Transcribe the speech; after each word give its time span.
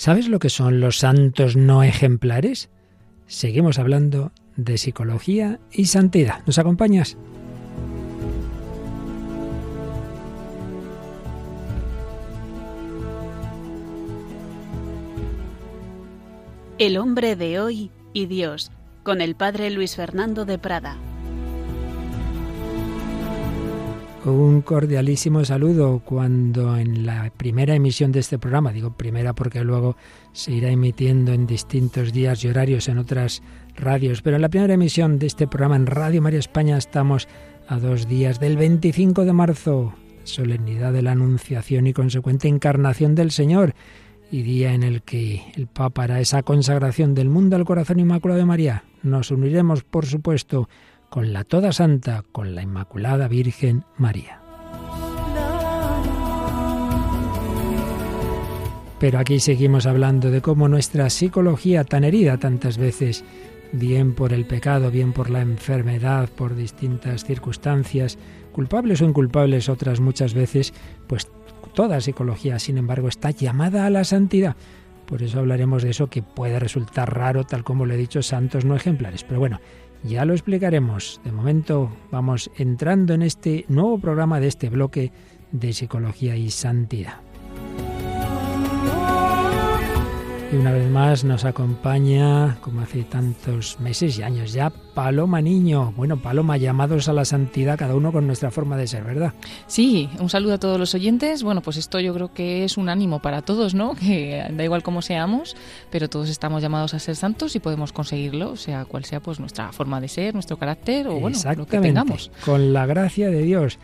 ¿Sabes 0.00 0.28
lo 0.28 0.38
que 0.38 0.48
son 0.48 0.80
los 0.80 0.96
santos 0.96 1.56
no 1.56 1.82
ejemplares? 1.82 2.70
Seguimos 3.26 3.78
hablando 3.78 4.32
de 4.56 4.78
psicología 4.78 5.60
y 5.70 5.84
santidad. 5.84 6.40
¿Nos 6.46 6.58
acompañas? 6.58 7.18
El 16.78 16.96
hombre 16.96 17.36
de 17.36 17.60
hoy 17.60 17.90
y 18.14 18.24
Dios, 18.24 18.72
con 19.02 19.20
el 19.20 19.34
padre 19.34 19.68
Luis 19.68 19.96
Fernando 19.96 20.46
de 20.46 20.56
Prada. 20.56 20.96
Un 24.24 24.60
cordialísimo 24.60 25.46
saludo 25.46 26.02
cuando 26.04 26.76
en 26.76 27.06
la 27.06 27.32
primera 27.34 27.74
emisión 27.74 28.12
de 28.12 28.20
este 28.20 28.38
programa, 28.38 28.70
digo 28.70 28.92
primera 28.92 29.32
porque 29.32 29.64
luego 29.64 29.96
se 30.32 30.52
irá 30.52 30.68
emitiendo 30.68 31.32
en 31.32 31.46
distintos 31.46 32.12
días 32.12 32.44
y 32.44 32.48
horarios 32.48 32.88
en 32.88 32.98
otras 32.98 33.42
radios, 33.76 34.20
pero 34.20 34.36
en 34.36 34.42
la 34.42 34.50
primera 34.50 34.74
emisión 34.74 35.18
de 35.18 35.26
este 35.26 35.48
programa 35.48 35.76
en 35.76 35.86
Radio 35.86 36.20
María 36.20 36.38
España 36.38 36.76
estamos 36.76 37.28
a 37.66 37.78
dos 37.78 38.08
días 38.08 38.38
del 38.40 38.58
25 38.58 39.24
de 39.24 39.32
marzo, 39.32 39.94
solemnidad 40.24 40.92
de 40.92 41.00
la 41.00 41.12
Anunciación 41.12 41.86
y 41.86 41.94
consecuente 41.94 42.46
encarnación 42.46 43.14
del 43.14 43.30
Señor, 43.30 43.74
y 44.30 44.42
día 44.42 44.74
en 44.74 44.82
el 44.82 45.00
que 45.00 45.42
el 45.56 45.66
Papa 45.66 46.04
hará 46.04 46.20
esa 46.20 46.42
consagración 46.42 47.14
del 47.14 47.30
mundo 47.30 47.56
al 47.56 47.64
corazón 47.64 47.98
inmaculado 48.00 48.38
de 48.38 48.46
María. 48.46 48.84
Nos 49.02 49.30
uniremos, 49.30 49.82
por 49.82 50.04
supuesto, 50.04 50.68
con 51.10 51.32
la 51.32 51.44
Toda 51.44 51.72
Santa, 51.72 52.24
con 52.30 52.54
la 52.54 52.62
Inmaculada 52.62 53.28
Virgen 53.28 53.84
María. 53.98 54.40
Pero 59.00 59.18
aquí 59.18 59.40
seguimos 59.40 59.86
hablando 59.86 60.30
de 60.30 60.40
cómo 60.40 60.68
nuestra 60.68 61.10
psicología 61.10 61.84
tan 61.84 62.04
herida 62.04 62.38
tantas 62.38 62.78
veces, 62.78 63.24
bien 63.72 64.14
por 64.14 64.32
el 64.32 64.46
pecado, 64.46 64.90
bien 64.90 65.12
por 65.12 65.30
la 65.30 65.40
enfermedad, 65.40 66.28
por 66.28 66.54
distintas 66.54 67.24
circunstancias, 67.24 68.18
culpables 68.52 69.02
o 69.02 69.06
inculpables 69.06 69.68
otras 69.68 70.00
muchas 70.00 70.32
veces, 70.32 70.72
pues 71.08 71.28
toda 71.74 72.00
psicología, 72.00 72.58
sin 72.58 72.78
embargo, 72.78 73.08
está 73.08 73.30
llamada 73.30 73.86
a 73.86 73.90
la 73.90 74.04
santidad. 74.04 74.54
Por 75.06 75.22
eso 75.22 75.40
hablaremos 75.40 75.82
de 75.82 75.90
eso 75.90 76.08
que 76.08 76.22
puede 76.22 76.60
resultar 76.60 77.12
raro, 77.12 77.44
tal 77.44 77.64
como 77.64 77.84
lo 77.84 77.94
he 77.94 77.96
dicho, 77.96 78.22
santos 78.22 78.64
no 78.64 78.76
ejemplares. 78.76 79.24
Pero 79.24 79.40
bueno, 79.40 79.60
ya 80.04 80.24
lo 80.24 80.32
explicaremos. 80.32 81.20
De 81.24 81.32
momento 81.32 81.90
vamos 82.10 82.50
entrando 82.56 83.14
en 83.14 83.22
este 83.22 83.64
nuevo 83.68 83.98
programa 83.98 84.40
de 84.40 84.48
este 84.48 84.68
bloque 84.68 85.12
de 85.52 85.72
psicología 85.72 86.36
y 86.36 86.50
santidad. 86.50 87.29
Y 90.52 90.56
una 90.56 90.72
vez 90.72 90.90
más 90.90 91.22
nos 91.22 91.44
acompaña, 91.44 92.58
como 92.60 92.80
hace 92.80 93.04
tantos 93.04 93.78
meses 93.78 94.18
y 94.18 94.24
años 94.24 94.52
ya, 94.52 94.70
Paloma 94.70 95.40
Niño. 95.40 95.92
Bueno, 95.96 96.16
Paloma, 96.16 96.56
llamados 96.56 97.08
a 97.08 97.12
la 97.12 97.24
santidad, 97.24 97.78
cada 97.78 97.94
uno 97.94 98.10
con 98.10 98.26
nuestra 98.26 98.50
forma 98.50 98.76
de 98.76 98.88
ser, 98.88 99.04
¿verdad? 99.04 99.32
Sí, 99.68 100.10
un 100.18 100.28
saludo 100.28 100.54
a 100.54 100.58
todos 100.58 100.76
los 100.76 100.92
oyentes. 100.92 101.44
Bueno, 101.44 101.60
pues 101.60 101.76
esto 101.76 102.00
yo 102.00 102.12
creo 102.14 102.32
que 102.34 102.64
es 102.64 102.78
un 102.78 102.88
ánimo 102.88 103.20
para 103.22 103.42
todos, 103.42 103.74
¿no? 103.74 103.94
Que 104.00 104.44
da 104.50 104.64
igual 104.64 104.82
cómo 104.82 105.02
seamos, 105.02 105.56
pero 105.88 106.08
todos 106.08 106.28
estamos 106.28 106.62
llamados 106.62 106.94
a 106.94 106.98
ser 106.98 107.14
santos 107.14 107.54
y 107.54 107.60
podemos 107.60 107.92
conseguirlo, 107.92 108.56
sea 108.56 108.84
cual 108.86 109.04
sea 109.04 109.20
pues 109.20 109.38
nuestra 109.38 109.70
forma 109.70 110.00
de 110.00 110.08
ser, 110.08 110.34
nuestro 110.34 110.56
carácter 110.56 111.06
o 111.06 111.20
bueno, 111.20 111.38
lo 111.56 111.66
que 111.66 111.78
tengamos. 111.78 112.32
Con 112.44 112.72
la 112.72 112.86
gracia 112.86 113.30
de 113.30 113.42
Dios. 113.42 113.78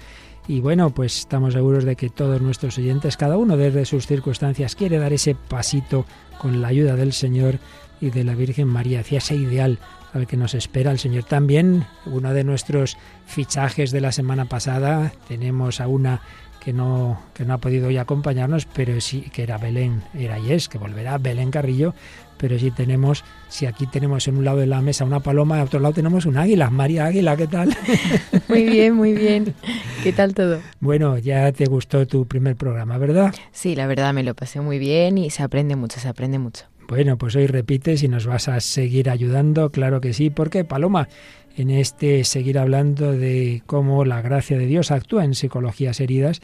Y 0.48 0.60
bueno, 0.60 0.90
pues 0.90 1.18
estamos 1.18 1.54
seguros 1.54 1.84
de 1.84 1.96
que 1.96 2.08
todos 2.08 2.40
nuestros 2.40 2.78
oyentes, 2.78 3.16
cada 3.16 3.36
uno 3.36 3.56
desde 3.56 3.84
sus 3.84 4.06
circunstancias, 4.06 4.76
quiere 4.76 4.98
dar 4.98 5.12
ese 5.12 5.34
pasito 5.34 6.06
con 6.38 6.62
la 6.62 6.68
ayuda 6.68 6.94
del 6.94 7.12
Señor 7.12 7.58
y 8.00 8.10
de 8.10 8.24
la 8.24 8.34
Virgen 8.34 8.68
María, 8.68 9.00
hacia 9.00 9.18
ese 9.18 9.34
ideal 9.34 9.78
al 10.12 10.26
que 10.26 10.36
nos 10.36 10.54
espera 10.54 10.92
el 10.92 10.98
Señor. 10.98 11.24
También 11.24 11.84
uno 12.06 12.32
de 12.32 12.44
nuestros 12.44 12.96
fichajes 13.26 13.90
de 13.90 14.00
la 14.00 14.12
semana 14.12 14.44
pasada, 14.44 15.12
tenemos 15.28 15.80
a 15.80 15.88
una 15.88 16.20
que 16.60 16.72
no, 16.72 17.20
que 17.32 17.44
no 17.44 17.54
ha 17.54 17.58
podido 17.58 17.88
hoy 17.88 17.96
acompañarnos, 17.96 18.66
pero 18.66 19.00
sí 19.00 19.22
que 19.32 19.42
era 19.42 19.58
Belén, 19.58 20.02
era 20.14 20.38
y 20.38 20.52
es, 20.52 20.68
que 20.68 20.78
volverá 20.78 21.18
Belén 21.18 21.50
Carrillo, 21.50 21.94
pero 22.36 22.58
sí 22.58 22.70
tenemos, 22.70 23.24
si 23.48 23.66
aquí 23.66 23.86
tenemos 23.86 24.28
en 24.28 24.36
un 24.38 24.44
lado 24.44 24.58
de 24.58 24.66
la 24.66 24.80
mesa 24.80 25.04
una 25.04 25.20
paloma, 25.20 25.56
en 25.56 25.62
otro 25.62 25.80
lado 25.80 25.94
tenemos 25.94 26.26
un 26.26 26.36
águila. 26.36 26.70
María 26.70 27.06
Águila, 27.06 27.36
¿qué 27.36 27.46
tal? 27.46 27.76
Muy 28.48 28.64
bien, 28.64 28.94
muy 28.94 29.12
bien. 29.12 29.54
¿Qué 30.02 30.12
tal 30.12 30.34
todo? 30.34 30.60
Bueno, 30.80 31.18
ya 31.18 31.50
te 31.52 31.66
gustó 31.66 32.06
tu 32.06 32.26
primer 32.26 32.56
programa, 32.56 32.98
¿verdad? 32.98 33.34
Sí, 33.52 33.74
la 33.74 33.86
verdad 33.86 34.14
me 34.14 34.22
lo 34.22 34.34
pasé 34.34 34.60
muy 34.60 34.78
bien 34.78 35.18
y 35.18 35.30
se 35.30 35.42
aprende 35.42 35.74
mucho, 35.74 35.98
se 35.98 36.08
aprende 36.08 36.38
mucho. 36.38 36.64
Bueno, 36.88 37.18
pues 37.18 37.34
hoy 37.34 37.46
repites 37.48 38.02
y 38.04 38.08
nos 38.08 38.26
vas 38.26 38.48
a 38.48 38.60
seguir 38.60 39.10
ayudando, 39.10 39.70
claro 39.70 40.00
que 40.00 40.12
sí, 40.12 40.30
porque 40.30 40.64
Paloma, 40.64 41.08
en 41.56 41.70
este 41.70 42.22
seguir 42.22 42.58
hablando 42.58 43.12
de 43.12 43.62
cómo 43.66 44.04
la 44.04 44.22
gracia 44.22 44.56
de 44.56 44.66
Dios 44.66 44.92
actúa 44.92 45.24
en 45.24 45.34
psicologías 45.34 45.98
heridas, 46.00 46.42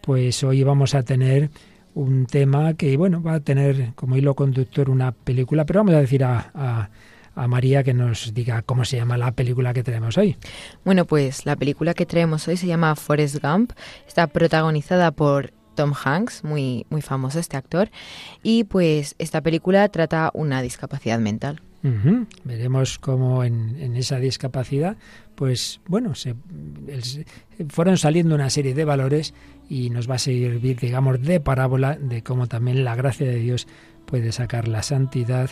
pues 0.00 0.42
hoy 0.42 0.64
vamos 0.64 0.94
a 0.94 1.02
tener 1.02 1.50
un 1.94 2.26
tema 2.26 2.74
que, 2.74 2.96
bueno, 2.96 3.22
va 3.22 3.34
a 3.34 3.40
tener 3.40 3.92
como 3.94 4.16
hilo 4.16 4.34
conductor 4.34 4.90
una 4.90 5.12
película, 5.12 5.64
pero 5.64 5.80
vamos 5.80 5.94
a 5.94 6.00
decir 6.00 6.24
a, 6.24 6.50
a, 6.54 7.48
María 7.48 7.82
que 7.82 7.94
nos 7.94 8.32
diga 8.32 8.62
cómo 8.62 8.84
se 8.84 8.96
llama 8.96 9.16
la 9.18 9.32
película 9.32 9.74
que 9.74 9.82
tenemos 9.82 10.16
hoy. 10.16 10.36
Bueno, 10.84 11.04
pues 11.04 11.46
la 11.46 11.56
película 11.56 11.92
que 11.94 12.06
traemos 12.06 12.46
hoy 12.46 12.56
se 12.56 12.68
llama 12.68 12.94
Forrest 12.94 13.42
Gump, 13.42 13.72
está 14.06 14.28
protagonizada 14.28 15.10
por 15.10 15.52
Tom 15.74 15.92
Hanks, 15.92 16.44
muy, 16.44 16.86
muy 16.90 17.02
famoso 17.02 17.40
este 17.40 17.56
actor, 17.56 17.90
y 18.42 18.64
pues 18.64 19.16
esta 19.18 19.40
película 19.40 19.88
trata 19.88 20.30
una 20.32 20.62
discapacidad 20.62 21.18
mental. 21.18 21.60
Veremos 22.44 22.98
cómo 22.98 23.44
en, 23.44 23.94
esa 23.96 24.18
discapacidad, 24.18 24.96
pues 25.34 25.82
bueno, 25.86 26.14
se, 26.14 26.34
fueron 27.68 27.98
saliendo 27.98 28.34
una 28.34 28.48
serie 28.48 28.72
de 28.72 28.86
valores 28.86 29.34
y 29.68 29.90
nos 29.90 30.08
va 30.08 30.14
a 30.14 30.18
servir, 30.18 30.80
digamos, 30.80 31.20
de 31.20 31.40
parábola 31.40 31.96
de 31.96 32.22
cómo 32.22 32.46
también 32.46 32.84
la 32.84 32.96
gracia 32.96 33.26
de 33.26 33.36
Dios 33.36 33.68
puede 34.06 34.32
sacar 34.32 34.66
la 34.66 34.82
santidad 34.82 35.50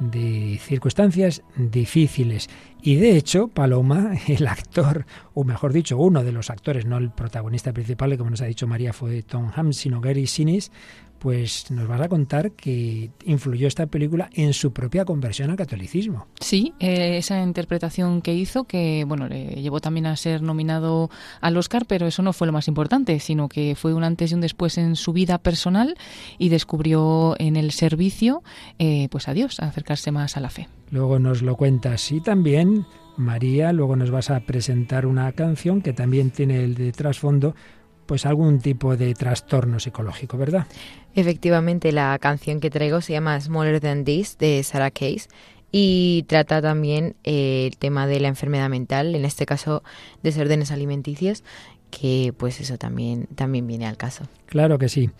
de 0.00 0.58
circunstancias 0.62 1.42
difíciles. 1.56 2.50
Y 2.82 2.96
de 2.96 3.16
hecho, 3.16 3.48
Paloma, 3.48 4.12
el 4.28 4.46
actor, 4.48 5.06
o 5.32 5.44
mejor 5.44 5.72
dicho, 5.72 5.96
uno 5.96 6.24
de 6.24 6.32
los 6.32 6.50
actores, 6.50 6.84
no 6.84 6.98
el 6.98 7.10
protagonista 7.10 7.72
principal, 7.72 8.18
como 8.18 8.30
nos 8.30 8.42
ha 8.42 8.46
dicho 8.46 8.66
María 8.66 8.92
fue 8.92 9.22
Tom 9.22 9.50
Hanks, 9.54 9.76
sino 9.76 10.02
Gary 10.02 10.26
Sinise, 10.26 10.70
pues 11.20 11.70
nos 11.70 11.86
vas 11.86 12.00
a 12.00 12.08
contar 12.08 12.52
que 12.52 13.10
influyó 13.26 13.68
esta 13.68 13.86
película 13.86 14.30
en 14.32 14.54
su 14.54 14.72
propia 14.72 15.04
conversión 15.04 15.50
al 15.50 15.56
catolicismo. 15.56 16.26
Sí, 16.40 16.72
eh, 16.80 17.18
esa 17.18 17.42
interpretación 17.42 18.22
que 18.22 18.34
hizo, 18.34 18.64
que 18.64 19.04
bueno, 19.06 19.28
le 19.28 19.60
llevó 19.62 19.80
también 19.80 20.06
a 20.06 20.16
ser 20.16 20.40
nominado 20.40 21.10
al 21.42 21.56
Oscar, 21.58 21.84
pero 21.86 22.06
eso 22.06 22.22
no 22.22 22.32
fue 22.32 22.46
lo 22.46 22.54
más 22.54 22.68
importante, 22.68 23.20
sino 23.20 23.48
que 23.48 23.74
fue 23.76 23.92
un 23.92 24.02
antes 24.02 24.32
y 24.32 24.34
un 24.34 24.40
después 24.40 24.78
en 24.78 24.96
su 24.96 25.12
vida 25.12 25.36
personal 25.38 25.94
y 26.38 26.48
descubrió 26.48 27.36
en 27.38 27.56
el 27.56 27.70
servicio, 27.72 28.42
eh, 28.78 29.08
pues 29.10 29.28
a 29.28 29.34
Dios, 29.34 29.60
acercarse 29.60 30.10
más 30.12 30.38
a 30.38 30.40
la 30.40 30.48
fe. 30.48 30.68
Luego 30.90 31.18
nos 31.18 31.42
lo 31.42 31.56
cuentas 31.56 32.10
y 32.12 32.20
también 32.20 32.86
María, 33.18 33.74
luego 33.74 33.94
nos 33.94 34.10
vas 34.10 34.30
a 34.30 34.40
presentar 34.40 35.04
una 35.04 35.30
canción 35.32 35.82
que 35.82 35.92
también 35.92 36.30
tiene 36.30 36.64
el 36.64 36.74
de 36.74 36.92
trasfondo 36.92 37.54
pues 38.10 38.26
algún 38.26 38.58
tipo 38.58 38.96
de 38.96 39.14
trastorno 39.14 39.78
psicológico, 39.78 40.36
¿verdad? 40.36 40.66
Efectivamente, 41.14 41.92
la 41.92 42.18
canción 42.18 42.58
que 42.58 42.68
traigo 42.68 43.00
se 43.00 43.12
llama 43.12 43.40
Smaller 43.40 43.78
Than 43.78 44.04
This 44.04 44.36
de 44.36 44.64
Sarah 44.64 44.90
Case 44.90 45.28
y 45.70 46.24
trata 46.26 46.60
también 46.60 47.14
eh, 47.22 47.68
el 47.70 47.76
tema 47.76 48.08
de 48.08 48.18
la 48.18 48.26
enfermedad 48.26 48.68
mental, 48.68 49.14
en 49.14 49.24
este 49.24 49.46
caso 49.46 49.84
desórdenes 50.24 50.72
alimenticios, 50.72 51.44
que 51.92 52.34
pues 52.36 52.60
eso 52.60 52.78
también, 52.78 53.28
también 53.36 53.68
viene 53.68 53.86
al 53.86 53.96
caso. 53.96 54.24
Claro 54.46 54.76
que 54.76 54.88
sí. 54.88 55.10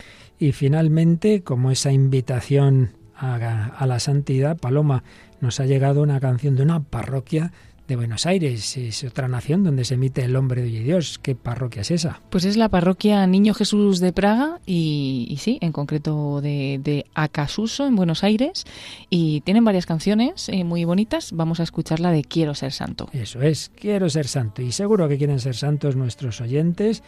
Y 0.41 0.51
finalmente, 0.51 1.45
como 1.45 1.71
esa 1.71 1.93
invitación 1.93 2.97
a, 3.15 3.67
a 3.67 3.87
la 3.87 4.01
santidad, 4.01 4.57
Paloma, 4.57 5.05
nos 5.41 5.61
ha 5.61 5.65
llegado 5.65 6.03
una 6.03 6.19
canción 6.19 6.57
de 6.57 6.65
una 6.65 6.83
parroquia 6.83 7.53
de 7.91 7.97
Buenos 7.97 8.25
Aires. 8.25 8.77
Es 8.77 9.05
otra 9.05 9.29
nación 9.29 9.65
donde 9.65 9.85
se 9.85 9.95
emite 9.95 10.23
el 10.25 10.37
hombre 10.37 10.63
de 10.63 10.69
Dios. 10.69 11.19
¿Qué 11.19 11.35
parroquia 11.35 11.83
es 11.83 11.91
esa? 11.91 12.21
Pues 12.31 12.45
es 12.45 12.57
la 12.57 12.69
parroquia 12.69 13.27
Niño 13.27 13.53
Jesús 13.53 13.99
de 13.99 14.13
Praga 14.13 14.61
y, 14.65 15.27
y 15.29 15.37
sí, 15.39 15.59
en 15.61 15.73
concreto 15.73 16.41
de, 16.41 16.81
de, 16.83 17.05
Acasuso, 17.15 17.87
en 17.87 17.97
Buenos 17.97 18.23
Aires. 18.23 18.65
Y 19.11 19.41
tienen 19.43 19.65
varias 19.65 19.87
canciones 19.87 20.49
eh, 20.49 20.63
muy 20.63 20.85
bonitas. 20.85 21.33
Vamos 21.33 21.59
a 21.59 21.65
escuchar 21.65 21.99
la 21.99 22.13
de 22.13 22.23
Quiero 22.23 22.55
ser 22.55 22.73
santo. 22.73 23.11
Eso 23.13 23.43
es, 23.43 23.73
quiero 23.75 24.09
ser 24.09 24.29
santo. 24.29 24.63
Y 24.63 24.71
seguro 24.71 25.09
que 25.09 25.19
quieren 25.19 25.41
ser 25.41 25.57
santos 25.57 25.97
nuestros 25.97 26.41
oyentes. 26.41 27.03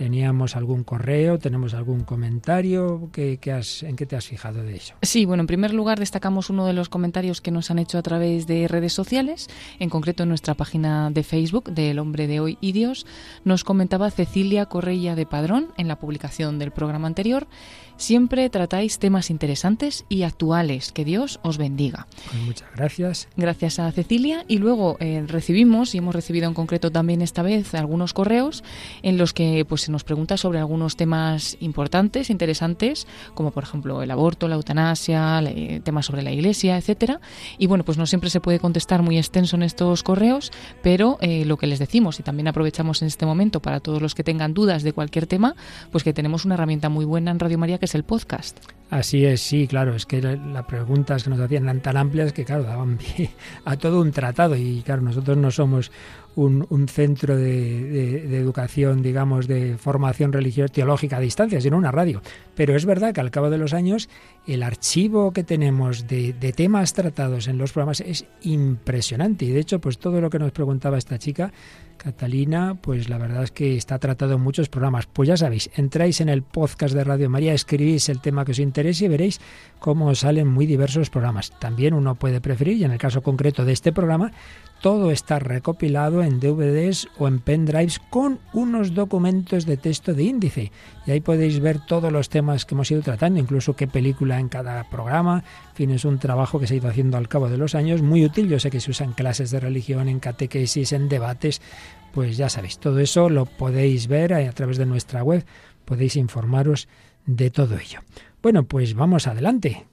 ¿Teníamos 0.00 0.56
algún 0.56 0.82
correo? 0.82 1.38
¿Tenemos 1.38 1.74
algún 1.74 2.04
comentario? 2.04 3.10
¿Qué, 3.12 3.36
qué 3.36 3.52
has, 3.52 3.82
¿En 3.82 3.96
qué 3.96 4.06
te 4.06 4.16
has 4.16 4.26
fijado 4.26 4.62
de 4.62 4.76
ello? 4.76 4.94
Sí, 5.02 5.26
bueno, 5.26 5.42
en 5.42 5.46
primer 5.46 5.74
lugar 5.74 5.98
destacamos 5.98 6.48
uno 6.48 6.64
de 6.64 6.72
los 6.72 6.88
comentarios 6.88 7.42
que 7.42 7.50
nos 7.50 7.70
han 7.70 7.78
hecho 7.78 7.98
a 7.98 8.02
través 8.02 8.46
de 8.46 8.66
redes 8.66 8.94
sociales, 8.94 9.48
en 9.78 9.90
concreto 9.90 10.22
en 10.22 10.30
nuestra 10.30 10.54
página 10.54 11.10
de 11.10 11.22
Facebook 11.22 11.64
del 11.64 11.98
Hombre 11.98 12.28
de 12.28 12.40
Hoy 12.40 12.56
y 12.62 12.72
Dios. 12.72 13.04
Nos 13.44 13.62
comentaba 13.62 14.10
Cecilia 14.10 14.64
Correia 14.64 15.14
de 15.14 15.26
Padrón 15.26 15.68
en 15.76 15.86
la 15.86 15.98
publicación 15.98 16.58
del 16.58 16.70
programa 16.70 17.06
anterior 17.06 17.46
Siempre 18.00 18.48
tratáis 18.48 18.98
temas 18.98 19.28
interesantes 19.28 20.06
y 20.08 20.22
actuales. 20.22 20.90
Que 20.90 21.04
Dios 21.04 21.38
os 21.42 21.58
bendiga. 21.58 22.06
Pues 22.30 22.42
muchas 22.42 22.68
gracias. 22.74 23.28
Gracias 23.36 23.78
a 23.78 23.92
Cecilia. 23.92 24.46
Y 24.48 24.56
luego 24.56 24.96
eh, 25.00 25.22
recibimos, 25.26 25.94
y 25.94 25.98
hemos 25.98 26.14
recibido 26.14 26.48
en 26.48 26.54
concreto 26.54 26.90
también 26.90 27.20
esta 27.20 27.42
vez, 27.42 27.74
algunos 27.74 28.14
correos 28.14 28.64
en 29.02 29.18
los 29.18 29.34
que 29.34 29.66
pues, 29.68 29.82
se 29.82 29.92
nos 29.92 30.02
pregunta 30.02 30.38
sobre 30.38 30.58
algunos 30.58 30.96
temas 30.96 31.58
importantes, 31.60 32.30
interesantes, 32.30 33.06
como 33.34 33.50
por 33.50 33.64
ejemplo 33.64 34.02
el 34.02 34.10
aborto, 34.10 34.48
la 34.48 34.54
eutanasia, 34.54 35.42
temas 35.84 36.06
sobre 36.06 36.22
la 36.22 36.32
iglesia, 36.32 36.78
etcétera. 36.78 37.20
Y 37.58 37.66
bueno, 37.66 37.84
pues 37.84 37.98
no 37.98 38.06
siempre 38.06 38.30
se 38.30 38.40
puede 38.40 38.60
contestar 38.60 39.02
muy 39.02 39.18
extenso 39.18 39.56
en 39.56 39.62
estos 39.62 40.02
correos, 40.02 40.52
pero 40.82 41.18
eh, 41.20 41.44
lo 41.44 41.58
que 41.58 41.66
les 41.66 41.78
decimos, 41.78 42.18
y 42.18 42.22
también 42.22 42.48
aprovechamos 42.48 43.02
en 43.02 43.08
este 43.08 43.26
momento 43.26 43.60
para 43.60 43.80
todos 43.80 44.00
los 44.00 44.14
que 44.14 44.24
tengan 44.24 44.54
dudas 44.54 44.84
de 44.84 44.94
cualquier 44.94 45.26
tema, 45.26 45.54
pues 45.92 46.02
que 46.02 46.14
tenemos 46.14 46.46
una 46.46 46.54
herramienta 46.54 46.88
muy 46.88 47.04
buena 47.04 47.30
en 47.30 47.38
Radio 47.38 47.58
María 47.58 47.76
que 47.76 47.89
el 47.94 48.04
podcast. 48.04 48.58
Así 48.90 49.24
es, 49.24 49.40
sí, 49.40 49.68
claro, 49.68 49.94
es 49.94 50.04
que 50.04 50.20
las 50.20 50.64
preguntas 50.64 51.22
que 51.22 51.30
nos 51.30 51.38
hacían 51.38 51.62
eran 51.62 51.80
tan 51.80 51.96
amplias 51.96 52.32
que, 52.32 52.44
claro, 52.44 52.64
daban 52.64 52.96
pie 52.98 53.30
a 53.64 53.76
todo 53.76 54.00
un 54.00 54.10
tratado 54.10 54.56
y, 54.56 54.82
claro, 54.82 55.02
nosotros 55.02 55.36
no 55.36 55.52
somos 55.52 55.92
un, 56.34 56.88
centro 56.88 57.36
de, 57.36 58.36
educación, 58.36 59.00
digamos, 59.00 59.46
de 59.46 59.76
formación 59.78 60.32
religiosa 60.32 60.72
teológica 60.72 61.18
a 61.18 61.20
distancia, 61.20 61.60
sino 61.60 61.76
una 61.76 61.92
radio. 61.92 62.20
Pero 62.56 62.74
es 62.74 62.84
verdad 62.84 63.14
que 63.14 63.20
al 63.20 63.30
cabo 63.30 63.48
de 63.48 63.58
los 63.58 63.74
años 63.74 64.08
el 64.46 64.64
archivo 64.64 65.32
que 65.32 65.44
tenemos 65.44 66.08
de, 66.08 66.32
de 66.32 66.52
temas 66.52 66.92
tratados 66.92 67.46
en 67.46 67.58
los 67.58 67.72
programas 67.72 68.00
es 68.00 68.24
impresionante 68.42 69.44
y, 69.44 69.50
de 69.50 69.60
hecho, 69.60 69.80
pues 69.80 69.98
todo 69.98 70.20
lo 70.20 70.30
que 70.30 70.40
nos 70.40 70.50
preguntaba 70.50 70.98
esta 70.98 71.18
chica 71.18 71.52
Catalina, 72.02 72.78
pues 72.80 73.10
la 73.10 73.18
verdad 73.18 73.44
es 73.44 73.50
que 73.50 73.76
está 73.76 73.98
tratado 73.98 74.36
en 74.36 74.40
muchos 74.40 74.70
programas. 74.70 75.06
Pues 75.06 75.28
ya 75.28 75.36
sabéis, 75.36 75.70
entráis 75.74 76.22
en 76.22 76.30
el 76.30 76.42
podcast 76.42 76.94
de 76.94 77.04
Radio 77.04 77.28
María, 77.28 77.52
escribís 77.52 78.08
el 78.08 78.20
tema 78.20 78.46
que 78.46 78.52
os 78.52 78.58
interese 78.58 79.04
y 79.04 79.08
veréis 79.08 79.38
cómo 79.78 80.14
salen 80.14 80.48
muy 80.48 80.64
diversos 80.64 81.10
programas. 81.10 81.52
También 81.58 81.92
uno 81.92 82.14
puede 82.14 82.40
preferir, 82.40 82.78
y 82.78 82.84
en 82.84 82.92
el 82.92 82.98
caso 82.98 83.22
concreto 83.22 83.66
de 83.66 83.72
este 83.72 83.92
programa, 83.92 84.32
todo 84.80 85.10
está 85.10 85.38
recopilado 85.38 86.22
en 86.22 86.40
DVDs 86.40 87.08
o 87.18 87.28
en 87.28 87.40
pendrives 87.40 87.98
con 87.98 88.40
unos 88.52 88.94
documentos 88.94 89.66
de 89.66 89.76
texto 89.76 90.14
de 90.14 90.24
índice. 90.24 90.72
Y 91.06 91.10
ahí 91.10 91.20
podéis 91.20 91.60
ver 91.60 91.78
todos 91.86 92.10
los 92.10 92.28
temas 92.28 92.64
que 92.64 92.74
hemos 92.74 92.90
ido 92.90 93.02
tratando, 93.02 93.38
incluso 93.38 93.76
qué 93.76 93.86
película 93.86 94.40
en 94.40 94.48
cada 94.48 94.88
programa. 94.88 95.44
En 95.70 95.74
fin, 95.74 95.90
es 95.90 96.04
un 96.04 96.18
trabajo 96.18 96.58
que 96.58 96.66
se 96.66 96.74
ha 96.74 96.76
ido 96.78 96.88
haciendo 96.88 97.16
al 97.16 97.28
cabo 97.28 97.48
de 97.48 97.58
los 97.58 97.74
años, 97.74 98.02
muy 98.02 98.24
útil. 98.24 98.48
Yo 98.48 98.58
sé 98.58 98.70
que 98.70 98.80
se 98.80 98.90
usa 98.90 99.06
en 99.06 99.12
clases 99.12 99.50
de 99.50 99.60
religión, 99.60 100.08
en 100.08 100.18
catequesis, 100.18 100.92
en 100.92 101.08
debates. 101.08 101.60
Pues 102.12 102.36
ya 102.36 102.48
sabéis, 102.48 102.78
todo 102.78 102.98
eso 103.00 103.28
lo 103.28 103.46
podéis 103.46 104.08
ver 104.08 104.34
a 104.34 104.52
través 104.52 104.78
de 104.78 104.86
nuestra 104.86 105.22
web, 105.22 105.44
podéis 105.84 106.16
informaros 106.16 106.88
de 107.26 107.50
todo 107.50 107.78
ello. 107.78 108.00
Bueno, 108.42 108.64
pues 108.64 108.94
vamos 108.94 109.26
adelante, 109.26 109.86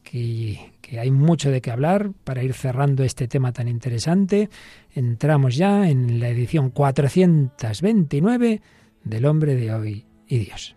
que, 0.88 1.00
hay 1.00 1.12
mucho 1.12 1.52
de 1.52 1.62
qué 1.62 1.72
hablar 1.72 2.12
para 2.24 2.44
ir 2.44 2.54
cerrando 2.54 3.04
este 3.04 3.28
tema 3.28 3.52
tan 3.54 3.68
interesante. 3.68 4.50
Entramos 4.94 5.56
ya 5.56 5.90
en 5.90 6.20
la 6.20 6.30
edición 6.30 6.70
429 6.70 8.62
del 9.04 9.26
hombre 9.26 9.56
de 9.56 9.74
hoy 9.74 10.06
y 10.28 10.38
Dios. 10.40 10.76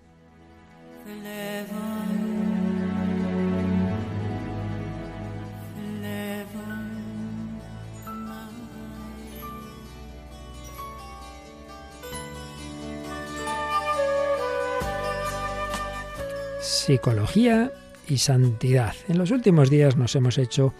Psicología 16.61 17.73
y 18.11 18.19
santidad. 18.19 18.95
En 19.09 19.17
los 19.17 19.31
últimos 19.31 19.71
días 19.71 19.97
nos 19.97 20.15
hemos 20.17 20.37
hecho 20.37 20.75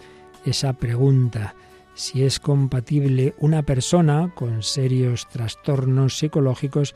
esa 0.45 0.73
pregunta, 0.73 1.55
si 1.93 2.23
es 2.23 2.39
compatible 2.39 3.33
una 3.39 3.63
persona 3.63 4.31
con 4.35 4.63
serios 4.63 5.27
trastornos 5.29 6.17
psicológicos 6.17 6.93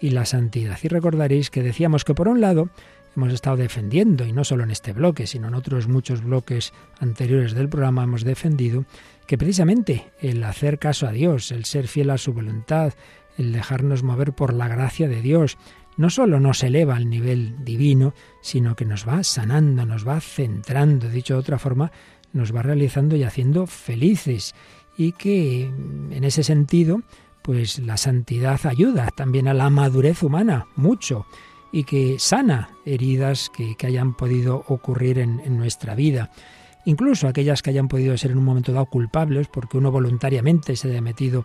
y 0.00 0.10
la 0.10 0.26
santidad. 0.26 0.78
Y 0.82 0.88
recordaréis 0.88 1.50
que 1.50 1.62
decíamos 1.62 2.04
que 2.04 2.14
por 2.14 2.28
un 2.28 2.40
lado 2.40 2.68
hemos 3.16 3.32
estado 3.32 3.56
defendiendo, 3.56 4.24
y 4.24 4.32
no 4.32 4.44
solo 4.44 4.62
en 4.62 4.70
este 4.70 4.92
bloque, 4.92 5.26
sino 5.26 5.48
en 5.48 5.54
otros 5.54 5.88
muchos 5.88 6.22
bloques 6.22 6.72
anteriores 7.00 7.54
del 7.54 7.68
programa 7.68 8.04
hemos 8.04 8.24
defendido, 8.24 8.84
que 9.26 9.38
precisamente 9.38 10.12
el 10.20 10.44
hacer 10.44 10.78
caso 10.78 11.06
a 11.06 11.12
Dios, 11.12 11.50
el 11.50 11.64
ser 11.64 11.88
fiel 11.88 12.10
a 12.10 12.18
su 12.18 12.32
voluntad, 12.32 12.92
el 13.38 13.52
dejarnos 13.52 14.02
mover 14.02 14.32
por 14.34 14.52
la 14.52 14.68
gracia 14.68 15.08
de 15.08 15.22
Dios, 15.22 15.56
no 15.98 16.10
solo 16.10 16.40
nos 16.40 16.62
eleva 16.62 16.96
al 16.96 17.10
nivel 17.10 17.64
divino, 17.64 18.14
sino 18.40 18.76
que 18.76 18.86
nos 18.86 19.06
va 19.06 19.22
sanando, 19.24 19.84
nos 19.84 20.06
va 20.06 20.20
centrando, 20.20 21.10
dicho 21.10 21.34
de 21.34 21.40
otra 21.40 21.58
forma, 21.58 21.90
nos 22.32 22.54
va 22.54 22.62
realizando 22.62 23.16
y 23.16 23.24
haciendo 23.24 23.66
felices. 23.66 24.54
Y 24.96 25.12
que 25.12 25.64
en 25.64 26.24
ese 26.24 26.44
sentido, 26.44 27.02
pues 27.42 27.80
la 27.80 27.96
santidad 27.96 28.64
ayuda 28.64 29.08
también 29.14 29.48
a 29.48 29.54
la 29.54 29.70
madurez 29.70 30.22
humana, 30.22 30.68
mucho, 30.76 31.26
y 31.72 31.82
que 31.82 32.16
sana 32.18 32.70
heridas 32.86 33.50
que, 33.50 33.76
hayan 33.84 34.14
podido 34.14 34.64
ocurrir 34.68 35.18
en, 35.18 35.40
en 35.40 35.58
nuestra 35.58 35.94
vida 35.94 36.30
incluso 36.84 37.28
aquellas 37.28 37.60
que 37.60 37.68
hayan 37.68 37.88
podido 37.88 38.16
ser 38.16 38.30
en 38.30 38.38
un 38.38 38.44
momento 38.44 38.72
dado 38.72 38.86
culpables 38.86 39.46
porque 39.48 39.76
uno 39.76 39.90
voluntariamente 39.90 40.74
se 40.74 40.88
haya 40.88 41.02
metido 41.02 41.44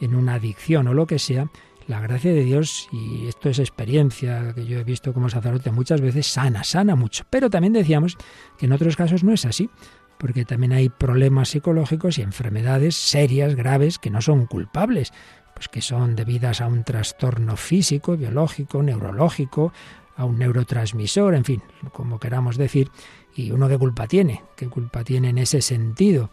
en 0.00 0.14
una 0.14 0.34
adicción 0.34 0.86
o 0.86 0.94
lo 0.94 1.06
que 1.06 1.18
sea, 1.18 1.50
la 1.86 2.00
gracia 2.00 2.32
de 2.32 2.44
Dios, 2.44 2.88
y 2.92 3.26
esto 3.26 3.48
es 3.48 3.58
experiencia 3.58 4.52
que 4.54 4.66
yo 4.66 4.78
he 4.78 4.84
visto 4.84 5.12
como 5.12 5.28
sacerdote 5.28 5.70
muchas 5.70 6.00
veces, 6.00 6.26
sana, 6.26 6.64
sana 6.64 6.94
mucho. 6.94 7.24
Pero 7.30 7.50
también 7.50 7.72
decíamos 7.72 8.16
que 8.58 8.66
en 8.66 8.72
otros 8.72 8.96
casos 8.96 9.24
no 9.24 9.32
es 9.32 9.44
así, 9.44 9.70
porque 10.18 10.44
también 10.44 10.72
hay 10.72 10.88
problemas 10.88 11.50
psicológicos 11.50 12.18
y 12.18 12.22
enfermedades 12.22 12.96
serias, 12.96 13.54
graves, 13.54 13.98
que 13.98 14.10
no 14.10 14.20
son 14.20 14.46
culpables, 14.46 15.12
pues 15.54 15.68
que 15.68 15.82
son 15.82 16.16
debidas 16.16 16.60
a 16.60 16.66
un 16.66 16.84
trastorno 16.84 17.56
físico, 17.56 18.16
biológico, 18.16 18.82
neurológico, 18.82 19.72
a 20.16 20.24
un 20.24 20.38
neurotransmisor, 20.38 21.34
en 21.34 21.44
fin, 21.44 21.62
como 21.92 22.18
queramos 22.18 22.56
decir, 22.56 22.90
y 23.34 23.50
uno 23.50 23.68
qué 23.68 23.78
culpa 23.78 24.06
tiene, 24.06 24.42
qué 24.56 24.68
culpa 24.68 25.02
tiene 25.02 25.30
en 25.30 25.38
ese 25.38 25.60
sentido 25.60 26.30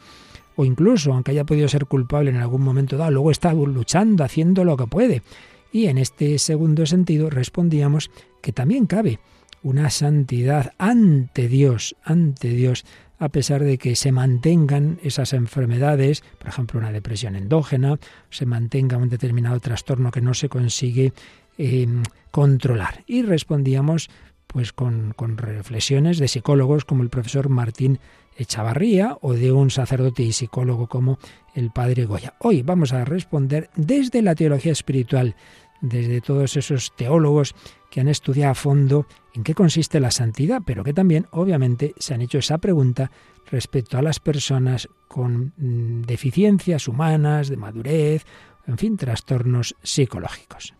o 0.62 0.66
incluso, 0.66 1.12
aunque 1.12 1.32
haya 1.32 1.44
podido 1.44 1.68
ser 1.68 1.88
culpable 1.88 2.30
en 2.30 2.38
algún 2.38 2.62
momento 2.62 2.96
dado, 2.96 3.10
luego 3.10 3.32
está 3.32 3.52
luchando, 3.52 4.24
haciendo 4.24 4.64
lo 4.64 4.78
que 4.78 4.86
puede. 4.86 5.24
Y 5.72 5.88
en 5.88 5.98
este 5.98 6.38
segundo 6.38 6.86
sentido 6.86 7.32
respondíamos 7.32 8.12
que 8.42 8.52
también 8.52 8.86
cabe 8.86 9.20
una 9.64 9.90
santidad 9.90 10.74
ante 10.78 11.48
Dios, 11.48 11.96
ante 12.04 12.50
Dios, 12.50 12.86
a 13.18 13.30
pesar 13.30 13.64
de 13.64 13.80
que 13.80 13.96
se 13.96 14.12
mantengan 14.12 15.00
esas 15.02 15.34
enfermedades, 15.34 16.24
por 16.38 16.50
ejemplo 16.50 16.80
una 16.80 16.92
depresión 16.92 17.36
endógena, 17.36 18.00
se 18.30 18.46
mantenga 18.46 18.98
un 18.98 19.10
determinado 19.10 19.60
trastorno 19.60 20.12
que 20.12 20.22
no 20.22 20.36
se 20.36 20.48
consigue 20.48 21.12
eh, 21.58 21.88
controlar. 22.30 23.04
Y 23.08 23.24
respondíamos 23.24 24.12
pues 24.46 24.74
con, 24.74 25.14
con 25.16 25.38
reflexiones 25.38 26.20
de 26.20 26.28
psicólogos 26.28 26.86
como 26.86 27.02
el 27.02 27.10
profesor 27.10 27.50
Martín 27.50 28.00
Echavarría 28.36 29.18
o 29.22 29.34
de 29.34 29.52
un 29.52 29.70
sacerdote 29.70 30.24
y 30.24 30.32
psicólogo 30.32 30.88
como 30.88 31.20
el 31.54 31.72
padre 31.72 32.06
Goya. 32.06 32.36
Hoy 32.40 32.62
vamos 32.62 32.94
a 32.94 33.06
responder 33.06 33.70
desde 33.76 34.22
la 34.22 34.36
teología 34.36 34.72
espiritual, 34.72 35.36
desde 35.82 36.22
todos 36.22 36.56
esos 36.56 36.96
teólogos 36.96 37.56
que 37.90 38.02
han 38.02 38.08
estudiado 38.08 38.52
a 38.52 38.56
fondo 38.56 39.06
en 39.34 39.44
qué 39.44 39.54
consiste 39.54 40.00
la 40.00 40.12
santidad, 40.12 40.62
pero 40.66 40.84
que 40.84 40.94
también 40.94 41.28
obviamente 41.32 41.94
se 41.98 42.14
han 42.14 42.22
hecho 42.22 42.38
esa 42.38 42.58
pregunta 42.58 43.12
respecto 43.50 43.98
a 43.98 44.02
las 44.02 44.20
personas 44.20 44.88
con 45.08 45.54
mm, 45.58 46.04
deficiencias 46.04 46.88
humanas, 46.88 47.50
de 47.50 47.58
madurez, 47.58 48.26
en 48.66 48.78
fin, 48.78 48.98
trastornos 48.98 49.76
psicológicos. 49.84 50.74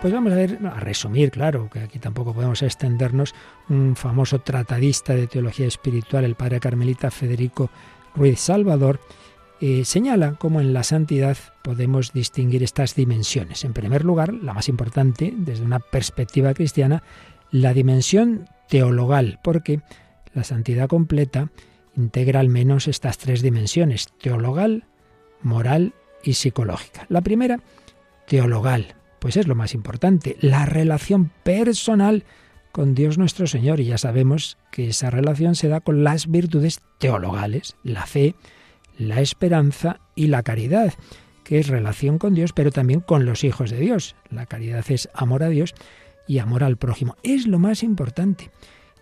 Pues 0.00 0.14
vamos 0.14 0.32
a 0.32 0.36
ver, 0.36 0.58
a 0.64 0.80
resumir, 0.80 1.30
claro, 1.30 1.68
que 1.70 1.80
aquí 1.80 1.98
tampoco 1.98 2.32
podemos 2.32 2.62
extendernos, 2.62 3.34
un 3.68 3.96
famoso 3.96 4.38
tratadista 4.38 5.14
de 5.14 5.26
teología 5.26 5.66
espiritual, 5.66 6.24
el 6.24 6.36
padre 6.36 6.58
carmelita 6.58 7.10
Federico 7.10 7.70
Ruiz 8.14 8.40
Salvador, 8.40 8.98
eh, 9.60 9.84
señala 9.84 10.36
cómo 10.38 10.62
en 10.62 10.72
la 10.72 10.84
santidad 10.84 11.36
podemos 11.62 12.14
distinguir 12.14 12.62
estas 12.62 12.94
dimensiones. 12.94 13.62
En 13.62 13.74
primer 13.74 14.06
lugar, 14.06 14.32
la 14.32 14.54
más 14.54 14.70
importante, 14.70 15.34
desde 15.36 15.66
una 15.66 15.80
perspectiva 15.80 16.54
cristiana, 16.54 17.02
la 17.50 17.74
dimensión 17.74 18.48
teologal, 18.70 19.38
porque 19.44 19.82
la 20.32 20.44
santidad 20.44 20.88
completa 20.88 21.50
integra 21.94 22.40
al 22.40 22.48
menos 22.48 22.88
estas 22.88 23.18
tres 23.18 23.42
dimensiones, 23.42 24.08
teologal, 24.18 24.84
moral 25.42 25.92
y 26.22 26.32
psicológica. 26.32 27.04
La 27.10 27.20
primera, 27.20 27.60
teologal, 28.26 28.94
pues 29.20 29.36
es 29.36 29.46
lo 29.46 29.54
más 29.54 29.74
importante, 29.74 30.36
la 30.40 30.66
relación 30.66 31.30
personal 31.42 32.24
con 32.72 32.94
Dios 32.94 33.18
nuestro 33.18 33.46
Señor. 33.46 33.80
Y 33.80 33.86
ya 33.86 33.98
sabemos 33.98 34.58
que 34.70 34.88
esa 34.88 35.10
relación 35.10 35.54
se 35.54 35.68
da 35.68 35.80
con 35.80 36.04
las 36.04 36.28
virtudes 36.28 36.80
teologales, 36.98 37.76
la 37.82 38.06
fe, 38.06 38.34
la 38.98 39.20
esperanza 39.20 40.00
y 40.14 40.28
la 40.28 40.42
caridad, 40.42 40.94
que 41.44 41.58
es 41.58 41.68
relación 41.68 42.18
con 42.18 42.34
Dios, 42.34 42.52
pero 42.52 42.70
también 42.70 43.00
con 43.00 43.24
los 43.24 43.44
hijos 43.44 43.70
de 43.70 43.78
Dios. 43.78 44.16
La 44.30 44.46
caridad 44.46 44.84
es 44.88 45.08
amor 45.14 45.42
a 45.42 45.48
Dios 45.48 45.74
y 46.26 46.38
amor 46.38 46.64
al 46.64 46.76
prójimo. 46.76 47.16
Es 47.22 47.46
lo 47.46 47.58
más 47.58 47.82
importante. 47.82 48.50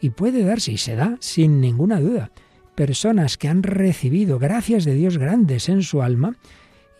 Y 0.01 0.11
puede 0.11 0.45
darse, 0.45 0.73
y 0.73 0.79
se 0.79 0.95
da, 0.95 1.17
sin 1.21 1.61
ninguna 1.61 2.01
duda, 2.01 2.31
personas 2.75 3.37
que 3.37 3.49
han 3.49 3.65
recibido 3.65 4.39
gracias 4.39 4.85
de 4.85 4.95
Dios 4.95 5.19
grandes 5.19 5.69
en 5.69 5.83
su 5.83 6.03
alma 6.03 6.37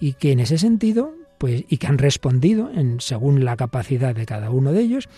y 0.01 0.15
que 0.15 0.33
en 0.33 0.41
ese 0.41 0.59
sentido, 0.59 1.15
pues, 1.39 1.65
y 1.69 1.79
que 1.79 1.87
han 1.87 1.99
respondido 1.99 2.71
en, 2.75 3.01
según 3.01 3.45
la 3.45 3.57
capacidad 3.57 4.15
de 4.15 4.27
cada 4.27 4.51
uno 4.51 4.73
de 4.73 4.81
ellos, 4.81 5.09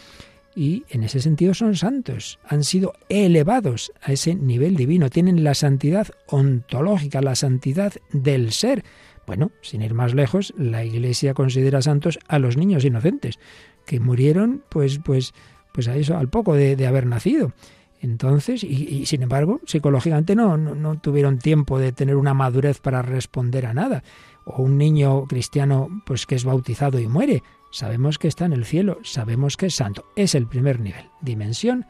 y 0.54 0.84
en 0.88 1.04
ese 1.04 1.20
sentido 1.20 1.54
son 1.54 1.76
santos, 1.76 2.38
han 2.44 2.64
sido 2.64 2.92
elevados 3.08 3.92
a 4.02 4.12
ese 4.12 4.34
nivel 4.34 4.76
divino, 4.76 5.08
tienen 5.08 5.44
la 5.44 5.54
santidad 5.54 6.08
ontológica, 6.26 7.22
la 7.22 7.36
santidad 7.36 7.92
del 8.12 8.52
ser. 8.52 8.84
Bueno, 9.26 9.52
sin 9.62 9.82
ir 9.82 9.94
más 9.94 10.14
lejos, 10.14 10.52
la 10.58 10.84
Iglesia 10.84 11.34
considera 11.34 11.82
santos 11.82 12.18
a 12.26 12.38
los 12.38 12.56
niños 12.56 12.84
inocentes, 12.84 13.38
que 13.86 14.00
murieron 14.00 14.64
pues, 14.68 14.98
pues, 14.98 15.34
pues 15.72 15.86
a 15.88 15.96
eso, 15.96 16.16
al 16.16 16.28
poco 16.28 16.54
de, 16.54 16.86
haber 16.86 17.06
nacido. 17.06 17.52
Entonces, 18.00 18.64
y, 18.64 19.04
sin 19.04 19.22
embargo, 19.22 19.60
psicológicamente 19.66 20.34
no, 20.34 20.56
no, 20.56 20.98
tuvieron 20.98 21.38
tiempo 21.38 21.78
de 21.78 21.92
tener 21.92 22.16
una 22.16 22.32
madurez 22.32 22.80
para 22.80 23.02
responder 23.02 23.66
a 23.66 23.74
nada. 23.74 24.02
O 24.44 24.62
un 24.62 24.78
niño 24.78 25.26
cristiano, 25.26 25.88
pues 26.06 26.26
que 26.26 26.34
es 26.34 26.44
bautizado 26.44 26.98
y 26.98 27.06
muere, 27.06 27.42
sabemos 27.70 28.18
que 28.18 28.28
está 28.28 28.46
en 28.46 28.54
el 28.54 28.64
cielo, 28.64 28.98
sabemos 29.02 29.58
que 29.58 29.66
es 29.66 29.74
santo. 29.74 30.06
Es 30.16 30.34
el 30.34 30.46
primer 30.46 30.80
nivel, 30.80 31.04
dimensión 31.20 31.84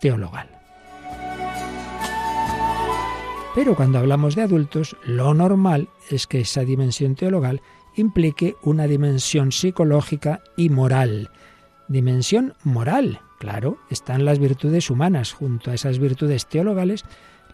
teologal. 0.00 0.48
Pero 3.54 3.76
cuando 3.76 3.98
hablamos 3.98 4.34
de 4.34 4.42
adultos, 4.42 4.96
lo 5.04 5.32
normal 5.34 5.90
es 6.10 6.26
que 6.26 6.40
esa 6.40 6.62
dimensión 6.62 7.14
teologal 7.14 7.60
implique 7.94 8.56
una 8.62 8.86
dimensión 8.86 9.52
psicológica 9.52 10.40
y 10.56 10.70
moral. 10.70 11.30
Dimensión 11.86 12.54
moral, 12.64 13.20
claro, 13.42 13.76
están 13.90 14.24
las 14.24 14.38
virtudes 14.38 14.88
humanas 14.88 15.32
junto 15.32 15.72
a 15.72 15.74
esas 15.74 15.98
virtudes 15.98 16.46
teologales, 16.46 17.04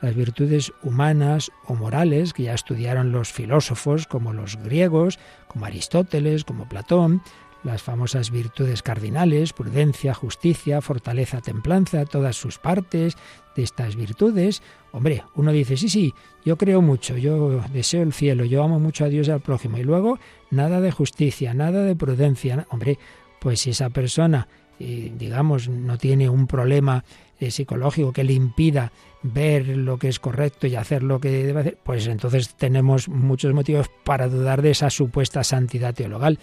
las 0.02 0.14
virtudes 0.14 0.70
humanas 0.82 1.50
o 1.64 1.76
morales 1.76 2.34
que 2.34 2.42
ya 2.42 2.52
estudiaron 2.52 3.10
los 3.10 3.32
filósofos 3.32 4.06
como 4.06 4.34
los 4.34 4.56
griegos, 4.56 5.18
como 5.46 5.64
Aristóteles, 5.64 6.44
como 6.44 6.68
Platón, 6.68 7.22
las 7.64 7.82
famosas 7.82 8.30
virtudes 8.30 8.82
cardinales, 8.82 9.54
prudencia, 9.54 10.12
justicia, 10.12 10.82
fortaleza, 10.82 11.40
templanza, 11.40 12.04
todas 12.04 12.36
sus 12.36 12.58
partes 12.58 13.16
de 13.56 13.62
estas 13.62 13.96
virtudes. 13.96 14.60
Hombre, 14.92 15.24
uno 15.36 15.52
dice, 15.52 15.78
sí, 15.78 15.88
sí, 15.88 16.12
yo 16.44 16.58
creo 16.58 16.82
mucho, 16.82 17.16
yo 17.16 17.62
deseo 17.72 18.02
el 18.02 18.12
cielo, 18.12 18.44
yo 18.44 18.62
amo 18.62 18.78
mucho 18.78 19.06
a 19.06 19.08
Dios 19.08 19.28
y 19.28 19.30
al 19.30 19.40
prójimo, 19.40 19.78
y 19.78 19.84
luego 19.84 20.18
nada 20.50 20.82
de 20.82 20.92
justicia, 20.92 21.54
nada 21.54 21.82
de 21.82 21.96
prudencia. 21.96 22.66
Hombre, 22.68 22.98
pues 23.40 23.60
si 23.60 23.70
esa 23.70 23.88
persona, 23.88 24.48
digamos, 24.78 25.68
no 25.68 25.98
tiene 25.98 26.28
un 26.28 26.46
problema 26.46 27.04
eh, 27.40 27.50
psicológico 27.50 28.12
que 28.12 28.24
le 28.24 28.32
impida 28.32 28.92
ver 29.22 29.68
lo 29.68 29.98
que 29.98 30.08
es 30.08 30.20
correcto 30.20 30.66
y 30.66 30.76
hacer 30.76 31.02
lo 31.02 31.20
que 31.20 31.30
debe 31.30 31.60
hacer, 31.60 31.78
pues 31.82 32.06
entonces 32.06 32.54
tenemos 32.54 33.08
muchos 33.08 33.52
motivos 33.52 33.90
para 34.04 34.28
dudar 34.28 34.62
de 34.62 34.70
esa 34.70 34.90
supuesta 34.90 35.42
santidad 35.42 35.94
teologal 35.94 36.38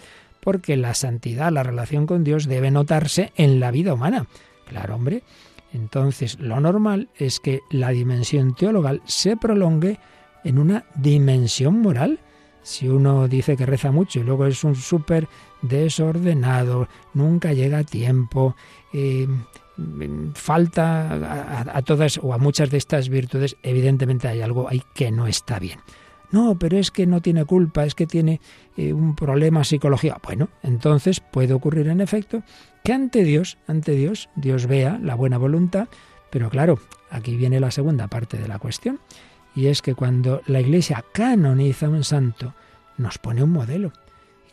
porque 0.46 0.76
la 0.76 0.94
santidad, 0.94 1.50
la 1.50 1.64
relación 1.64 2.06
con 2.06 2.22
Dios 2.22 2.46
debe 2.46 2.70
notarse 2.70 3.32
en 3.36 3.58
la 3.58 3.72
vida 3.72 3.94
humana. 3.94 4.28
Claro, 4.68 4.94
hombre. 4.94 5.24
Entonces, 5.72 6.38
lo 6.38 6.60
normal 6.60 7.08
es 7.16 7.40
que 7.40 7.62
la 7.68 7.90
dimensión 7.90 8.54
teologal 8.54 9.02
se 9.06 9.36
prolongue 9.36 9.98
en 10.44 10.60
una 10.60 10.84
dimensión 10.94 11.80
moral. 11.80 12.20
Si 12.62 12.88
uno 12.88 13.26
dice 13.26 13.56
que 13.56 13.66
reza 13.66 13.90
mucho 13.90 14.20
y 14.20 14.22
luego 14.22 14.46
es 14.46 14.62
un 14.62 14.76
súper 14.76 15.26
desordenado, 15.62 16.88
nunca 17.14 17.52
llega 17.52 17.78
a 17.78 17.84
tiempo, 17.84 18.56
eh, 18.92 19.26
falta 20.34 21.70
a, 21.76 21.82
todas 21.82 22.18
o 22.22 22.32
a 22.32 22.38
muchas 22.38 22.70
de 22.70 22.78
estas 22.78 23.08
virtudes, 23.08 23.56
evidentemente 23.62 24.28
hay 24.28 24.40
algo 24.40 24.68
ahí 24.68 24.82
que 24.94 25.10
no 25.10 25.26
está 25.26 25.58
bien. 25.58 25.80
No, 26.32 26.58
pero 26.58 26.76
es 26.76 26.90
que 26.90 27.06
no 27.06 27.20
tiene 27.20 27.44
culpa, 27.44 27.84
es 27.84 27.94
que 27.94 28.06
tiene 28.06 28.40
eh, 28.76 28.92
un 28.92 29.14
problema 29.14 29.62
psicológico. 29.62 30.16
Bueno, 30.24 30.48
entonces 30.62 31.20
puede 31.20 31.54
ocurrir 31.54 31.88
en 31.88 32.00
efecto 32.00 32.42
que 32.82 32.92
ante 32.92 33.22
Dios, 33.22 33.58
ante 33.66 33.92
Dios, 33.92 34.28
Dios 34.34 34.66
vea 34.66 34.98
la 35.02 35.14
buena 35.14 35.38
voluntad, 35.38 35.88
pero 36.30 36.50
claro, 36.50 36.80
aquí 37.10 37.36
viene 37.36 37.60
la 37.60 37.70
segunda 37.70 38.08
parte 38.08 38.38
de 38.38 38.48
la 38.48 38.58
cuestión, 38.58 38.98
y 39.54 39.66
es 39.66 39.82
que 39.82 39.94
cuando 39.94 40.42
la 40.46 40.60
Iglesia 40.60 41.04
canoniza 41.12 41.86
a 41.86 41.90
un 41.90 42.04
santo, 42.04 42.54
nos 42.98 43.18
pone 43.18 43.42
un 43.42 43.50
modelo. 43.50 43.92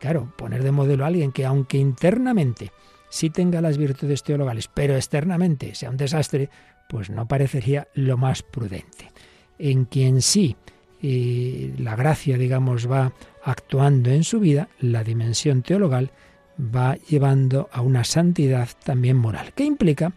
Claro, 0.03 0.33
poner 0.36 0.63
de 0.63 0.74
modelo 0.74 1.05
a 1.05 1.07
alguien 1.07 1.31
que 1.31 1.45
aunque 1.45 1.77
internamente 1.77 2.74
sí 3.07 3.29
tenga 3.29 3.62
las 3.62 3.77
virtudes 3.77 4.22
teologales, 4.22 4.67
pero 4.67 4.98
externamente 4.98 5.75
sea 5.75 5.89
un 5.89 5.95
desastre, 5.95 6.50
pues 6.89 7.10
no 7.10 7.25
parecería 7.25 7.88
lo 7.93 8.17
más 8.17 8.43
prudente. 8.43 9.13
En 9.57 9.86
quien 9.86 10.22
sí 10.22 10.57
y 11.01 11.72
la 11.77 11.95
gracia, 11.95 12.38
digamos, 12.38 12.91
va 12.91 13.13
actuando 13.45 14.10
en 14.10 14.25
su 14.25 14.41
vida, 14.41 14.67
la 14.81 15.05
dimensión 15.05 15.62
teologal 15.62 16.12
va 16.60 16.95
llevando 16.95 17.69
a 17.72 17.79
una 17.79 18.03
santidad 18.03 18.67
también 18.83 19.15
moral, 19.15 19.53
que 19.53 19.63
implica 19.63 20.12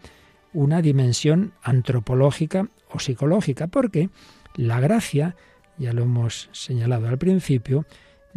una 0.51 0.81
dimensión 0.81 1.53
antropológica 1.63 2.67
o 2.89 2.99
psicológica, 2.99 3.67
porque 3.67 4.09
la 4.53 4.81
gracia, 4.81 5.37
ya 5.77 5.93
lo 5.93 6.03
hemos 6.03 6.49
señalado 6.51 7.07
al 7.07 7.17
principio, 7.17 7.85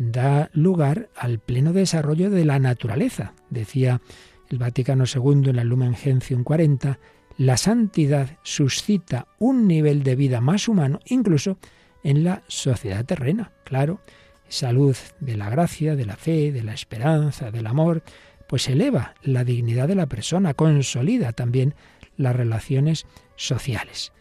da 0.00 0.48
lugar 0.54 1.10
al 1.14 1.40
pleno 1.40 1.74
desarrollo 1.74 2.30
de 2.30 2.46
la 2.46 2.58
naturaleza. 2.58 3.34
Decía 3.50 4.00
el 4.48 4.56
Vaticano 4.56 5.04
II 5.04 5.50
en 5.50 5.56
la 5.56 5.64
Lumen 5.64 5.94
Gentium 5.94 6.42
40, 6.42 6.98
la 7.36 7.58
santidad 7.58 8.38
suscita 8.42 9.28
un 9.38 9.68
nivel 9.68 10.02
de 10.02 10.16
vida 10.16 10.40
más 10.40 10.68
humano, 10.68 11.00
incluso 11.04 11.58
en 12.02 12.24
la 12.24 12.42
sociedad 12.48 13.04
terrena. 13.04 13.52
Claro, 13.64 14.00
esa 14.48 14.72
luz 14.72 15.14
de 15.20 15.36
la 15.36 15.50
gracia, 15.50 15.96
de 15.96 16.06
la 16.06 16.16
fe, 16.16 16.50
de 16.50 16.62
la 16.62 16.72
esperanza, 16.72 17.50
del 17.50 17.66
amor, 17.66 18.02
pues 18.48 18.68
eleva 18.68 19.14
la 19.22 19.44
dignidad 19.44 19.86
de 19.86 19.96
la 19.96 20.06
persona, 20.06 20.54
consolida 20.54 21.32
también 21.32 21.74
las 22.16 22.34
relaciones 22.34 23.06
sociales. 23.36 24.12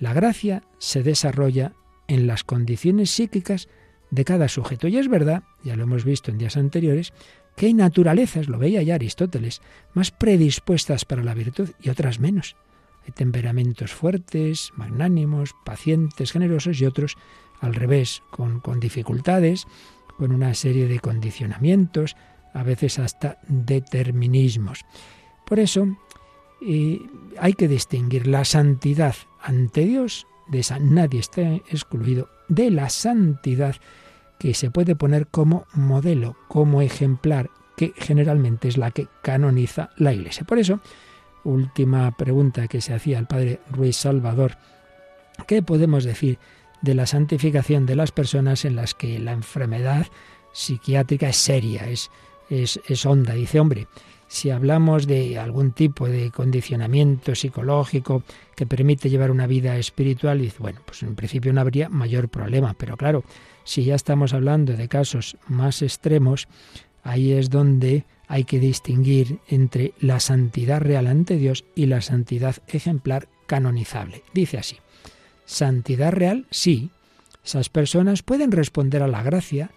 La 0.00 0.12
gracia 0.14 0.64
se 0.78 1.04
desarrolla 1.04 1.74
en 2.08 2.26
las 2.26 2.42
condiciones 2.42 3.10
psíquicas 3.10 3.68
de 4.10 4.24
cada 4.24 4.48
sujeto. 4.48 4.88
Y 4.88 4.96
es 4.96 5.08
verdad, 5.08 5.42
ya 5.62 5.76
lo 5.76 5.84
hemos 5.84 6.04
visto 6.04 6.30
en 6.30 6.38
días 6.38 6.56
anteriores, 6.56 7.12
que 7.56 7.66
hay 7.66 7.74
naturalezas, 7.74 8.48
lo 8.48 8.58
veía 8.58 8.82
ya 8.82 8.94
Aristóteles, 8.94 9.60
más 9.94 10.10
predispuestas 10.10 11.04
para 11.04 11.22
la 11.22 11.34
virtud 11.34 11.70
y 11.80 11.90
otras 11.90 12.20
menos 12.20 12.56
temperamentos 13.12 13.92
fuertes, 13.92 14.72
magnánimos, 14.76 15.54
pacientes, 15.64 16.32
generosos 16.32 16.80
y 16.80 16.86
otros 16.86 17.16
al 17.60 17.74
revés, 17.74 18.22
con, 18.30 18.60
con 18.60 18.80
dificultades, 18.80 19.66
con 20.16 20.32
una 20.32 20.54
serie 20.54 20.86
de 20.86 21.00
condicionamientos, 21.00 22.16
a 22.54 22.62
veces 22.62 22.98
hasta 22.98 23.38
determinismos. 23.48 24.84
Por 25.46 25.58
eso 25.58 25.96
eh, 26.66 27.00
hay 27.38 27.52
que 27.54 27.68
distinguir 27.68 28.26
la 28.26 28.44
santidad 28.44 29.14
ante 29.40 29.84
Dios, 29.84 30.26
de 30.48 30.60
esa 30.60 30.78
nadie 30.78 31.20
está 31.20 31.42
excluido, 31.42 32.28
de 32.48 32.70
la 32.70 32.88
santidad 32.88 33.76
que 34.38 34.54
se 34.54 34.70
puede 34.70 34.96
poner 34.96 35.26
como 35.26 35.66
modelo, 35.74 36.36
como 36.48 36.80
ejemplar, 36.82 37.50
que 37.76 37.92
generalmente 37.96 38.68
es 38.68 38.76
la 38.76 38.90
que 38.90 39.08
canoniza 39.22 39.90
la 39.96 40.12
Iglesia. 40.12 40.44
Por 40.44 40.58
eso, 40.58 40.80
última 41.44 42.10
pregunta 42.16 42.68
que 42.68 42.80
se 42.80 42.94
hacía 42.94 43.18
el 43.18 43.26
padre 43.26 43.60
Ruiz 43.70 43.96
Salvador. 43.96 44.56
¿Qué 45.46 45.62
podemos 45.62 46.04
decir 46.04 46.38
de 46.82 46.94
la 46.94 47.06
santificación 47.06 47.86
de 47.86 47.96
las 47.96 48.12
personas 48.12 48.64
en 48.64 48.76
las 48.76 48.94
que 48.94 49.18
la 49.18 49.32
enfermedad 49.32 50.06
psiquiátrica 50.52 51.28
es 51.28 51.36
seria, 51.36 51.88
es, 51.88 52.10
es, 52.50 52.80
es 52.86 53.06
honda? 53.06 53.34
Dice, 53.34 53.60
hombre, 53.60 53.86
si 54.28 54.50
hablamos 54.50 55.06
de 55.06 55.38
algún 55.38 55.72
tipo 55.72 56.06
de 56.06 56.30
condicionamiento 56.30 57.34
psicológico 57.34 58.22
que 58.54 58.66
permite 58.66 59.10
llevar 59.10 59.30
una 59.30 59.46
vida 59.46 59.76
espiritual, 59.78 60.52
bueno, 60.58 60.80
pues 60.84 61.02
en 61.02 61.16
principio 61.16 61.52
no 61.52 61.62
habría 61.62 61.88
mayor 61.88 62.28
problema, 62.28 62.74
pero 62.74 62.96
claro, 62.96 63.24
si 63.64 63.84
ya 63.84 63.94
estamos 63.94 64.34
hablando 64.34 64.74
de 64.74 64.88
casos 64.88 65.36
más 65.46 65.82
extremos, 65.82 66.46
ahí 67.02 67.32
es 67.32 67.50
donde 67.50 68.04
hay 68.28 68.44
que 68.44 68.60
distinguir 68.60 69.38
entre 69.48 69.94
la 69.98 70.20
santidad 70.20 70.80
real 70.80 71.06
ante 71.06 71.36
Dios 71.36 71.64
y 71.74 71.86
la 71.86 72.02
santidad 72.02 72.56
ejemplar 72.68 73.28
canonizable. 73.46 74.22
Dice 74.34 74.58
así, 74.58 74.76
santidad 75.46 76.12
real, 76.12 76.46
sí, 76.50 76.90
esas 77.42 77.70
personas 77.70 78.22
pueden 78.22 78.52
responder 78.52 79.02
a 79.02 79.08
la 79.08 79.22
gracia 79.22 79.70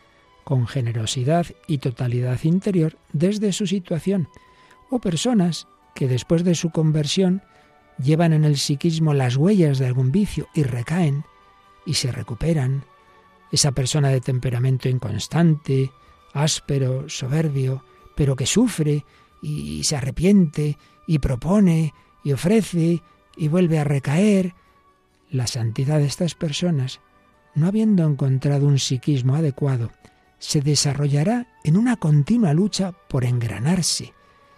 con 0.44 0.68
generosidad 0.68 1.48
y 1.68 1.78
totalidad 1.80 2.40
interior 2.44 2.98
desde 3.14 3.54
su 3.54 3.68
situación, 3.68 4.28
o 4.90 5.00
personas 5.00 5.68
que 5.96 6.08
después 6.08 6.44
de 6.44 6.56
su 6.56 6.72
conversión 6.72 7.42
llevan 8.02 8.34
en 8.34 8.46
el 8.46 8.58
psiquismo 8.58 9.14
las 9.14 9.36
huellas 9.36 9.80
de 9.80 9.88
algún 9.88 10.12
vicio 10.12 10.48
y 10.54 10.64
recaen 10.64 11.24
y 11.86 11.96
se 11.96 12.12
recuperan. 12.12 12.84
Esa 13.52 13.72
persona 13.72 14.10
de 14.10 14.22
temperamento 14.22 14.88
inconstante, 14.88 15.92
áspero, 16.34 17.10
soberbio, 17.10 17.84
pero 18.16 18.36
que 18.36 18.46
sufre 18.46 19.06
y 19.42 19.84
se 19.84 19.96
arrepiente 19.96 20.78
y 21.08 21.20
propone 21.20 21.94
y 22.24 22.32
ofrece 22.32 23.02
y 23.36 23.48
vuelve 23.48 23.80
a 23.80 23.84
recaer. 23.84 24.54
La 25.30 25.48
santidad 25.48 26.00
de 26.00 26.06
estas 26.06 26.36
personas, 26.36 27.00
no 27.56 27.68
habiendo 27.68 28.06
encontrado 28.06 28.68
un 28.68 28.80
psiquismo 28.80 29.36
adecuado, 29.36 29.92
se 30.42 30.62
desarrollará 30.62 31.48
en 31.64 31.78
una 31.78 31.98
continua 31.98 32.54
lucha 32.54 32.94
por 33.08 33.26
engranarse, 33.26 34.14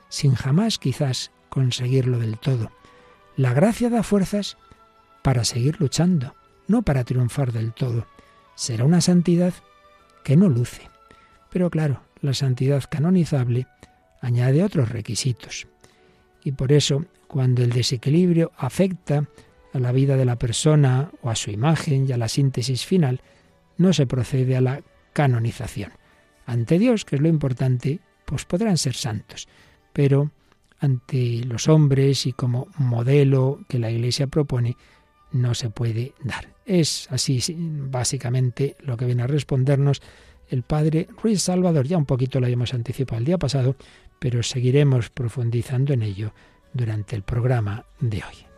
sin 0.07 0.33
jamás 0.33 0.79
quizás 0.79 1.31
conseguirlo 1.49 2.19
del 2.19 2.39
todo. 2.39 2.71
La 3.35 3.53
gracia 3.53 3.89
da 3.89 4.01
fuerzas 4.01 4.57
para 5.21 5.43
seguir 5.43 5.81
luchando, 5.81 6.35
no 6.67 6.83
para 6.83 7.03
triunfar 7.03 7.51
del 7.51 7.73
todo. 7.73 8.07
Será 8.55 8.85
una 8.85 9.01
santidad 9.01 9.53
que 10.23 10.37
no 10.37 10.47
luce. 10.47 10.89
Pero 11.51 11.69
claro, 11.69 12.01
la 12.21 12.33
santidad 12.33 12.83
canonizable 12.89 13.67
añade 14.21 14.63
otros 14.63 14.87
requisitos. 14.87 15.67
Y 16.45 16.53
por 16.53 16.71
eso, 16.71 17.05
cuando 17.27 17.61
el 17.61 17.71
desequilibrio 17.71 18.53
afecta 18.55 19.27
a 19.73 19.79
la 19.79 19.91
vida 19.91 20.15
de 20.15 20.25
la 20.25 20.37
persona 20.37 21.11
o 21.21 21.29
a 21.29 21.35
su 21.35 21.51
imagen 21.51 22.07
y 22.07 22.13
a 22.13 22.17
la 22.17 22.29
síntesis 22.29 22.85
final, 22.85 23.19
no 23.77 23.91
se 23.91 24.07
procede 24.07 24.55
a 24.55 24.61
la 24.61 24.81
canonización. 25.13 25.91
Ante 26.45 26.79
Dios, 26.79 27.05
que 27.05 27.15
es 27.15 27.21
lo 27.21 27.29
importante, 27.29 27.99
pues 28.25 28.45
podrán 28.45 28.77
ser 28.77 28.95
santos, 28.95 29.47
pero 29.93 30.31
ante 30.79 31.43
los 31.45 31.69
hombres 31.69 32.25
y 32.25 32.33
como 32.33 32.67
modelo 32.77 33.61
que 33.69 33.79
la 33.79 33.89
Iglesia 33.89 34.27
propone, 34.27 34.75
no 35.31 35.53
se 35.53 35.69
puede 35.69 36.13
dar. 36.23 36.49
Es 36.65 37.07
así 37.09 37.39
básicamente 37.57 38.75
lo 38.81 38.97
que 38.97 39.05
viene 39.05 39.23
a 39.23 39.27
respondernos 39.27 40.01
el 40.49 40.63
padre 40.63 41.07
Ruiz 41.21 41.41
Salvador. 41.41 41.87
Ya 41.87 41.97
un 41.97 42.05
poquito 42.05 42.39
lo 42.39 42.45
habíamos 42.45 42.73
anticipado 42.73 43.19
el 43.19 43.25
día 43.25 43.37
pasado, 43.37 43.75
pero 44.19 44.43
seguiremos 44.43 45.09
profundizando 45.09 45.93
en 45.93 46.03
ello 46.03 46.33
durante 46.73 47.15
el 47.15 47.23
programa 47.23 47.85
de 47.99 48.17
hoy. 48.17 48.52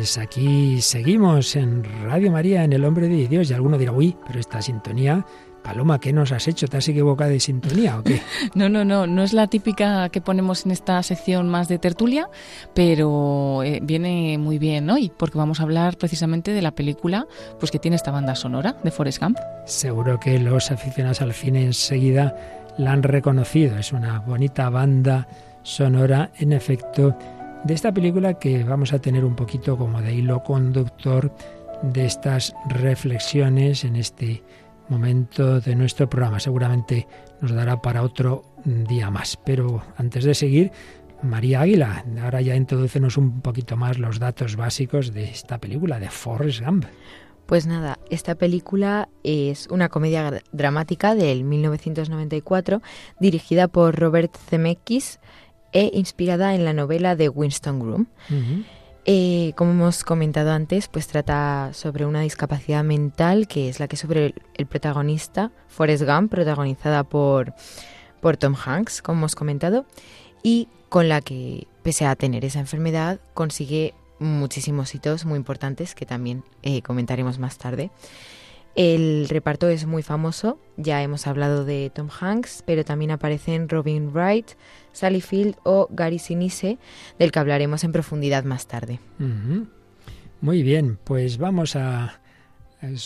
Pues 0.00 0.16
aquí 0.16 0.80
seguimos 0.80 1.56
en 1.56 1.84
Radio 2.04 2.32
María, 2.32 2.64
en 2.64 2.72
El 2.72 2.86
Hombre 2.86 3.06
de 3.06 3.28
Dios, 3.28 3.50
y 3.50 3.52
alguno 3.52 3.76
dirá, 3.76 3.92
uy, 3.92 4.16
pero 4.26 4.40
esta 4.40 4.62
sintonía, 4.62 5.26
Paloma, 5.62 6.00
¿qué 6.00 6.10
nos 6.10 6.32
has 6.32 6.48
hecho? 6.48 6.66
¿Te 6.68 6.78
has 6.78 6.88
equivocado 6.88 7.28
de 7.28 7.38
sintonía 7.38 7.98
o 7.98 8.02
qué? 8.02 8.22
No, 8.54 8.70
no, 8.70 8.82
no, 8.82 9.06
no 9.06 9.22
es 9.22 9.34
la 9.34 9.46
típica 9.46 10.08
que 10.08 10.22
ponemos 10.22 10.64
en 10.64 10.72
esta 10.72 11.02
sección 11.02 11.50
más 11.50 11.68
de 11.68 11.78
tertulia, 11.78 12.30
pero 12.72 13.62
eh, 13.62 13.80
viene 13.82 14.38
muy 14.38 14.58
bien 14.58 14.88
hoy, 14.88 15.12
porque 15.14 15.36
vamos 15.36 15.60
a 15.60 15.64
hablar 15.64 15.98
precisamente 15.98 16.52
de 16.52 16.62
la 16.62 16.70
película 16.70 17.26
pues 17.58 17.70
que 17.70 17.78
tiene 17.78 17.96
esta 17.96 18.10
banda 18.10 18.34
sonora 18.36 18.78
de 18.82 18.90
Forrest 18.90 19.22
Gump. 19.22 19.36
Seguro 19.66 20.18
que 20.18 20.38
los 20.38 20.70
aficionados 20.70 21.20
al 21.20 21.34
cine 21.34 21.62
enseguida 21.62 22.34
la 22.78 22.92
han 22.92 23.02
reconocido, 23.02 23.76
es 23.76 23.92
una 23.92 24.20
bonita 24.20 24.70
banda 24.70 25.28
sonora, 25.62 26.30
en 26.38 26.54
efecto, 26.54 27.18
de 27.64 27.74
esta 27.74 27.92
película 27.92 28.34
que 28.34 28.64
vamos 28.64 28.92
a 28.92 29.00
tener 29.00 29.24
un 29.24 29.36
poquito 29.36 29.76
como 29.76 30.00
de 30.00 30.14
hilo 30.14 30.42
conductor 30.42 31.32
de 31.82 32.06
estas 32.06 32.54
reflexiones 32.68 33.84
en 33.84 33.96
este 33.96 34.42
momento 34.88 35.60
de 35.60 35.74
nuestro 35.76 36.08
programa. 36.08 36.40
Seguramente 36.40 37.06
nos 37.40 37.52
dará 37.52 37.80
para 37.80 38.02
otro 38.02 38.44
día 38.64 39.10
más. 39.10 39.38
Pero 39.44 39.82
antes 39.96 40.24
de 40.24 40.34
seguir, 40.34 40.72
María 41.22 41.60
Águila, 41.60 42.04
ahora 42.22 42.40
ya 42.40 42.56
introducenos 42.56 43.16
un 43.16 43.40
poquito 43.40 43.76
más 43.76 43.98
los 43.98 44.18
datos 44.18 44.56
básicos 44.56 45.12
de 45.12 45.24
esta 45.24 45.58
película, 45.58 46.00
de 46.00 46.10
Forrest 46.10 46.60
Gump. 46.62 46.86
Pues 47.46 47.66
nada, 47.66 47.98
esta 48.10 48.36
película 48.36 49.08
es 49.24 49.66
una 49.70 49.88
comedia 49.88 50.40
dramática 50.52 51.16
del 51.16 51.42
1994 51.42 52.80
dirigida 53.18 53.66
por 53.66 53.98
Robert 53.98 54.36
Zemeckis 54.36 55.18
e 55.72 55.90
inspirada 55.94 56.54
en 56.54 56.64
la 56.64 56.72
novela 56.72 57.16
de 57.16 57.28
Winston 57.28 57.78
Groom. 57.80 58.06
Eh, 59.06 59.52
como 59.56 59.70
hemos 59.70 60.04
comentado 60.04 60.52
antes, 60.52 60.88
pues 60.88 61.06
trata 61.06 61.70
sobre 61.72 62.04
una 62.04 62.20
discapacidad 62.20 62.84
mental 62.84 63.48
que 63.48 63.68
es 63.68 63.80
la 63.80 63.88
que 63.88 63.96
sufre 63.96 64.34
el, 64.54 64.66
protagonista, 64.66 65.50
Forrest 65.68 66.04
Gump, 66.04 66.30
protagonizada 66.30 67.02
por, 67.04 67.54
por 68.20 68.36
Tom 68.36 68.54
Hanks, 68.54 69.00
como 69.00 69.20
hemos 69.20 69.34
comentado, 69.34 69.86
y 70.42 70.68
con 70.88 71.08
la 71.08 71.22
que, 71.22 71.66
pese 71.82 72.04
a 72.04 72.14
tener 72.14 72.44
esa 72.44 72.60
enfermedad, 72.60 73.20
consigue 73.32 73.94
muchísimos 74.18 74.94
hitos 74.94 75.24
muy 75.24 75.38
importantes 75.38 75.94
que 75.94 76.04
también 76.04 76.44
eh, 76.62 76.82
comentaremos 76.82 77.38
más 77.38 77.56
tarde. 77.56 77.90
El 78.76 79.28
reparto 79.28 79.68
es 79.68 79.86
muy 79.86 80.02
famoso, 80.02 80.58
ya 80.76 81.02
hemos 81.02 81.26
hablado 81.26 81.64
de 81.64 81.90
Tom 81.94 82.08
Hanks, 82.08 82.62
pero 82.64 82.84
también 82.84 83.10
aparecen 83.10 83.68
Robin 83.68 84.10
Wright, 84.12 84.52
Sally 84.92 85.20
Field 85.20 85.56
o 85.64 85.88
Gary 85.90 86.18
Sinise, 86.18 86.78
del 87.18 87.32
que 87.32 87.38
hablaremos 87.38 87.82
en 87.84 87.92
profundidad 87.92 88.44
más 88.44 88.68
tarde. 88.68 89.00
Muy 90.40 90.62
bien, 90.62 90.98
pues 91.02 91.38
vamos 91.38 91.74
a, 91.74 92.20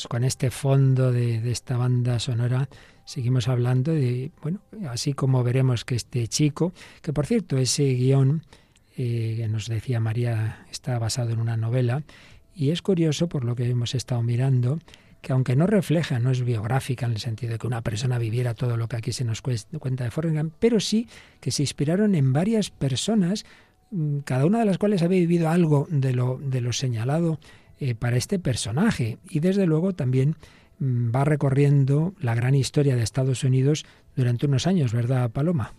con 0.09 0.25
este 0.25 0.51
fondo 0.51 1.13
de, 1.13 1.51
esta 1.51 1.77
banda 1.77 2.19
sonora 2.19 2.69
seguimos 3.05 3.49
hablando 3.49 3.93
de, 3.93 4.31
bueno, 4.43 4.61
así 4.89 5.13
como 5.13 5.43
veremos 5.43 5.85
que 5.85 5.95
este 5.95 6.27
chico, 6.29 6.73
que 7.03 7.13
por 7.13 7.27
cierto 7.27 7.59
ese 7.59 7.85
guion 7.95 8.43
eh, 8.97 9.35
que 9.37 9.49
nos 9.49 9.69
decía 9.69 10.01
María 10.01 10.65
está 10.71 10.99
basado 10.99 11.31
en 11.31 11.41
una 11.41 11.57
novela, 11.57 12.03
y 12.55 12.71
es 12.71 12.83
curioso 12.83 13.29
por 13.29 13.45
lo 13.45 13.57
que 13.57 13.69
hemos 13.69 13.95
estado 13.95 14.23
mirando, 14.23 14.79
que 15.25 15.33
aunque 15.33 15.57
no 15.57 15.67
refleja, 15.67 16.19
no 16.19 16.31
es 16.31 16.45
biográfica 16.45 17.07
en 17.07 17.13
el 17.13 17.19
sentido 17.19 17.53
de 17.53 17.59
que 17.59 17.67
una 17.67 17.81
persona 17.81 18.19
viviera 18.19 18.53
todo 18.53 18.77
lo 18.77 18.89
que 18.89 18.97
aquí 18.97 19.11
se 19.11 19.25
nos 19.25 19.41
cuenta 19.41 20.05
de 20.05 20.11
Forrest 20.11 20.53
pero 20.59 20.81
sí 20.81 21.09
que 21.41 21.51
se 21.51 21.63
inspiraron 21.63 22.15
en 22.15 22.35
varias 22.35 22.71
personas, 22.71 23.47
mm, 23.91 24.19
cada 24.19 24.45
una 24.45 24.59
de 24.59 24.67
las 24.67 24.77
cuales 24.77 25.03
había 25.03 25.21
vivido 25.21 25.49
algo 25.49 25.89
de 25.91 26.13
lo, 26.13 26.39
de 26.39 26.61
lo 26.61 26.75
señalado 26.75 27.41
eh, 27.81 27.95
para 27.95 28.19
este 28.19 28.39
personaje. 28.39 29.17
Y 29.29 29.41
desde 29.41 29.67
luego 29.67 29.95
también 29.95 30.37
mm, 30.79 31.11
va 31.15 31.25
recorriendo 31.25 32.15
la 32.21 32.35
gran 32.35 32.55
historia 32.55 32.95
de 32.95 33.03
Estados 33.03 33.45
Unidos 33.45 33.87
durante 34.15 34.45
unos 34.45 34.67
años, 34.67 34.93
¿verdad, 34.93 35.31
Paloma? 35.31 35.73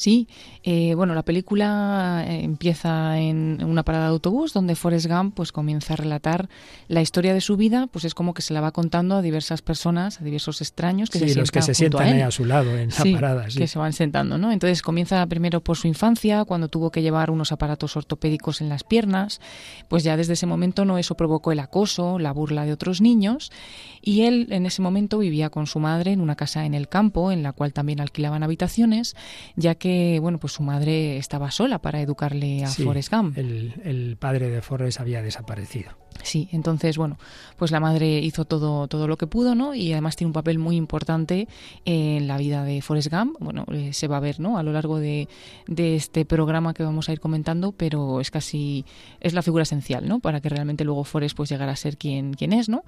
Sí, 0.00 0.28
eh, 0.62 0.94
bueno, 0.94 1.14
la 1.14 1.22
película 1.22 2.24
eh, 2.26 2.42
empieza 2.42 3.18
en 3.18 3.62
una 3.62 3.82
parada 3.82 4.04
de 4.04 4.12
autobús 4.12 4.54
donde 4.54 4.74
Forrest 4.74 5.06
Gump 5.08 5.34
pues 5.34 5.52
comienza 5.52 5.92
a 5.92 5.96
relatar 5.98 6.48
la 6.88 7.02
historia 7.02 7.34
de 7.34 7.42
su 7.42 7.58
vida, 7.58 7.86
pues 7.86 8.06
es 8.06 8.14
como 8.14 8.32
que 8.32 8.40
se 8.40 8.54
la 8.54 8.62
va 8.62 8.70
contando 8.70 9.16
a 9.16 9.20
diversas 9.20 9.60
personas, 9.60 10.18
a 10.18 10.24
diversos 10.24 10.62
extraños 10.62 11.10
que 11.10 11.18
se 11.18 11.34
los 11.34 11.50
que 11.50 11.60
se 11.60 11.74
sientan 11.74 12.18
a, 12.18 12.28
a, 12.28 12.30
su 12.30 12.46
lado 12.46 12.74
en 12.78 12.88
esa 12.88 13.04
parada, 13.04 13.44
que 13.54 13.66
se 13.66 13.78
van 13.78 13.92
sentando, 13.92 14.38
¿no? 14.38 14.52
Entonces 14.52 14.80
comienza 14.80 15.26
primero 15.26 15.60
por 15.60 15.76
su 15.76 15.86
infancia, 15.86 16.46
cuando 16.46 16.68
tuvo 16.68 16.90
que 16.90 17.02
llevar 17.02 17.30
unos 17.30 17.52
aparatos 17.52 17.94
ortopédicos 17.94 18.62
en 18.62 18.70
las 18.70 18.84
piernas, 18.84 19.42
pues 19.88 20.02
ya 20.02 20.16
desde 20.16 20.32
ese 20.32 20.46
momento 20.46 20.86
no 20.86 20.96
eso 20.96 21.14
provocó 21.14 21.52
el 21.52 21.58
acoso, 21.58 22.18
la 22.18 22.32
burla 22.32 22.64
de 22.64 22.72
otros 22.72 23.02
niños 23.02 23.52
y 24.00 24.22
él 24.22 24.46
en 24.48 24.64
ese 24.64 24.80
momento 24.80 25.18
vivía 25.18 25.50
con 25.50 25.66
su 25.66 25.78
madre 25.78 26.12
en 26.12 26.22
una 26.22 26.36
casa 26.36 26.64
en 26.64 26.72
el 26.72 26.88
campo, 26.88 27.32
en 27.32 27.42
la 27.42 27.52
cual 27.52 27.74
también 27.74 28.00
alquilaban 28.00 28.42
habitaciones, 28.42 29.14
ya 29.56 29.74
que 29.74 29.89
bueno, 30.20 30.38
pues 30.38 30.52
su 30.52 30.62
madre 30.62 31.16
estaba 31.16 31.50
sola 31.50 31.80
para 31.80 32.00
educarle 32.00 32.64
a 32.64 32.68
Forrest 32.68 33.12
Gump. 33.12 33.38
El, 33.38 33.74
el 33.84 34.16
padre 34.18 34.50
de 34.50 34.62
Forrest 34.62 35.00
había 35.00 35.22
desaparecido. 35.22 35.92
Sí, 36.22 36.48
entonces, 36.52 36.96
bueno, 36.96 37.18
pues 37.56 37.70
la 37.70 37.80
madre 37.80 38.18
hizo 38.18 38.44
todo, 38.44 38.88
todo 38.88 39.08
lo 39.08 39.16
que 39.16 39.26
pudo, 39.26 39.54
¿no? 39.54 39.74
Y 39.74 39.92
además 39.92 40.16
tiene 40.16 40.28
un 40.28 40.32
papel 40.32 40.58
muy 40.58 40.76
importante 40.76 41.48
en 41.84 42.26
la 42.26 42.36
vida 42.38 42.64
de 42.64 42.82
Forrest 42.82 43.10
Gump. 43.10 43.36
Bueno, 43.40 43.64
eh, 43.72 43.92
se 43.92 44.08
va 44.08 44.18
a 44.18 44.20
ver, 44.20 44.40
¿no? 44.40 44.58
A 44.58 44.62
lo 44.62 44.72
largo 44.72 44.98
de, 44.98 45.28
de, 45.66 45.96
este 45.96 46.24
programa 46.24 46.74
que 46.74 46.82
vamos 46.82 47.08
a 47.08 47.12
ir 47.12 47.20
comentando, 47.20 47.72
pero 47.72 48.20
es 48.20 48.30
casi, 48.30 48.84
es 49.20 49.34
la 49.34 49.42
figura 49.42 49.62
esencial, 49.62 50.08
¿no? 50.08 50.20
Para 50.20 50.40
que 50.40 50.48
realmente 50.48 50.84
luego 50.84 51.04
Forrest 51.04 51.36
pues 51.36 51.50
llegara 51.50 51.72
a 51.72 51.76
ser 51.76 51.96
quien, 51.96 52.34
quien 52.34 52.52
es, 52.52 52.68
¿no? 52.68 52.84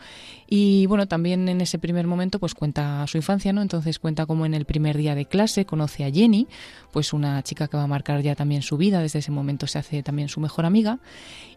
Y 0.49 0.87
bueno, 0.87 1.07
también 1.07 1.49
en 1.49 1.61
ese 1.61 1.79
primer 1.79 2.07
momento 2.07 2.39
pues 2.39 2.55
cuenta 2.55 3.07
su 3.07 3.17
infancia, 3.17 3.53
¿no? 3.53 3.63
Entonces 3.63 3.99
cuenta 3.99 4.27
como 4.27 4.47
en 4.47 4.55
el 4.55 4.65
primer 4.65 4.97
día 4.97 5.15
de 5.15 5.27
clase 5.27 5.65
conoce 5.65 6.05
a 6.05 6.11
Jenny, 6.11 6.47
pues 6.93 7.13
una 7.13 7.43
chica 7.43 7.69
que 7.69 7.77
va 7.77 7.85
a 7.85 7.87
marcar 7.87 8.23
ya 8.23 8.35
también 8.35 8.63
su 8.63 8.77
vida, 8.77 9.01
desde 9.01 9.21
ese 9.21 9.31
momento 9.31 9.67
se 9.67 9.79
hace 9.79 10.03
también 10.03 10.29
su 10.29 10.41
mejor 10.41 10.65
amiga. 10.67 10.99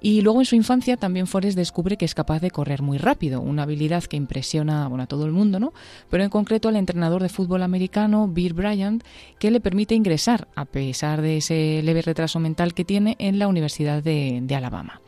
Y 0.01 0.21
luego 0.21 0.39
en 0.39 0.45
su 0.45 0.55
infancia 0.55 0.97
también 0.97 1.27
Forrest 1.27 1.57
descubre 1.65 1.97
que 1.97 2.06
es 2.06 2.13
capaz 2.13 2.39
de 2.41 2.51
correr 2.51 2.84
muy 2.84 2.99
rápido, 2.99 3.41
una 3.41 3.63
habilidad 3.63 4.04
que 4.04 4.17
impresiona 4.17 4.88
bueno, 4.88 5.04
a 5.04 5.08
todo 5.08 5.25
el 5.25 5.32
mundo, 5.32 5.60
¿no? 5.60 5.73
Pero 6.12 6.23
en 6.23 6.30
concreto 6.30 6.69
al 6.69 6.75
entrenador 6.75 7.23
de 7.23 7.30
fútbol 7.30 7.63
americano, 7.63 8.28
Bill 8.28 8.54
Bryant, 8.54 9.04
que 9.39 9.49
le 9.49 9.60
permite 9.60 9.95
ingresar, 9.95 10.47
a 10.56 10.65
pesar 10.65 11.21
de 11.21 11.38
ese 11.38 11.82
leve 11.84 12.04
retraso 12.04 12.39
mental 12.39 12.75
que 12.75 12.86
tiene, 12.86 13.15
en 13.17 13.39
la 13.39 13.47
Universidad 13.47 14.04
de, 14.04 14.39
de 14.43 14.56
Alabama. 14.56 15.01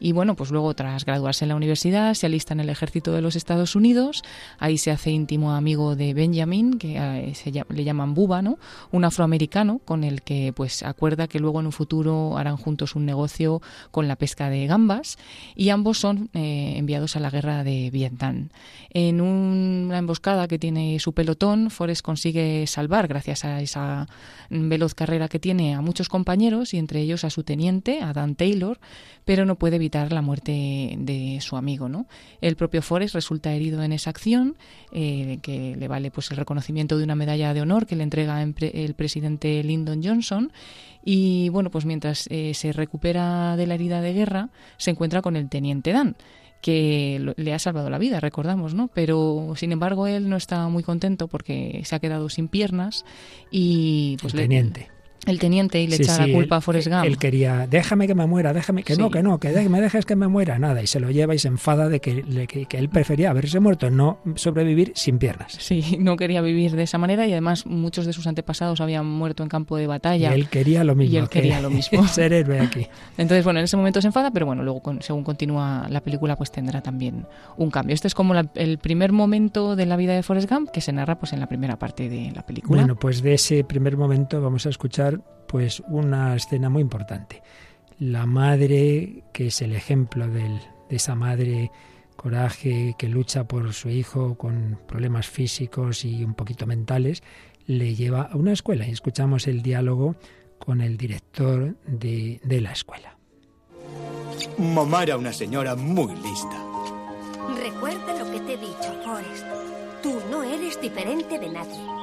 Y 0.00 0.12
bueno, 0.12 0.34
pues 0.34 0.50
luego 0.50 0.74
tras 0.74 1.04
graduarse 1.04 1.44
en 1.44 1.50
la 1.50 1.56
universidad, 1.56 2.14
se 2.14 2.26
alista 2.26 2.54
en 2.54 2.60
el 2.60 2.70
ejército 2.70 3.12
de 3.12 3.20
los 3.20 3.36
Estados 3.36 3.76
Unidos, 3.76 4.22
ahí 4.58 4.78
se 4.78 4.90
hace 4.90 5.10
íntimo 5.10 5.52
amigo 5.52 5.94
de 5.94 6.14
Benjamin, 6.14 6.78
que 6.78 6.96
eh, 6.96 7.34
se, 7.34 7.52
le 7.52 7.84
llaman 7.84 8.14
Buba, 8.14 8.42
¿no? 8.42 8.58
Un 8.90 9.04
afroamericano 9.04 9.80
con 9.84 10.02
el 10.02 10.22
que 10.22 10.52
pues 10.56 10.82
acuerda 10.82 11.28
que 11.28 11.38
luego 11.38 11.60
en 11.60 11.66
un 11.66 11.72
futuro 11.72 12.38
harán 12.38 12.56
juntos 12.56 12.96
un 12.96 13.04
negocio 13.04 13.60
con 13.90 14.08
la 14.08 14.16
pesca 14.16 14.48
de 14.48 14.66
gambas 14.66 15.18
y 15.54 15.68
ambos 15.68 15.99
son 16.00 16.30
eh, 16.34 16.74
enviados 16.76 17.16
a 17.16 17.20
la 17.20 17.30
guerra 17.30 17.62
de 17.64 17.90
Vietnam. 17.90 18.48
En 18.90 19.20
una 19.20 19.98
emboscada 19.98 20.48
que 20.48 20.58
tiene 20.58 20.98
su 20.98 21.12
pelotón, 21.12 21.70
Forrest 21.70 22.02
consigue 22.02 22.66
salvar, 22.66 23.06
gracias 23.06 23.44
a 23.44 23.60
esa 23.60 24.08
veloz 24.48 24.94
carrera 24.94 25.28
que 25.28 25.38
tiene, 25.38 25.74
a 25.74 25.80
muchos 25.80 26.08
compañeros 26.08 26.74
y 26.74 26.78
entre 26.78 27.00
ellos 27.00 27.24
a 27.24 27.30
su 27.30 27.44
teniente, 27.44 28.02
a 28.02 28.12
Dan 28.12 28.34
Taylor, 28.34 28.80
pero 29.24 29.44
no 29.44 29.56
puede 29.56 29.76
evitar 29.76 30.12
la 30.12 30.22
muerte 30.22 30.96
de 30.98 31.38
su 31.40 31.56
amigo. 31.56 31.88
¿no? 31.88 32.06
El 32.40 32.56
propio 32.56 32.82
Forrest 32.82 33.14
resulta 33.14 33.52
herido 33.52 33.82
en 33.82 33.92
esa 33.92 34.10
acción, 34.10 34.56
eh, 34.92 35.38
que 35.42 35.76
le 35.76 35.88
vale 35.88 36.10
pues 36.10 36.30
el 36.30 36.36
reconocimiento 36.36 36.98
de 36.98 37.04
una 37.04 37.14
medalla 37.14 37.54
de 37.54 37.60
honor 37.60 37.86
que 37.86 37.96
le 37.96 38.02
entrega 38.02 38.42
el 38.42 38.94
presidente 38.94 39.62
Lyndon 39.62 40.02
Johnson. 40.02 40.50
Y 41.04 41.48
bueno, 41.48 41.70
pues 41.70 41.84
mientras 41.84 42.26
eh, 42.30 42.54
se 42.54 42.72
recupera 42.72 43.56
de 43.56 43.66
la 43.66 43.74
herida 43.74 44.00
de 44.00 44.12
guerra, 44.12 44.50
se 44.76 44.90
encuentra 44.90 45.22
con 45.22 45.36
el 45.36 45.48
teniente 45.48 45.92
Dan 45.92 46.16
que 46.60 47.32
le 47.36 47.54
ha 47.54 47.58
salvado 47.58 47.88
la 47.88 47.96
vida, 47.98 48.20
recordamos, 48.20 48.74
¿no? 48.74 48.88
Pero 48.92 49.54
sin 49.56 49.72
embargo 49.72 50.06
él 50.06 50.28
no 50.28 50.36
está 50.36 50.68
muy 50.68 50.82
contento 50.82 51.26
porque 51.26 51.80
se 51.84 51.94
ha 51.94 52.00
quedado 52.00 52.28
sin 52.28 52.48
piernas 52.48 53.06
y 53.50 54.18
pues 54.20 54.34
el 54.34 54.40
teniente 54.40 54.90
el 55.26 55.38
teniente 55.38 55.80
y 55.80 55.86
le 55.86 55.96
echa 55.96 56.26
la 56.26 56.32
culpa 56.32 56.56
a 56.56 56.60
Forrest 56.60 56.88
Gump. 56.88 57.04
Él 57.04 57.18
quería, 57.18 57.66
déjame 57.68 58.06
que 58.06 58.14
me 58.14 58.26
muera, 58.26 58.52
déjame, 58.52 58.82
que 58.82 58.96
no, 58.96 59.10
que 59.10 59.22
no, 59.22 59.38
que 59.38 59.50
me 59.68 59.80
dejes 59.80 60.06
que 60.06 60.16
me 60.16 60.28
muera, 60.28 60.58
nada, 60.58 60.82
y 60.82 60.86
se 60.86 61.00
lo 61.00 61.10
lleva 61.10 61.34
y 61.34 61.38
se 61.38 61.48
enfada 61.48 61.88
de 61.88 62.00
que, 62.00 62.22
que, 62.46 62.78
él 62.78 62.88
prefería 62.88 63.30
haberse 63.30 63.60
muerto, 63.60 63.90
no 63.90 64.18
sobrevivir 64.36 64.92
sin 64.94 65.18
piernas. 65.18 65.56
Sí, 65.58 65.96
no 66.00 66.16
quería 66.16 66.40
vivir 66.40 66.72
de 66.72 66.84
esa 66.84 66.98
manera 66.98 67.26
y 67.26 67.32
además 67.32 67.66
muchos 67.66 68.06
de 68.06 68.12
sus 68.12 68.26
antepasados 68.26 68.80
habían 68.80 69.06
muerto 69.06 69.42
en 69.42 69.48
campo 69.48 69.76
de 69.76 69.86
batalla. 69.86 70.30
Y 70.30 70.40
él 70.40 70.48
quería 70.48 70.84
lo 70.84 70.94
mismo. 70.94 71.14
Y 71.14 71.16
él 71.18 71.28
quería 71.28 71.60
lo 71.60 71.70
mismo. 71.70 72.06
ser 72.08 72.32
héroe 72.32 72.60
aquí. 72.60 72.86
Entonces, 73.18 73.44
bueno, 73.44 73.60
en 73.60 73.64
ese 73.64 73.76
momento 73.76 74.00
se 74.00 74.06
enfada, 74.06 74.30
pero 74.30 74.46
bueno, 74.46 74.62
luego 74.62 74.82
según 75.00 75.24
continúa 75.24 75.86
la 75.88 76.00
película, 76.00 76.36
pues 76.36 76.50
tendrá 76.50 76.80
también 76.80 77.26
un 77.56 77.70
cambio. 77.70 77.94
Este 77.94 78.08
es 78.08 78.14
como 78.14 78.34
el 78.54 78.78
primer 78.78 79.12
momento 79.12 79.76
de 79.76 79.86
la 79.86 79.96
vida 79.96 80.14
de 80.14 80.22
Forrest 80.22 80.50
Gump 80.50 80.70
que 80.70 80.80
se 80.80 80.92
narra 80.92 81.18
pues 81.18 81.32
en 81.32 81.40
la 81.40 81.46
primera 81.46 81.78
parte 81.78 82.08
de 82.08 82.32
la 82.34 82.42
película. 82.42 82.80
Bueno, 82.80 82.96
pues 82.96 83.22
de 83.22 83.34
ese 83.34 83.64
primer 83.64 83.96
momento 83.96 84.40
vamos 84.40 84.66
a 84.66 84.70
escuchar 84.70 85.09
pues 85.46 85.82
una 85.88 86.36
escena 86.36 86.68
muy 86.68 86.82
importante. 86.82 87.42
La 87.98 88.26
madre, 88.26 89.24
que 89.32 89.48
es 89.48 89.60
el 89.62 89.74
ejemplo 89.74 90.28
de 90.28 90.60
esa 90.88 91.14
madre 91.14 91.70
coraje 92.16 92.94
que 92.98 93.08
lucha 93.08 93.44
por 93.44 93.72
su 93.72 93.88
hijo 93.88 94.36
con 94.36 94.78
problemas 94.86 95.26
físicos 95.26 96.04
y 96.04 96.22
un 96.22 96.34
poquito 96.34 96.66
mentales, 96.66 97.22
le 97.66 97.94
lleva 97.94 98.22
a 98.22 98.36
una 98.36 98.52
escuela 98.52 98.86
y 98.86 98.90
escuchamos 98.90 99.46
el 99.46 99.62
diálogo 99.62 100.16
con 100.58 100.82
el 100.82 100.96
director 100.96 101.76
de, 101.86 102.40
de 102.44 102.60
la 102.60 102.72
escuela. 102.72 103.16
Mamá 104.58 105.02
era 105.04 105.16
una 105.16 105.32
señora 105.32 105.74
muy 105.74 106.14
lista. 106.16 106.62
Recuerda 107.62 108.18
lo 108.18 108.30
que 108.30 108.40
te 108.40 108.54
he 108.54 108.58
dicho, 108.58 108.94
Forrest. 109.04 109.46
Tú 110.02 110.20
no 110.30 110.42
eres 110.42 110.80
diferente 110.80 111.38
de 111.38 111.48
nadie. 111.48 111.99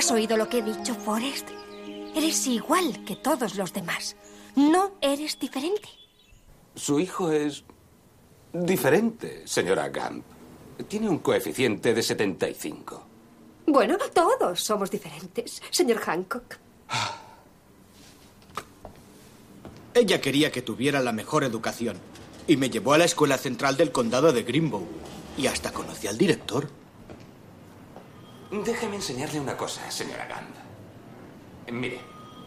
¿Has 0.00 0.10
oído 0.10 0.38
lo 0.38 0.48
que 0.48 0.60
he 0.60 0.62
dicho, 0.62 0.94
Forrest? 0.94 1.46
Eres 2.16 2.46
igual 2.46 3.04
que 3.04 3.16
todos 3.16 3.56
los 3.56 3.74
demás. 3.74 4.16
No 4.56 4.92
eres 5.02 5.38
diferente. 5.38 5.90
Su 6.74 6.98
hijo 6.98 7.30
es 7.30 7.64
diferente, 8.50 9.46
señora 9.46 9.90
Gump. 9.90 10.24
Tiene 10.88 11.06
un 11.06 11.18
coeficiente 11.18 11.92
de 11.92 12.02
75. 12.02 13.06
Bueno, 13.66 13.98
todos 14.14 14.62
somos 14.62 14.90
diferentes, 14.90 15.60
señor 15.70 15.98
Hancock. 15.98 16.56
Ella 19.92 20.18
quería 20.18 20.50
que 20.50 20.62
tuviera 20.62 21.00
la 21.00 21.12
mejor 21.12 21.44
educación 21.44 21.98
y 22.46 22.56
me 22.56 22.70
llevó 22.70 22.94
a 22.94 22.98
la 22.98 23.04
escuela 23.04 23.36
central 23.36 23.76
del 23.76 23.92
condado 23.92 24.32
de 24.32 24.44
Greenbow 24.44 24.86
y 25.36 25.46
hasta 25.46 25.72
conocí 25.72 26.06
al 26.06 26.16
director. 26.16 26.79
Déjeme 28.50 28.96
enseñarle 28.96 29.38
una 29.38 29.56
cosa, 29.56 29.88
señora 29.90 30.26
Gand. 30.26 30.54
Mire, 31.72 32.00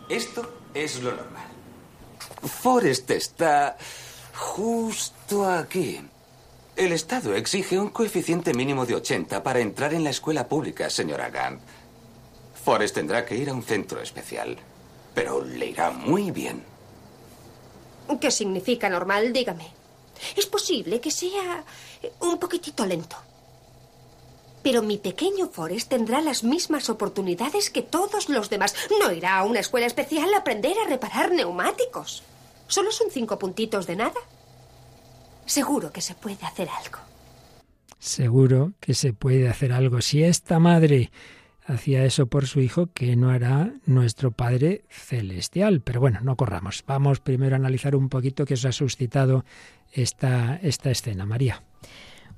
esto 0.09 0.53
es 0.73 1.01
lo 1.01 1.11
normal. 1.11 1.47
Forrest 2.41 3.09
está 3.11 3.77
justo 4.35 5.49
aquí. 5.49 6.01
El 6.75 6.91
Estado 6.91 7.35
exige 7.35 7.79
un 7.79 7.89
coeficiente 7.89 8.53
mínimo 8.53 8.85
de 8.85 8.95
80 8.95 9.43
para 9.43 9.59
entrar 9.59 9.93
en 9.93 10.03
la 10.03 10.09
escuela 10.09 10.47
pública, 10.47 10.89
señora 10.89 11.29
Gant. 11.29 11.61
Forrest 12.65 12.95
tendrá 12.95 13.25
que 13.25 13.37
ir 13.37 13.49
a 13.49 13.53
un 13.53 13.63
centro 13.63 14.01
especial, 14.01 14.57
pero 15.13 15.43
le 15.43 15.67
irá 15.67 15.91
muy 15.91 16.31
bien. 16.31 16.63
¿Qué 18.19 18.31
significa 18.31 18.89
normal? 18.89 19.31
Dígame. 19.31 19.71
Es 20.35 20.45
posible 20.47 20.99
que 20.99 21.11
sea 21.11 21.63
un 22.19 22.37
poquitito 22.37 22.85
lento. 22.85 23.15
Pero 24.63 24.82
mi 24.82 24.97
pequeño 24.97 25.49
Forrest 25.49 25.89
tendrá 25.89 26.21
las 26.21 26.43
mismas 26.43 26.89
oportunidades 26.89 27.69
que 27.69 27.82
todos 27.82 28.30
los 28.30 28.49
demás. 28.49 28.73
No 28.99 29.12
irá 29.12 29.38
a 29.38 29.43
una 29.43 29.60
escuela 29.60 29.86
especial 29.86 30.34
a 30.34 30.38
aprender 30.38 30.76
a 30.80 30.89
reparar 30.89 31.32
neumáticos. 31.32 32.23
Solo 32.67 32.91
son 32.91 33.12
cinco 33.12 33.38
puntitos 33.38 33.86
de 33.86 33.97
nada. 33.97 34.19
Seguro 35.45 35.91
que 35.91 36.02
se 36.02 36.15
puede 36.15 36.45
hacer 36.45 36.69
algo. 36.69 36.99
Seguro 37.99 38.73
que 38.80 38.93
se 38.93 39.13
puede 39.13 39.49
hacer 39.49 39.71
algo. 39.73 40.02
Si 40.02 40.23
esta 40.23 40.60
madre 40.60 41.12
hacía 41.65 42.06
eso 42.06 42.28
por 42.28 42.47
su 42.47 42.60
hijo, 42.60 42.89
¿qué 42.93 43.15
no 43.15 43.30
hará 43.30 43.73
nuestro 43.86 44.32
Padre 44.32 44.84
Celestial? 44.89 45.82
Pero 45.82 45.99
bueno, 45.99 46.19
no 46.21 46.36
corramos. 46.36 46.84
Vamos 46.88 47.19
primero 47.19 47.56
a 47.56 47.60
analizar 47.60 47.95
un 47.95 48.10
poquito 48.10 48.45
qué 48.45 48.56
os 48.56 48.65
ha 48.65 48.71
suscitado 48.71 49.45
esta, 49.91 50.60
esta 50.62 50.91
escena, 50.91 51.26
María. 51.26 51.63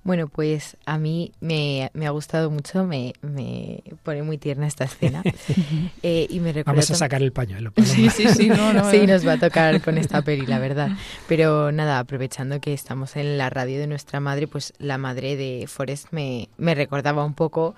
Bueno, 0.05 0.27
pues 0.27 0.77
a 0.85 0.99
mí 0.99 1.31
me, 1.41 1.89
ha 2.05 2.09
gustado 2.11 2.51
mucho, 2.51 2.83
me, 2.83 3.13
me, 3.23 3.81
pone 4.03 4.21
muy 4.21 4.37
tierna 4.37 4.67
esta 4.67 4.83
escena. 4.83 5.23
eh, 6.03 6.27
y 6.29 6.39
me 6.39 6.53
Vamos 6.61 6.91
a 6.91 6.95
sacar 6.95 7.23
el 7.23 7.31
pañuelo. 7.31 7.73
Sí, 7.83 8.11
sí, 8.11 8.27
sí, 8.27 8.49
no, 8.49 8.71
no, 8.71 8.91
sí, 8.91 9.07
nos 9.07 9.25
va 9.25 9.33
a 9.33 9.39
tocar 9.39 9.81
con 9.81 9.97
esta 9.97 10.21
peli, 10.21 10.45
la 10.45 10.59
verdad. 10.59 10.89
Pero 11.27 11.71
nada, 11.71 11.97
aprovechando 11.97 12.61
que 12.61 12.71
estamos 12.71 13.15
en 13.15 13.39
la 13.39 13.49
radio 13.49 13.79
de 13.79 13.87
nuestra 13.87 14.19
madre, 14.19 14.47
pues 14.47 14.73
la 14.77 14.99
madre 14.99 15.35
de 15.37 15.65
Forrest 15.67 16.09
me, 16.11 16.49
me 16.57 16.75
recordaba 16.75 17.25
un 17.25 17.33
poco 17.33 17.73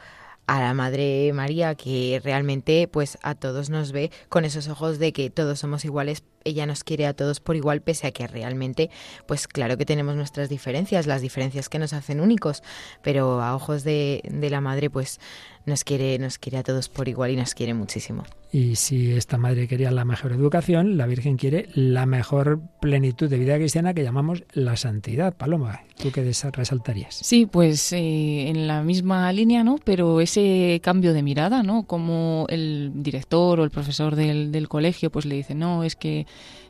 a 0.48 0.62
la 0.62 0.74
Madre 0.74 1.32
María, 1.34 1.76
que 1.76 2.22
realmente 2.24 2.88
pues 2.88 3.18
a 3.22 3.36
todos 3.36 3.70
nos 3.70 3.92
ve 3.92 4.12
con 4.30 4.46
esos 4.46 4.70
ojos 4.70 4.98
de 4.98 5.12
que 5.12 5.30
todos 5.30 5.60
somos 5.60 5.84
iguales, 5.84 6.24
ella 6.46 6.66
nos 6.66 6.86
quiere 6.86 7.06
a 7.06 7.14
todos 7.14 7.42
por 7.42 7.58
igual, 7.58 7.82
pese 7.82 8.08
a 8.08 8.12
que 8.12 8.26
realmente, 8.28 8.90
pues 9.26 9.48
claro 9.48 9.78
que 9.78 9.86
tenemos 9.86 10.16
nuestras 10.16 10.48
diferencias, 10.48 11.06
las 11.06 11.22
diferencias 11.22 11.68
que 11.68 11.80
nos 11.80 11.92
hacen 11.92 12.22
únicos, 12.22 12.64
pero 13.04 13.42
a 13.42 13.56
ojos 13.56 13.84
de, 13.84 14.22
de 14.24 14.50
la 14.50 14.62
Madre, 14.62 14.90
pues 14.90 15.20
nos 15.68 15.84
quiere, 15.84 16.18
nos 16.18 16.38
quiere 16.38 16.58
a 16.58 16.64
todos 16.64 16.90
por 16.90 17.08
igual 17.08 17.32
y 17.32 17.36
nos 17.36 17.54
quiere 17.54 17.74
muchísimo. 17.74 18.24
Y 18.52 18.78
si 18.78 19.12
esta 19.12 19.38
madre 19.38 19.68
quería 19.68 19.92
la 19.92 20.06
mejor 20.06 20.32
educación, 20.32 20.98
la 20.98 21.06
Virgen 21.06 21.36
quiere 21.36 21.68
la 21.74 22.06
mejor 22.06 22.62
plenitud 22.80 23.30
de 23.30 23.38
vida 23.38 23.58
cristiana 23.58 23.94
que 23.94 24.04
llamamos 24.04 24.46
la 24.54 24.78
santidad. 24.78 25.36
Paloma, 25.36 25.82
¿tú 26.02 26.12
qué 26.14 26.24
resaltarías? 26.24 27.14
Sí, 27.14 27.46
pues 27.46 27.92
eh, 27.92 28.48
en 28.48 28.68
la 28.68 28.82
misma 28.84 29.32
línea, 29.34 29.66
¿no? 29.66 29.78
Pero 29.84 30.22
ese 30.22 30.80
cambio 30.82 31.12
de 31.12 31.24
mirada, 31.24 31.62
¿no? 31.62 31.84
Como 31.84 32.46
el 32.48 32.92
director 32.96 33.60
o 33.60 33.66
el 33.66 33.70
profesor 33.70 34.16
del, 34.16 34.54
del 34.54 34.70
colegio, 34.70 35.12
pues 35.12 35.26
le 35.26 35.36
dice, 35.36 35.54
no, 35.54 35.84
es 35.84 35.98
que 35.98 36.26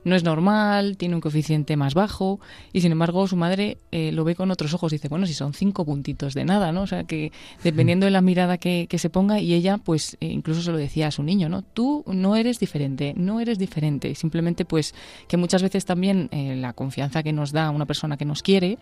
no 0.07 0.15
es 0.15 0.23
normal, 0.23 0.97
tiene 0.97 1.15
un 1.15 1.21
coeficiente 1.21 1.75
más 1.75 1.93
bajo 1.93 2.39
y 2.73 2.81
sin 2.81 2.91
embargo 2.91 3.27
su 3.27 3.35
madre 3.35 3.77
eh, 3.91 4.11
lo 4.11 4.23
ve 4.23 4.35
con 4.35 4.49
otros 4.51 4.73
ojos 4.73 4.91
y 4.93 4.95
dice, 4.95 5.09
bueno, 5.09 5.25
si 5.27 5.33
son 5.33 5.53
cinco 5.53 5.85
puntitos 5.85 6.33
de 6.33 6.45
nada, 6.45 6.71
¿no? 6.71 6.83
O 6.83 6.87
sea, 6.87 7.03
que 7.03 7.31
dependiendo 7.63 8.05
de 8.05 8.11
la 8.11 8.21
mirada 8.21 8.57
que, 8.57 8.87
se 8.97 9.09
ponga 9.11 9.39
y 9.39 9.53
ella 9.53 9.77
pues 9.77 10.17
eh, 10.21 10.27
incluso 10.27 10.63
se 10.63 10.71
lo 10.71 10.77
decía 10.77 11.07
a 11.07 11.11
su 11.11 11.21
niño, 11.21 11.49
¿no? 11.49 11.61
Tú 11.61 12.03
no 12.07 12.35
eres 12.35 12.59
diferente, 12.59 13.13
no 13.15 13.39
eres 13.39 13.59
diferente. 13.59 14.15
Simplemente 14.15 14.65
pues 14.65 14.95
que 15.27 15.37
muchas 15.37 15.61
veces 15.61 15.85
también 15.85 16.29
eh, 16.31 16.55
la 16.55 16.73
confianza 16.73 17.21
que 17.21 17.31
nos 17.31 17.51
da 17.51 17.69
una 17.69 17.85
persona 17.85 18.17
que 18.17 18.25
nos 18.25 18.41
quiere, 18.41 18.79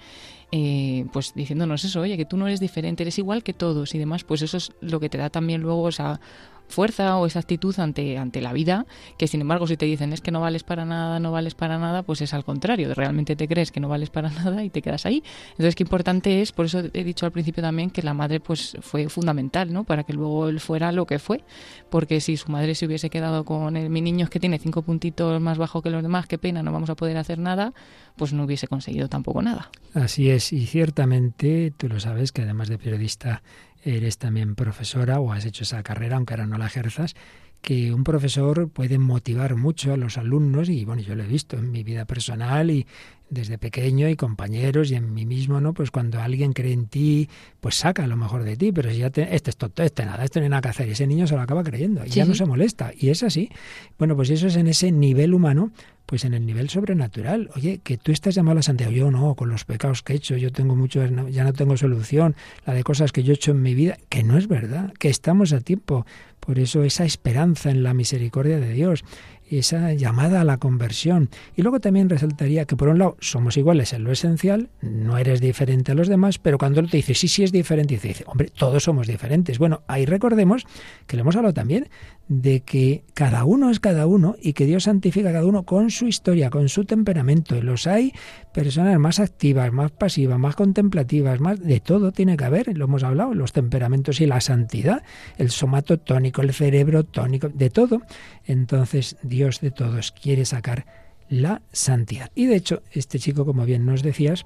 pues 1.12 1.34
diciéndonos 1.36 1.84
eso, 1.84 2.00
oye, 2.00 2.16
que 2.16 2.24
tú 2.24 2.38
no 2.38 2.48
eres 2.48 2.62
diferente, 2.62 3.04
eres 3.04 3.18
igual 3.18 3.44
que 3.44 3.52
todos 3.52 3.94
y 3.94 3.98
demás, 3.98 4.24
pues 4.24 4.42
eso 4.42 4.56
es 4.56 4.72
lo 4.80 5.02
que 5.02 5.10
te 5.10 5.18
da 5.18 5.30
también 5.30 5.60
luego 5.60 5.90
esa 5.90 6.22
fuerza 6.68 7.18
o 7.18 7.26
esa 7.26 7.40
actitud 7.40 7.78
ante, 7.80 8.18
ante 8.18 8.42
la 8.42 8.54
vida, 8.54 8.86
que 9.18 9.28
sin 9.28 9.42
embargo 9.42 9.68
si 9.68 9.78
te 9.78 9.86
dicen 9.86 10.14
es 10.14 10.22
que 10.22 10.32
no 10.32 10.42
vales 10.42 10.64
para 10.64 10.86
nada, 10.86 11.20
no 11.20 11.32
vales 11.32 11.56
para 11.56 11.78
nada, 11.78 12.04
pues 12.04 12.22
es 12.22 12.34
al 12.34 12.44
contrario, 12.44 12.94
realmente 12.94 13.36
te 13.36 13.48
crees 13.48 13.72
que 13.72 13.80
no 13.80 13.90
vales 13.90 14.10
para 14.10 14.30
nada 14.44 14.64
y 14.64 14.70
te 14.70 14.82
quedas 14.82 15.06
ahí. 15.06 15.24
Entonces 15.52 15.76
qué 15.76 15.84
importante 15.84 16.42
es, 16.42 16.52
por 16.52 16.66
eso 16.66 16.82
he 16.94 17.04
dicho 17.04 17.26
al 17.26 17.32
principio 17.32 17.62
también 17.62 17.90
que 17.90 18.02
la 18.02 18.14
madre 18.14 18.40
pues 18.40 18.78
fue 18.82 19.10
fundamental, 19.10 19.72
¿no? 19.72 19.84
Para 19.84 20.04
que 20.04 20.14
luego 20.14 20.50
él 20.50 20.60
fuera 20.60 20.92
lo 20.92 21.06
que 21.06 21.20
fue, 21.20 21.44
porque 21.90 22.22
si 22.22 22.38
su 22.38 22.52
madre 22.52 22.76
se 22.76 22.86
hubiese 22.86 23.10
quedado 23.10 23.46
con 23.46 23.78
el, 23.78 23.90
mi 23.90 24.02
niño 24.02 24.26
es 24.26 24.30
que 24.30 24.40
tiene 24.40 24.60
cinco 24.60 24.82
puntitos 24.82 25.42
más 25.42 25.58
bajo 25.58 25.82
que 25.82 25.90
los 25.90 26.02
demás, 26.02 26.28
qué 26.28 26.38
pena, 26.38 26.64
no 26.64 26.72
vamos 26.72 26.90
a 26.90 26.96
poder 26.96 27.18
hacer 27.18 27.40
nada, 27.40 27.74
pues 28.16 28.34
no 28.34 28.44
hubiese 28.44 28.68
conseguido 28.68 29.08
tampoco 29.08 29.42
nada. 29.42 29.70
Así 29.94 30.30
es, 30.30 30.54
y 30.54 30.66
ciertamente 30.66 31.74
tú 31.76 31.88
lo 31.88 32.00
sabes 32.00 32.32
que 32.32 32.42
además 32.42 32.70
de 32.70 32.78
periodista 32.78 33.44
eres 33.86 34.18
también 34.18 34.56
profesora 34.56 35.20
o 35.20 35.32
has 35.32 35.46
hecho 35.46 35.64
esa 35.64 35.84
carrera, 35.84 36.18
aunque 36.18 36.34
ahora 36.34 36.48
no 36.48 36.58
la 36.58 36.66
ejerzas, 36.66 37.16
que 37.62 37.92
un 37.94 38.04
profesor 38.04 38.70
puede 38.70 39.00
motivar 39.00 39.56
mucho 39.56 39.94
a 39.94 39.98
los 39.98 40.18
alumnos 40.18 40.70
y 40.70 40.86
bueno, 40.86 41.02
yo 41.02 41.16
lo 41.16 41.24
he 41.24 41.28
visto 41.28 41.58
en 41.58 41.72
mi 41.72 41.84
vida 41.84 42.06
personal 42.06 42.70
y 42.70 42.86
desde 43.30 43.58
pequeño 43.58 44.08
y 44.08 44.16
compañeros 44.16 44.92
y 44.92 44.96
en 44.96 45.14
mí 45.14 45.26
mismo, 45.26 45.60
¿no? 45.60 45.74
Pues 45.74 45.90
cuando 45.90 46.22
alguien 46.22 46.54
cree 46.54 46.74
en 46.74 46.86
ti, 46.86 47.28
pues 47.60 47.76
saca 47.76 48.06
lo 48.06 48.18
mejor 48.18 48.44
de 48.44 48.56
ti, 48.56 48.72
pero 48.72 48.92
si 48.92 48.98
ya 48.98 49.10
te, 49.10 49.36
este 49.36 49.50
es 49.50 49.58
tonto, 49.58 49.82
este 49.82 50.06
nada, 50.06 50.24
este 50.24 50.40
no 50.40 50.44
hay 50.44 50.50
nada 50.50 50.62
que 50.62 50.70
hacer, 50.70 50.88
y 50.88 50.92
ese 50.92 51.08
niño 51.08 51.26
se 51.26 51.36
lo 51.36 51.42
acaba 51.42 51.64
creyendo 51.64 52.06
y 52.06 52.10
ya 52.10 52.26
no 52.26 52.36
se 52.36 52.46
molesta 52.46 52.92
y 52.96 53.10
es 53.10 53.24
así. 53.24 53.50
Bueno, 53.98 54.16
pues 54.16 54.30
eso 54.30 54.46
es 54.48 54.56
en 54.58 54.68
ese 54.68 54.92
nivel 54.92 55.34
humano 55.34 55.72
pues 56.06 56.26
en 56.26 56.34
el 56.34 56.46
nivel 56.46 56.70
sobrenatural. 56.70 57.50
Oye, 57.56 57.80
que 57.84 57.98
tú 57.98 58.12
estás 58.12 58.36
llamado 58.36 58.54
a 58.54 58.56
la 58.56 58.62
santidad, 58.62 58.90
yo 58.90 59.12
no, 59.12 59.36
con 59.36 59.50
los 59.50 59.66
pecados 59.66 60.02
que 60.02 60.14
he 60.14 60.16
hecho, 60.16 60.38
yo 60.38 60.52
tengo 60.52 60.76
muchos, 60.76 61.10
ya 61.32 61.44
no 61.44 61.54
tengo 61.54 61.78
solución, 61.78 62.36
la 62.66 62.74
de 62.74 62.84
cosas 62.84 63.12
que 63.12 63.24
yo 63.24 63.34
he 63.34 63.36
hecho 63.36 63.52
en 63.52 63.62
mi 63.62 63.74
vida, 63.74 63.98
que 64.10 64.24
no 64.24 64.38
es 64.38 64.48
verdad, 64.48 64.94
que 65.00 65.10
estamos 65.10 65.54
a 65.54 65.62
tiempo. 65.62 66.06
Por 66.40 66.60
eso 66.60 66.84
esa 66.84 67.06
esperanza 67.06 67.72
en 67.72 67.82
la 67.82 67.96
misericordia 67.96 68.60
de 68.60 68.72
Dios, 68.72 69.04
esa 69.50 69.94
llamada 69.94 70.42
a 70.42 70.44
la 70.44 70.58
conversión. 70.58 71.30
Y 71.56 71.62
luego 71.62 71.80
también 71.80 72.10
resaltaría 72.10 72.66
que 72.66 72.76
por 72.76 72.90
un 72.90 73.00
lado 73.00 73.18
somos 73.20 73.58
iguales 73.58 73.94
en 73.94 74.04
lo 74.04 74.12
esencial, 74.12 74.70
no 74.82 75.18
eres 75.18 75.42
diferente 75.42 75.92
a 75.92 75.96
los 75.96 76.08
demás, 76.08 76.40
pero 76.40 76.58
cuando 76.58 76.80
él 76.80 76.90
te 76.90 76.98
dice 76.98 77.14
sí, 77.14 77.28
sí 77.28 77.44
es 77.44 77.52
diferente, 77.52 77.98
dice, 77.98 78.24
hombre, 78.28 78.50
todos 78.56 78.84
somos 78.84 79.08
diferentes. 79.08 79.60
Bueno, 79.60 79.82
ahí 79.88 80.06
recordemos 80.06 80.66
que 81.08 81.16
le 81.16 81.22
hemos 81.22 81.36
hablado 81.36 81.54
también 81.54 81.90
de 82.28 82.62
que 82.62 83.04
cada 83.14 83.46
uno 83.46 83.70
es 83.70 83.80
cada 83.80 84.08
uno 84.08 84.36
y 84.42 84.54
que 84.54 84.66
Dios 84.66 84.84
santifica 84.84 85.30
a 85.30 85.34
cada 85.34 85.46
uno 85.46 85.64
con 85.64 85.92
su 85.92 86.08
historia, 86.08 86.50
con 86.50 86.70
su 86.70 86.86
temperamento. 86.86 87.62
Los 87.62 87.86
hay 87.88 88.14
personas 88.54 88.98
más 89.00 89.20
activas, 89.20 89.72
más 89.72 89.92
pasivas, 89.92 90.40
más 90.40 90.56
contemplativas, 90.56 91.40
más 91.40 91.60
de 91.60 91.80
todo 91.80 92.12
tiene 92.12 92.38
que 92.38 92.46
haber, 92.46 92.76
lo 92.78 92.86
hemos 92.86 93.04
hablado, 93.04 93.34
los 93.34 93.54
temperamentos 93.54 94.22
y 94.22 94.26
la 94.26 94.42
santidad, 94.42 95.04
el 95.38 95.52
somato 95.52 96.00
tónico, 96.00 96.42
el 96.42 96.54
cerebro 96.54 97.04
tónico, 97.04 97.50
de 97.50 97.70
todo. 97.70 98.02
Entonces 98.46 99.18
Dios 99.22 99.62
de 99.62 99.72
todos 99.72 100.12
quiere 100.12 100.46
sacar 100.46 100.86
la 101.30 101.62
santidad. 101.72 102.32
Y 102.36 102.46
de 102.46 102.56
hecho, 102.56 102.82
este 102.92 103.20
chico, 103.20 103.46
como 103.46 103.66
bien 103.66 103.86
nos 103.86 104.04
decías, 104.04 104.46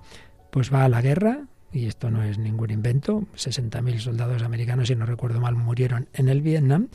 pues 0.52 0.74
va 0.74 0.86
a 0.86 0.90
la 0.90 1.02
guerra, 1.02 1.48
y 1.72 1.86
esto 1.86 2.10
no 2.10 2.24
es 2.24 2.38
ningún 2.38 2.72
invento, 2.72 3.28
60.000 3.36 4.00
soldados 4.00 4.44
americanos, 4.44 4.88
si 4.88 4.96
no 4.96 5.06
recuerdo 5.06 5.40
mal, 5.40 5.56
murieron 5.56 6.08
en 6.14 6.30
el 6.30 6.42
Vietnam, 6.42 6.90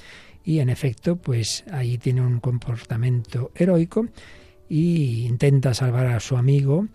y 0.44 0.58
en 0.58 0.68
efecto, 0.68 1.16
pues 1.16 1.64
ahí 1.72 1.96
tiene 1.96 2.20
un 2.20 2.38
comportamiento 2.38 3.50
heroico 3.54 4.06
y 4.68 5.26
intenta 5.26 5.72
salvar 5.72 6.06
a 6.06 6.20
su 6.20 6.36
amigo, 6.36 6.86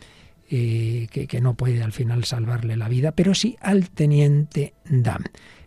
eh, 0.52 1.08
que, 1.12 1.42
no 1.42 1.56
puede 1.56 1.82
al 1.82 1.92
final 1.92 2.24
salvarle 2.26 2.76
la 2.76 2.89
vida, 2.89 3.12
pero 3.12 3.34
sí 3.34 3.58
al 3.62 3.89
teniente 3.89 4.74
Dan, 4.86 5.24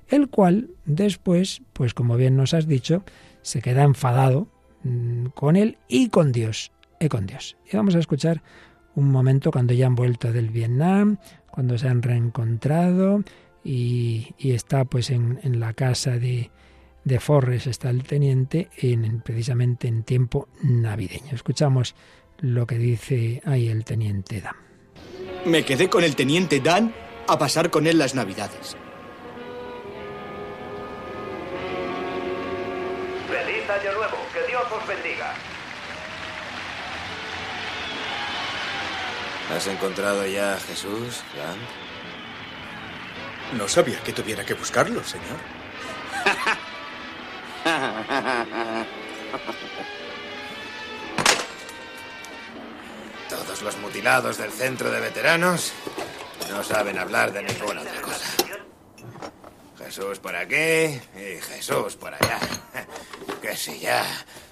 el 0.09 0.29
cual 0.29 0.71
después, 0.85 1.63
pues 1.73 1.95
como 1.95 2.17
bien 2.17 2.37
nos 2.37 2.55
has 2.55 2.67
dicho, 2.67 3.05
se 3.43 3.63
queda 3.63 3.83
enfadado 3.83 4.49
mm, 4.85 5.27
con 5.35 5.57
él 5.57 5.79
y 5.89 6.09
con 6.09 6.33
Dios, 6.33 6.73
y 7.01 7.09
con 7.09 7.27
Dios. 7.27 7.57
Y 7.71 7.77
vamos 7.77 7.95
a 7.97 7.99
escuchar 7.99 8.43
un 8.95 9.11
momento 9.11 9.51
cuando 9.51 9.75
ya 9.75 9.87
han 9.87 9.95
vuelto 9.95 10.33
del 10.33 10.51
Vietnam, 10.51 11.19
cuando 11.51 11.79
se 11.79 11.89
han 11.89 12.03
reencontrado 12.03 13.23
y, 13.65 14.35
está 14.39 14.85
pues 14.85 15.11
en, 15.11 15.41
en 15.43 15.61
la 15.61 15.73
casa 15.73 16.19
de, 16.19 16.51
de 17.05 17.21
Forres 17.21 17.67
está 17.67 17.91
el 17.91 18.05
teniente 18.05 18.69
en, 18.77 19.21
precisamente 19.21 19.89
en 19.89 20.03
tiempo 20.03 20.49
navideño. 20.63 21.33
Escuchamos 21.33 21.95
lo 22.39 22.67
que 22.67 22.79
dice 22.79 23.43
ahí 23.45 23.69
el 23.69 23.85
teniente 23.85 24.41
Dan. 24.41 24.57
Me 25.47 25.65
quedé 25.65 25.89
con 25.89 26.05
el 26.05 26.15
teniente 26.17 26.61
Dan 26.61 26.93
a 27.29 27.39
pasar 27.39 27.71
con 27.71 27.87
él 27.87 27.99
las 27.99 28.15
navidades. 28.15 28.77
¿Has 39.55 39.67
encontrado 39.67 40.25
ya 40.27 40.55
a 40.55 40.61
Jesús? 40.61 41.23
No 43.53 43.69
sabía 43.69 44.03
que 44.03 44.15
tuviera 44.15 44.47
que 44.47 44.55
buscarlo, 44.55 45.05
señor. 45.05 45.37
Todos 53.29 53.61
los 53.63 53.77
mutilados 53.79 54.39
del 54.39 54.51
centro 54.51 54.91
de 54.91 55.01
veteranos 55.01 55.73
no 56.51 56.65
saben 56.65 56.99
hablar 56.99 57.33
de 57.33 57.43
ninguna 57.43 57.83
otra 57.83 58.01
cosa. 58.01 58.25
Jesús 59.79 60.19
por 60.19 60.35
aquí 60.35 60.55
y 60.55 61.39
Jesús 61.41 61.97
por 61.97 62.15
allá. 62.15 62.39
Que 63.43 63.57
si 63.57 63.81
ya 63.81 64.05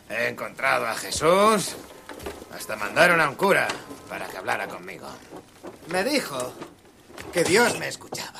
he 0.09 0.29
encontrado 0.29 0.87
a 0.87 0.95
Jesús, 0.97 1.77
hasta 2.55 2.77
mandaron 2.77 3.21
a 3.21 3.29
un 3.29 3.35
cura 3.35 3.69
para 4.09 4.27
que 4.27 4.37
hablara 4.37 4.69
conmigo. 4.69 5.09
Me 5.89 6.05
dijo 6.05 6.53
que 7.33 7.45
Dios 7.45 7.79
me 7.79 7.89
escuchaba, 7.89 8.39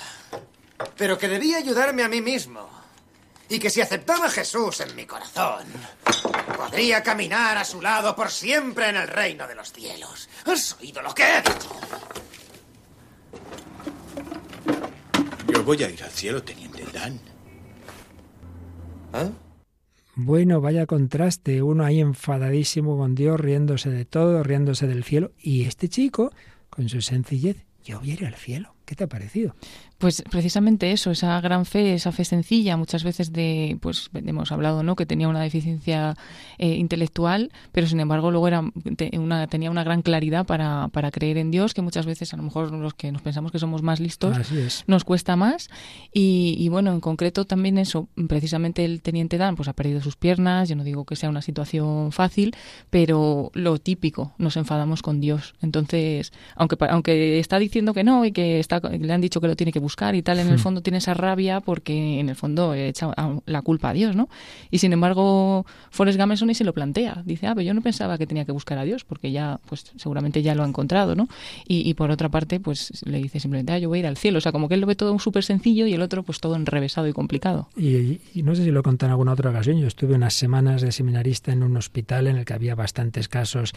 pero 0.97 1.19
que 1.19 1.29
debía 1.29 1.59
ayudarme 1.59 2.03
a 2.03 2.09
mí 2.09 2.21
mismo 2.21 2.69
y 3.49 3.59
que 3.59 3.71
si 3.71 3.81
aceptaba 3.81 4.27
a 4.27 4.31
Jesús 4.31 4.81
en 4.81 4.95
mi 4.95 5.07
corazón, 5.07 5.65
podría 6.57 7.03
caminar 7.03 7.59
a 7.59 7.65
su 7.65 7.83
lado 7.83 8.15
por 8.15 8.31
siempre 8.31 8.89
en 8.89 8.97
el 8.97 9.09
reino 9.09 9.47
de 9.49 9.57
los 9.57 9.73
cielos. 9.73 10.29
¿Has 10.45 10.77
oído 10.81 11.03
lo 11.03 11.13
que 11.15 11.25
he 11.25 11.43
dicho? 11.43 11.81
Yo 15.49 15.65
voy 15.65 15.83
a 15.83 15.91
ir 15.91 16.03
al 16.05 16.11
cielo, 16.11 16.43
teniente 16.43 16.85
Dan. 16.93 17.21
¿Eh? 19.15 19.31
Bueno, 20.23 20.61
vaya 20.61 20.85
contraste, 20.85 21.63
uno 21.63 21.83
ahí 21.83 21.99
enfadadísimo 21.99 22.99
con 22.99 23.15
Dios, 23.15 23.41
riéndose 23.41 23.89
de 23.89 24.05
todo, 24.05 24.43
riéndose 24.43 24.87
del 24.87 25.03
cielo, 25.03 25.33
y 25.41 25.63
este 25.65 25.89
chico, 25.89 26.31
con 26.69 26.91
su 26.91 27.01
sencillez, 27.01 27.65
yo 27.85 28.01
voy 28.01 28.11
a 28.11 28.13
ir 28.13 28.27
al 28.27 28.35
cielo. 28.35 28.75
¿Qué 28.91 28.97
te 28.97 29.05
ha 29.05 29.07
parecido? 29.07 29.55
Pues 29.99 30.25
precisamente 30.29 30.91
eso, 30.91 31.13
esa 31.13 31.41
gran 31.41 31.65
fe, 31.65 31.95
esa 31.95 32.11
fe 32.11 32.25
sencilla, 32.25 32.77
muchas 32.77 33.05
veces 33.05 33.33
de, 33.33 33.79
pues 33.81 34.11
hemos 34.13 34.51
hablado, 34.51 34.83
¿no? 34.83 34.97
Que 34.97 35.07
tenía 35.07 35.29
una 35.29 35.41
deficiencia 35.41 36.17
eh, 36.59 36.75
intelectual, 36.75 37.53
pero 37.71 37.87
sin 37.87 38.01
embargo 38.01 38.33
luego 38.33 38.49
era 38.49 38.65
una, 39.13 39.47
tenía 39.47 39.71
una 39.71 39.85
gran 39.85 40.03
claridad 40.03 40.45
para, 40.45 40.89
para, 40.89 41.13
creer 41.13 41.39
en 41.39 41.53
Dios, 41.53 41.73
que 41.73 41.83
muchas 41.83 42.05
veces 42.05 42.35
a 42.35 42.37
lo 42.37 42.43
mejor 42.43 42.73
los 42.73 42.95
que 42.95 43.13
nos 43.13 43.23
pensamos 43.23 43.53
que 43.53 43.61
somos 43.61 43.83
más 43.83 44.01
listos 44.01 44.37
nos 44.89 45.05
cuesta 45.05 45.37
más. 45.37 45.71
Y, 46.13 46.57
y, 46.59 46.69
bueno, 46.69 46.93
en 46.93 46.99
concreto 46.99 47.45
también 47.45 47.79
eso, 47.79 48.09
precisamente 48.27 48.85
el 48.85 49.03
teniente 49.03 49.39
Dan, 49.39 49.55
pues 49.55 49.69
ha 49.69 49.73
perdido 49.73 50.01
sus 50.01 50.17
piernas, 50.17 50.69
yo 50.69 50.75
no 50.75 50.83
digo 50.83 51.05
que 51.05 51.15
sea 51.15 51.31
una 51.31 51.43
situación 51.43 52.11
fácil, 52.11 52.57
pero 52.91 53.53
lo 53.55 53.79
típico, 53.79 54.33
nos 54.39 54.57
enfadamos 54.57 55.01
con 55.01 55.21
Dios. 55.21 55.55
Entonces, 55.63 56.33
aunque, 56.57 56.77
aunque 56.89 57.39
está 57.39 57.61
diciendo 57.61 57.95
que 57.95 58.03
no 58.03 58.25
y 58.25 58.33
que 58.33 58.59
está, 58.59 58.80
le 58.81 59.13
han 59.13 59.21
dicho 59.21 59.41
que 59.41 59.49
lo 59.49 59.57
tiene 59.57 59.73
que 59.73 59.79
buscar, 59.79 60.15
y 60.15 60.23
tal, 60.23 60.39
en 60.39 60.49
el 60.49 60.57
hmm. 60.57 60.59
fondo 60.59 60.83
tiene 60.83 60.99
esa 60.99 61.15
rabia 61.15 61.61
porque 61.61 62.21
en 62.21 62.29
el 62.29 62.37
fondo 62.37 62.75
echa 62.75 63.13
la 63.47 63.63
culpa 63.63 63.91
a 63.91 63.93
Dios, 63.93 64.17
¿no? 64.17 64.29
Y 64.71 64.79
sin 64.79 64.93
embargo, 64.93 65.67
Forrest 65.91 66.19
Gameson 66.19 66.49
ni 66.49 66.55
se 66.55 66.65
lo 66.65 66.73
plantea. 66.73 67.23
Dice, 67.25 67.47
ah, 67.47 67.55
pero 67.55 67.63
yo 67.63 67.75
no 67.75 67.83
pensaba 67.83 68.19
que 68.19 68.27
tenía 68.27 68.45
que 68.45 68.53
buscar 68.53 68.79
a 68.79 68.85
Dios 68.85 69.05
porque 69.05 69.33
ya, 69.33 69.61
pues 69.67 69.93
seguramente 69.97 70.43
ya 70.43 70.55
lo 70.55 70.63
ha 70.63 70.69
encontrado, 70.69 71.15
¿no? 71.15 71.29
Y, 71.67 71.95
por 71.95 72.11
otra 72.11 72.29
parte, 72.29 72.61
pues 72.61 73.03
le 73.05 73.19
dice 73.19 73.41
simplemente, 73.41 73.73
ah, 73.73 73.79
yo 73.79 73.89
voy 73.89 73.99
a 73.99 74.01
ir 74.01 74.07
al 74.07 74.17
cielo. 74.17 74.39
O 74.39 74.41
sea, 74.41 74.53
como 74.53 74.69
que 74.69 74.75
él 74.75 74.81
lo 74.81 74.87
ve 74.87 74.95
todo 74.95 75.19
súper 75.19 75.45
sencillo 75.45 75.87
y 75.87 75.95
el 75.95 76.03
otro, 76.03 76.23
pues 76.23 76.41
todo 76.41 76.57
enrevesado 76.57 77.09
y 77.09 77.13
complicado. 77.13 77.69
Y, 77.77 78.21
y, 78.35 78.43
no 78.43 78.55
sé 78.55 78.65
si 78.65 78.71
lo 78.71 78.83
conté 78.83 79.07
en 79.07 79.13
alguna 79.13 79.33
otra 79.33 79.51
ocasión. 79.51 79.79
Yo 79.79 79.87
estuve 79.87 80.15
unas 80.15 80.35
semanas 80.35 80.83
de 80.83 80.93
seminarista 80.93 81.53
en 81.53 81.63
un 81.63 81.77
hospital 81.77 82.27
en 82.27 82.37
el 82.37 82.45
que 82.45 82.55
había 82.55 82.75
bastantes 82.75 83.29
casos 83.29 83.73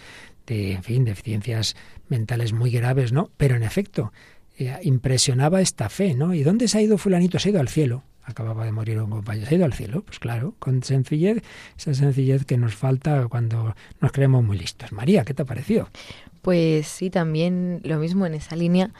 de, 0.48 0.74
en 0.74 0.84
fin, 0.84 1.06
deficiencias 1.06 1.76
mentales 2.10 2.54
muy 2.54 2.72
graves, 2.72 3.12
¿no? 3.12 3.30
Pero 3.38 3.56
en 3.56 3.64
efecto, 3.64 4.12
eh, 4.58 4.78
impresionaba 4.84 5.62
esta 5.62 5.90
fe, 5.90 6.14
¿no? 6.14 6.34
¿Y 6.34 6.44
dónde 6.44 6.68
se 6.68 6.78
ha 6.78 6.82
ido 6.82 6.98
fulanito? 6.98 7.40
Se 7.40 7.50
ha 7.50 7.52
ido 7.52 7.62
al 7.62 7.70
cielo. 7.70 8.04
Acababa 8.26 8.64
de 8.66 8.72
morir 8.72 9.00
un 9.00 9.10
compañero. 9.10 9.48
Se 9.48 9.56
ha 9.56 9.58
ido 9.58 9.66
al 9.66 9.74
cielo, 9.74 10.04
pues 10.04 10.20
claro, 10.20 10.56
con 10.60 10.82
sencillez, 10.84 11.44
esa 11.78 11.94
sencillez 11.94 12.46
que 12.46 12.58
nos 12.58 12.74
falta 12.76 13.28
cuando 13.28 13.76
nos 14.00 14.12
creemos 14.12 14.44
muy 14.44 14.58
listos. 14.58 14.92
María, 14.94 15.26
¿qué 15.26 15.34
te 15.34 15.42
ha 15.42 15.46
parecido? 15.46 15.90
Pues 16.42 16.88
sí, 16.88 17.10
también 17.10 17.82
lo 17.84 17.98
mismo 17.98 18.26
en 18.26 18.34
esa 18.34 18.56
línea. 18.56 18.92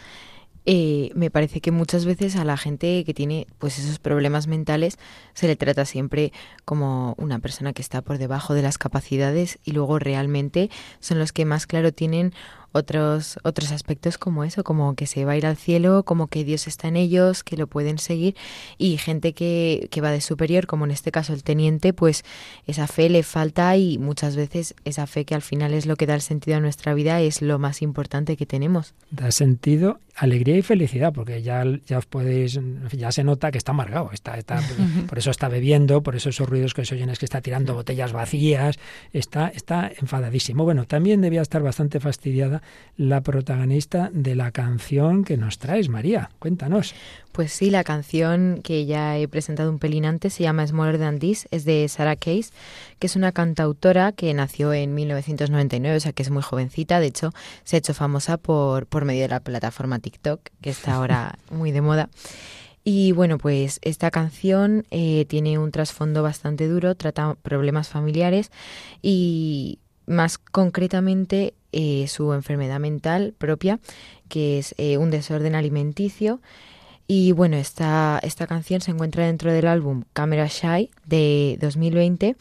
eh, 0.66 1.12
me 1.14 1.30
parece 1.30 1.60
que 1.60 1.72
muchas 1.72 2.06
veces 2.06 2.38
a 2.38 2.46
la 2.46 2.56
gente 2.56 3.04
que 3.04 3.14
tiene 3.14 3.48
pues 3.60 3.80
esos 3.80 4.00
problemas 4.00 4.48
mentales 4.48 4.98
se 5.34 5.48
le 5.48 5.58
trata 5.58 5.84
siempre 5.84 6.32
como 6.64 7.16
una 7.18 7.40
persona 7.40 7.74
que 7.74 7.82
está 7.82 8.02
por 8.02 8.18
debajo 8.18 8.54
de 8.54 8.62
las 8.62 8.78
capacidades 8.78 9.60
y 9.66 9.72
luego 9.72 10.00
realmente 10.00 10.70
son 11.02 11.20
los 11.20 11.34
que 11.34 11.44
más 11.44 11.68
claro 11.68 11.92
tienen 11.92 12.34
otros, 12.74 13.40
otros 13.44 13.72
aspectos 13.72 14.18
como 14.18 14.44
eso, 14.44 14.64
como 14.64 14.96
que 14.96 15.08
se 15.08 15.24
va 15.24 15.34
a 15.34 15.38
ir 15.38 15.46
al 15.46 15.56
cielo, 15.56 16.04
como 16.04 16.28
que 16.28 16.44
Dios 16.44 16.68
está 16.68 16.90
en 16.90 16.98
ellos, 16.98 17.44
que 17.44 17.56
lo 17.56 17.68
pueden 17.68 17.98
seguir, 17.98 18.36
y 18.78 18.98
gente 18.98 19.34
que, 19.34 19.88
que 19.92 20.02
va 20.02 20.12
de 20.12 20.22
superior, 20.22 20.68
como 20.68 20.86
en 20.86 20.92
este 20.92 21.12
caso 21.12 21.34
el 21.34 21.44
teniente, 21.44 21.94
pues 21.94 22.26
esa 22.68 22.88
fe 22.88 23.10
le 23.10 23.24
falta 23.24 23.78
y 23.78 23.98
muchas 23.98 24.36
veces 24.36 24.76
esa 24.84 25.08
fe 25.08 25.24
que 25.24 25.36
al 25.36 25.42
final 25.42 25.74
es 25.74 25.86
lo 25.86 25.96
que 25.96 26.08
da 26.08 26.16
el 26.16 26.22
sentido 26.22 26.58
a 26.58 26.60
nuestra 26.60 26.94
vida 26.94 27.22
es 27.22 27.42
lo 27.42 27.60
más 27.60 27.82
importante 27.82 28.36
que 28.36 28.46
tenemos. 28.46 28.94
Da 29.12 29.32
sentido, 29.32 30.00
alegría 30.16 30.58
y 30.58 30.62
felicidad, 30.64 31.14
porque 31.14 31.44
ya, 31.44 31.64
ya 31.86 32.00
os 32.00 32.06
podéis, 32.06 32.60
ya 32.92 33.12
se 33.12 33.24
nota 33.24 33.52
que 33.52 33.60
está 33.60 33.72
amargado, 33.72 34.10
está, 34.12 34.38
está, 34.38 34.60
por 35.08 35.20
eso 35.20 35.30
está 35.30 35.48
bebiendo, 35.48 36.02
por 36.02 36.16
eso 36.16 36.30
esos 36.30 36.50
ruidos 36.50 36.74
que 36.74 36.86
se 36.86 36.96
oyen 36.96 37.10
es 37.10 37.20
que 37.20 37.26
está 37.26 37.42
tirando 37.42 37.76
botellas 37.76 38.14
vacías, 38.14 38.80
está, 39.12 39.50
está 39.50 39.92
enfadadísimo. 40.00 40.64
Bueno, 40.64 40.86
también 40.86 41.22
debía 41.22 41.42
estar 41.42 41.62
bastante 41.62 42.00
fastidiada 42.00 42.63
la 42.96 43.22
protagonista 43.22 44.10
de 44.14 44.36
la 44.36 44.52
canción 44.52 45.24
que 45.24 45.38
nos 45.38 45.58
traes, 45.58 45.90
María. 45.90 46.30
Cuéntanos. 46.40 46.94
Pues 47.32 47.52
sí, 47.52 47.72
la 47.72 47.84
canción 47.84 48.62
que 48.64 48.86
ya 48.86 49.18
he 49.18 49.28
presentado 49.28 49.72
un 49.72 49.80
pelín 49.80 50.06
antes 50.06 50.34
se 50.34 50.44
llama 50.44 50.68
Smaller 50.68 51.00
Than 51.00 51.20
This, 51.20 51.48
es 51.50 51.66
de 51.66 51.88
Sarah 51.90 52.16
Case, 52.16 52.52
que 53.00 53.08
es 53.08 53.16
una 53.16 53.32
cantautora 53.32 54.12
que 54.12 54.34
nació 54.34 54.74
en 54.74 54.94
1999, 54.94 55.98
o 55.98 56.00
sea 56.00 56.14
que 56.14 56.22
es 56.22 56.30
muy 56.30 56.44
jovencita, 56.44 57.00
de 57.00 57.08
hecho 57.08 57.32
se 57.64 57.76
ha 57.76 57.80
hecho 57.80 57.94
famosa 57.96 58.38
por, 58.38 58.86
por 58.86 59.06
medio 59.06 59.24
de 59.24 59.30
la 59.30 59.40
plataforma 59.40 59.98
TikTok, 60.00 60.42
que 60.62 60.70
está 60.70 60.94
ahora 60.96 61.40
muy 61.50 61.72
de 61.72 61.82
moda. 61.82 62.10
Y 62.84 63.14
bueno, 63.14 63.38
pues 63.38 63.80
esta 63.82 64.12
canción 64.12 64.86
eh, 64.92 65.26
tiene 65.26 65.58
un 65.58 65.72
trasfondo 65.72 66.22
bastante 66.22 66.68
duro, 66.68 66.96
trata 66.96 67.36
problemas 67.42 67.88
familiares 67.88 68.52
y 69.02 69.80
más 70.06 70.38
concretamente 70.38 71.54
eh, 71.74 72.08
su 72.08 72.34
enfermedad 72.34 72.80
mental 72.80 73.34
propia, 73.38 73.80
que 74.30 74.60
es 74.60 74.76
eh, 74.78 74.98
un 74.98 75.12
desorden 75.12 75.56
alimenticio. 75.56 76.40
Y 77.06 77.34
bueno, 77.34 77.58
esta, 77.58 78.20
esta 78.24 78.48
canción 78.48 78.80
se 78.80 78.92
encuentra 78.92 79.26
dentro 79.26 79.52
del 79.52 79.68
álbum 79.68 80.04
Camera 80.14 80.48
Shy 80.48 80.90
de 81.06 81.58
2020 81.60 82.38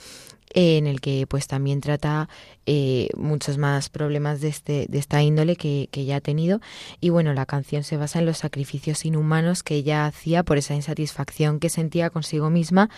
en 0.55 0.87
el 0.87 1.01
que 1.01 1.27
pues 1.27 1.47
también 1.47 1.81
trata 1.81 2.29
eh, 2.67 3.09
muchos 3.17 3.59
más 3.59 3.88
problemas 3.88 4.41
de, 4.41 4.49
este, 4.49 4.87
de 4.88 4.99
esta 4.99 5.23
índole 5.23 5.57
que, 5.57 5.88
que 5.91 6.05
ya 6.05 6.17
ha 6.17 6.21
tenido 6.21 6.61
y 7.01 7.11
bueno, 7.11 7.33
la 7.35 7.47
canción 7.47 7.83
se 7.83 7.97
basa 7.97 8.19
en 8.19 8.27
los 8.27 8.38
sacrificios 8.38 9.05
inhumanos 9.05 9.62
que 9.62 9.75
ella 9.75 10.07
hacía 10.07 10.43
por 10.43 10.59
esa 10.59 10.75
insatisfacción 10.75 11.59
que 11.59 11.69
sentía 11.69 12.11
consigo 12.11 12.51
misma, 12.51 12.91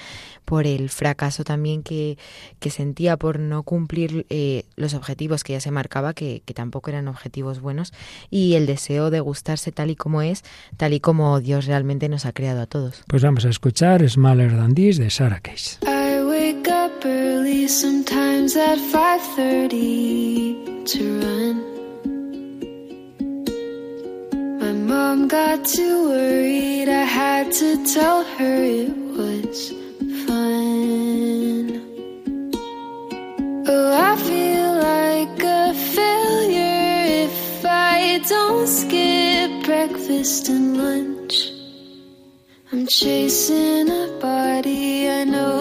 por 0.44 0.66
el 0.66 0.90
fracaso 0.90 1.44
también 1.44 1.82
que, 1.82 2.18
que 2.58 2.70
sentía 2.70 3.16
por 3.16 3.38
no 3.38 3.62
cumplir 3.62 4.26
eh, 4.30 4.64
los 4.76 4.94
objetivos 4.94 5.44
que 5.44 5.54
ella 5.54 5.60
se 5.60 5.70
marcaba, 5.70 6.14
que, 6.14 6.42
que 6.44 6.54
tampoco 6.54 6.90
eran 6.90 7.08
objetivos 7.08 7.60
buenos, 7.60 7.92
y 8.30 8.54
el 8.54 8.66
deseo 8.66 9.10
de 9.10 9.20
gustarse 9.20 9.72
tal 9.72 9.90
y 9.90 9.96
como 9.96 10.22
es, 10.22 10.42
tal 10.76 10.92
y 10.92 11.00
como 11.00 11.40
Dios 11.40 11.66
realmente 11.66 12.08
nos 12.08 12.26
ha 12.26 12.32
creado 12.32 12.62
a 12.62 12.66
todos. 12.66 13.02
Pues 13.06 13.22
vamos 13.22 13.44
a 13.44 13.48
escuchar 13.48 14.08
Smaller 14.08 14.52
Than 14.52 14.74
This 14.74 14.98
de 14.98 15.10
Sarah 15.10 15.40
Case. 15.40 15.78
wake 16.34 16.73
early, 17.04 17.66
sometimes 17.68 18.56
at 18.56 18.78
5:30 18.78 20.56
to 20.92 21.02
run. 21.22 21.56
My 24.62 24.72
mom 24.90 25.18
got 25.28 25.64
too 25.76 25.96
worried. 26.10 26.88
I 26.88 27.04
had 27.20 27.52
to 27.60 27.68
tell 27.96 28.20
her 28.36 28.56
it 28.82 28.94
was 29.18 29.58
fun. 30.26 31.64
Oh, 33.72 33.88
I 34.10 34.12
feel 34.28 34.70
like 34.92 35.38
a 35.60 35.64
failure 35.96 36.96
if 37.26 37.64
I 37.64 38.20
don't 38.32 38.68
skip 38.80 39.50
breakfast 39.70 40.42
and 40.54 40.66
lunch. 40.82 41.34
I'm 42.70 42.84
chasing 42.86 43.86
a 44.02 44.06
body 44.28 45.08
I 45.18 45.22
know 45.34 45.53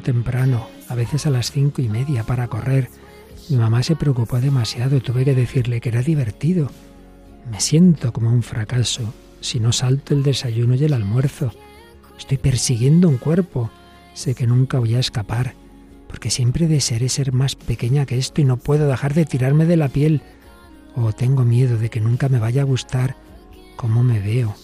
temprano, 0.00 0.68
a 0.88 0.94
veces 0.94 1.26
a 1.26 1.30
las 1.30 1.50
cinco 1.50 1.82
y 1.82 1.88
media, 1.88 2.24
para 2.24 2.48
correr. 2.48 2.88
Mi 3.48 3.56
mamá 3.56 3.82
se 3.82 3.96
preocupó 3.96 4.40
demasiado, 4.40 5.00
tuve 5.00 5.24
que 5.24 5.34
decirle 5.34 5.80
que 5.80 5.90
era 5.90 6.02
divertido. 6.02 6.70
Me 7.50 7.60
siento 7.60 8.12
como 8.12 8.30
un 8.30 8.42
fracaso 8.42 9.12
si 9.40 9.60
no 9.60 9.72
salto 9.72 10.14
el 10.14 10.22
desayuno 10.22 10.74
y 10.74 10.84
el 10.84 10.94
almuerzo. 10.94 11.52
Estoy 12.18 12.38
persiguiendo 12.38 13.08
un 13.08 13.18
cuerpo. 13.18 13.70
Sé 14.14 14.34
que 14.34 14.46
nunca 14.46 14.78
voy 14.78 14.94
a 14.94 15.00
escapar, 15.00 15.54
porque 16.08 16.30
siempre 16.30 16.66
desearé 16.68 17.08
ser 17.08 17.32
más 17.32 17.54
pequeña 17.54 18.06
que 18.06 18.16
esto 18.16 18.40
y 18.40 18.44
no 18.44 18.56
puedo 18.56 18.88
dejar 18.88 19.12
de 19.12 19.26
tirarme 19.26 19.66
de 19.66 19.76
la 19.76 19.88
piel. 19.88 20.22
O 20.96 21.12
tengo 21.12 21.44
miedo 21.44 21.76
de 21.76 21.90
que 21.90 22.00
nunca 22.00 22.28
me 22.28 22.38
vaya 22.38 22.62
a 22.62 22.66
gustar 22.66 23.16
cómo 23.76 24.02
me 24.02 24.20
veo. 24.20 24.54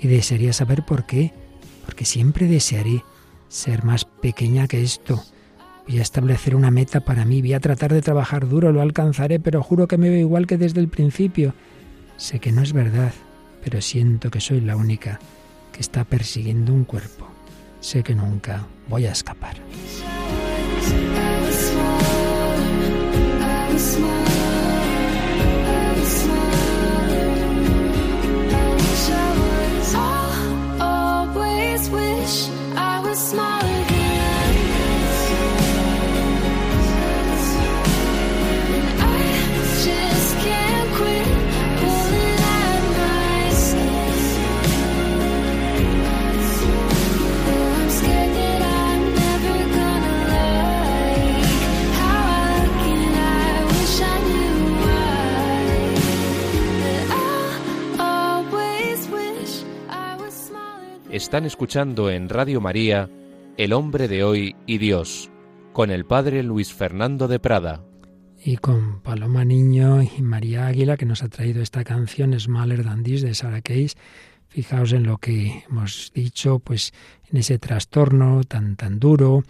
Y 0.00 0.08
desearía 0.08 0.54
saber 0.54 0.84
por 0.84 1.04
qué, 1.04 1.34
porque 1.84 2.06
siempre 2.06 2.46
desearé 2.46 3.04
ser 3.50 3.84
más 3.84 4.06
pequeña 4.06 4.66
que 4.66 4.82
esto. 4.82 5.22
Voy 5.86 5.98
a 5.98 6.02
establecer 6.02 6.54
una 6.54 6.70
meta 6.70 7.00
para 7.00 7.24
mí, 7.24 7.42
voy 7.42 7.52
a 7.52 7.60
tratar 7.60 7.92
de 7.92 8.00
trabajar 8.00 8.48
duro, 8.48 8.72
lo 8.72 8.80
alcanzaré, 8.80 9.40
pero 9.40 9.62
juro 9.62 9.88
que 9.88 9.98
me 9.98 10.08
veo 10.08 10.20
igual 10.20 10.46
que 10.46 10.56
desde 10.56 10.80
el 10.80 10.88
principio. 10.88 11.52
Sé 12.16 12.38
que 12.38 12.52
no 12.52 12.62
es 12.62 12.72
verdad, 12.72 13.12
pero 13.62 13.80
siento 13.80 14.30
que 14.30 14.40
soy 14.40 14.60
la 14.60 14.76
única 14.76 15.18
que 15.72 15.80
está 15.80 16.04
persiguiendo 16.04 16.72
un 16.72 16.84
cuerpo. 16.84 17.26
Sé 17.80 18.02
que 18.02 18.14
nunca 18.14 18.66
voy 18.88 19.06
a 19.06 19.12
escapar. 19.12 19.56
I 33.22 33.89
Están 61.12 61.44
escuchando 61.44 62.08
en 62.08 62.28
Radio 62.28 62.60
María 62.60 63.10
El 63.56 63.72
hombre 63.72 64.06
de 64.06 64.22
hoy 64.22 64.54
y 64.64 64.78
Dios, 64.78 65.28
con 65.72 65.90
el 65.90 66.04
padre 66.04 66.44
Luis 66.44 66.72
Fernando 66.72 67.26
de 67.26 67.40
Prada. 67.40 67.84
Y 68.38 68.58
con 68.58 69.00
Paloma 69.00 69.44
Niño 69.44 70.02
y 70.02 70.22
María 70.22 70.68
Águila, 70.68 70.96
que 70.96 71.06
nos 71.06 71.24
ha 71.24 71.28
traído 71.28 71.62
esta 71.62 71.82
canción 71.82 72.38
Smaller 72.38 72.84
Than 72.84 73.02
This 73.02 73.22
de 73.22 73.34
Sarah 73.34 73.60
Case. 73.60 73.96
Fijaos 74.46 74.92
en 74.92 75.02
lo 75.02 75.18
que 75.18 75.64
hemos 75.68 76.12
dicho, 76.14 76.60
pues 76.60 76.92
en 77.28 77.38
ese 77.38 77.58
trastorno 77.58 78.44
tan 78.44 78.76
tan 78.76 79.00
duro 79.00 79.42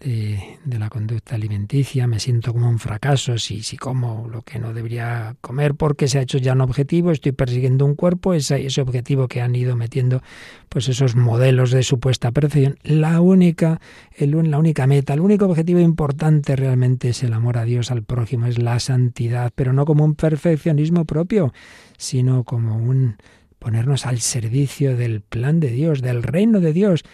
de, 0.00 0.58
de, 0.64 0.78
la 0.78 0.90
conducta 0.90 1.34
alimenticia, 1.34 2.06
me 2.06 2.20
siento 2.20 2.52
como 2.52 2.68
un 2.68 2.78
fracaso 2.78 3.38
si, 3.38 3.62
si 3.62 3.76
como 3.76 4.28
lo 4.28 4.42
que 4.42 4.58
no 4.58 4.72
debería 4.72 5.36
comer 5.40 5.74
porque 5.74 6.08
se 6.08 6.18
ha 6.18 6.22
hecho 6.22 6.38
ya 6.38 6.52
un 6.52 6.60
objetivo, 6.60 7.10
estoy 7.10 7.32
persiguiendo 7.32 7.84
un 7.84 7.94
cuerpo, 7.94 8.34
ese, 8.34 8.66
ese 8.66 8.80
objetivo 8.80 9.28
que 9.28 9.40
han 9.40 9.54
ido 9.54 9.76
metiendo 9.76 10.22
pues 10.68 10.88
esos 10.88 11.16
modelos 11.16 11.70
de 11.70 11.82
supuesta 11.82 12.30
perfección. 12.32 12.78
La 12.82 13.20
única, 13.20 13.80
el, 14.16 14.32
la 14.50 14.58
única 14.58 14.86
meta, 14.86 15.14
el 15.14 15.20
único 15.20 15.46
objetivo 15.46 15.80
importante 15.80 16.56
realmente 16.56 17.10
es 17.10 17.22
el 17.22 17.32
amor 17.32 17.58
a 17.58 17.64
Dios, 17.64 17.90
al 17.90 18.02
prójimo, 18.02 18.46
es 18.46 18.58
la 18.58 18.78
santidad, 18.80 19.52
pero 19.54 19.72
no 19.72 19.84
como 19.84 20.04
un 20.04 20.14
perfeccionismo 20.14 21.04
propio, 21.04 21.52
sino 21.96 22.44
como 22.44 22.76
un 22.76 23.16
ponernos 23.58 24.06
al 24.06 24.20
servicio 24.20 24.96
del 24.96 25.22
plan 25.22 25.60
de 25.60 25.70
Dios, 25.70 26.02
del 26.02 26.22
reino 26.22 26.60
de 26.60 26.72
Dios 26.72 27.04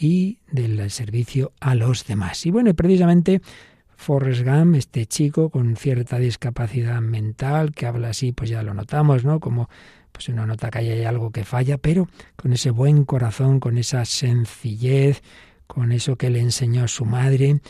y 0.00 0.38
del 0.50 0.90
servicio 0.90 1.52
a 1.60 1.74
los 1.74 2.06
demás. 2.06 2.46
Y 2.46 2.50
bueno, 2.50 2.72
precisamente 2.72 3.42
Forrest 3.96 4.42
Gump, 4.42 4.74
este 4.76 5.04
chico 5.04 5.50
con 5.50 5.76
cierta 5.76 6.18
discapacidad 6.18 7.02
mental, 7.02 7.72
que 7.72 7.84
habla 7.84 8.08
así, 8.08 8.32
pues 8.32 8.48
ya 8.48 8.62
lo 8.62 8.72
notamos, 8.72 9.24
¿no? 9.26 9.40
Como 9.40 9.68
pues 10.10 10.30
uno 10.30 10.46
nota 10.46 10.70
que 10.70 10.78
hay 10.78 11.04
algo 11.04 11.30
que 11.30 11.44
falla, 11.44 11.76
pero 11.76 12.08
con 12.34 12.54
ese 12.54 12.70
buen 12.70 13.04
corazón, 13.04 13.60
con 13.60 13.76
esa 13.76 14.06
sencillez, 14.06 15.22
con 15.66 15.92
eso 15.92 16.16
que 16.16 16.30
le 16.30 16.40
enseñó 16.40 16.88
su 16.88 17.04
madre, 17.04 17.60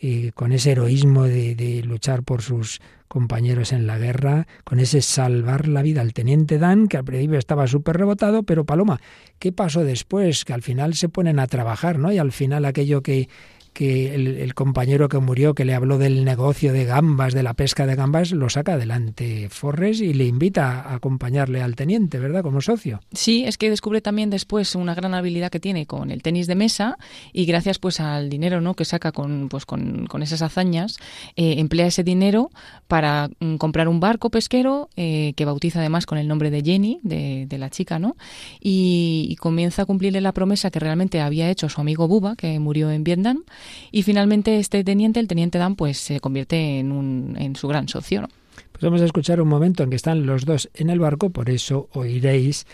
eh, 0.00 0.32
con 0.34 0.52
ese 0.52 0.72
heroísmo 0.72 1.24
de, 1.24 1.54
de 1.54 1.82
luchar 1.82 2.22
por 2.22 2.42
sus 2.42 2.80
compañeros 3.10 3.72
en 3.72 3.86
la 3.88 3.98
guerra, 3.98 4.46
con 4.64 4.78
ese 4.78 5.02
salvar 5.02 5.66
la 5.66 5.82
vida 5.82 6.00
al 6.00 6.12
teniente 6.12 6.58
Dan, 6.58 6.86
que 6.86 6.96
al 6.96 7.04
principio 7.04 7.38
estaba 7.38 7.66
súper 7.66 7.96
rebotado, 7.96 8.44
pero 8.44 8.64
Paloma, 8.64 9.00
¿qué 9.40 9.50
pasó 9.50 9.82
después? 9.84 10.44
Que 10.44 10.52
al 10.52 10.62
final 10.62 10.94
se 10.94 11.08
ponen 11.08 11.40
a 11.40 11.48
trabajar, 11.48 11.98
¿no? 11.98 12.12
Y 12.12 12.18
al 12.18 12.30
final 12.30 12.64
aquello 12.64 13.02
que, 13.02 13.28
que 13.72 14.14
el, 14.14 14.54
compañero 14.54 15.08
que 15.08 15.18
murió, 15.18 15.54
que 15.54 15.64
le 15.64 15.74
habló 15.74 15.96
del 15.96 16.24
negocio 16.24 16.72
de 16.72 16.84
gambas, 16.84 17.34
de 17.34 17.42
la 17.42 17.54
pesca 17.54 17.86
de 17.86 17.94
gambas, 17.94 18.32
lo 18.32 18.48
saca 18.50 18.74
adelante 18.74 19.48
Forres 19.48 20.00
y 20.00 20.12
le 20.12 20.26
invita 20.26 20.82
a 20.82 20.94
acompañarle 20.94 21.62
al 21.62 21.76
teniente, 21.76 22.18
¿verdad? 22.18 22.42
Como 22.42 22.60
socio. 22.60 23.00
Sí, 23.12 23.44
es 23.44 23.58
que 23.58 23.70
descubre 23.70 24.00
también 24.00 24.30
después 24.30 24.74
una 24.74 24.94
gran 24.94 25.14
habilidad 25.14 25.50
que 25.50 25.60
tiene 25.60 25.86
con 25.86 26.10
el 26.10 26.22
tenis 26.22 26.46
de 26.46 26.56
mesa 26.56 26.98
y 27.32 27.46
gracias 27.46 27.78
pues 27.78 28.00
al 28.00 28.28
dinero 28.28 28.60
¿no? 28.60 28.74
que 28.74 28.84
saca 28.84 29.12
con, 29.12 29.48
pues, 29.48 29.66
con, 29.66 30.06
con 30.06 30.22
esas 30.22 30.42
hazañas, 30.42 30.98
eh, 31.36 31.54
emplea 31.58 31.86
ese 31.86 32.04
dinero 32.04 32.50
para 32.88 33.30
mm, 33.40 33.56
comprar 33.56 33.88
un 33.88 34.00
barco 34.00 34.30
pesquero 34.30 34.88
eh, 34.96 35.32
que 35.36 35.44
bautiza 35.44 35.78
además 35.78 36.06
con 36.06 36.18
el 36.18 36.28
nombre 36.28 36.50
de 36.50 36.62
Jenny, 36.62 37.00
de, 37.02 37.46
de 37.46 37.58
la 37.58 37.70
chica, 37.70 37.98
¿no? 37.98 38.16
Y, 38.60 39.26
y 39.30 39.36
comienza 39.36 39.82
a 39.82 39.86
cumplirle 39.86 40.20
la 40.20 40.32
promesa 40.32 40.70
que 40.70 40.80
realmente 40.80 41.20
había 41.20 41.50
hecho 41.50 41.68
su 41.68 41.80
amigo 41.80 42.08
Buba, 42.08 42.36
que 42.36 42.58
murió 42.58 42.90
en 42.90 43.04
Vietnam 43.04 43.44
y 43.90 44.02
finalmente 44.02 44.58
este 44.58 44.84
teniente, 44.84 45.20
el 45.20 45.28
teniente 45.28 45.58
Dan, 45.58 45.76
pues 45.76 45.98
se 45.98 46.20
convierte 46.20 46.78
en, 46.78 46.92
un, 46.92 47.36
en 47.38 47.56
su 47.56 47.68
gran 47.68 47.88
socio. 47.88 48.28
Pues 48.72 48.82
vamos 48.82 49.02
a 49.02 49.04
escuchar 49.04 49.40
un 49.40 49.48
momento 49.48 49.82
en 49.82 49.90
que 49.90 49.96
están 49.96 50.26
los 50.26 50.44
dos 50.44 50.70
en 50.74 50.90
el 50.90 50.98
barco, 50.98 51.30
por 51.30 51.50
eso 51.50 51.88
oiréis 51.92 52.66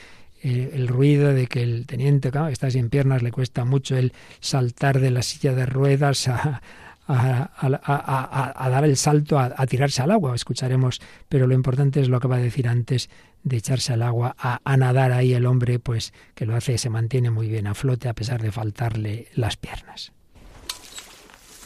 eh, 0.43 0.71
el 0.75 0.89
ruido 0.89 1.33
de 1.33 1.47
que 1.47 1.63
el 1.63 1.87
teniente, 1.87 2.31
claro, 2.31 2.49
está 2.49 2.71
sin 2.71 2.91
piernas, 2.91 3.23
le 3.23 3.33
cuesta 3.33 3.65
mucho 3.65 3.97
el 3.97 4.13
saltar 4.41 5.01
de 5.01 5.11
la 5.11 5.23
silla 5.23 5.55
de 5.55 5.67
ruedas 5.67 6.29
a, 6.29 6.61
a, 7.09 7.51
a, 7.57 8.65
a 8.65 8.71
dar 8.71 8.85
el 8.85 8.97
salto, 8.97 9.39
a, 9.39 9.67
tirarse 9.67 10.03
al 10.03 10.11
agua. 10.11 10.35
Escucharemos, 10.35 11.01
pero 11.29 11.47
lo 11.47 11.55
importante 11.55 12.01
es 12.01 12.09
lo 12.09 12.21
que 12.21 12.29
va 12.29 12.37
a 12.37 12.41
decir 12.41 12.69
antes 12.69 13.09
de 13.43 13.57
echarse 13.57 13.93
al 13.93 14.03
agua, 14.03 14.35
a, 14.39 14.77
nadar 14.77 15.13
ahí 15.13 15.33
el 15.33 15.47
hombre, 15.47 15.79
pues 15.79 16.13
que 16.35 16.47
lo 16.47 16.57
hace, 16.57 16.79
se 16.79 16.91
mantiene 16.91 17.31
muy 17.31 17.49
bien 17.49 17.67
a 17.67 17.75
flote 17.75 18.09
a 18.09 18.15
pesar 18.15 18.43
de 18.43 18.51
faltarle 18.51 19.29
las 19.35 19.57
piernas. 19.57 20.13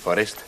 Forrest. 0.03 0.38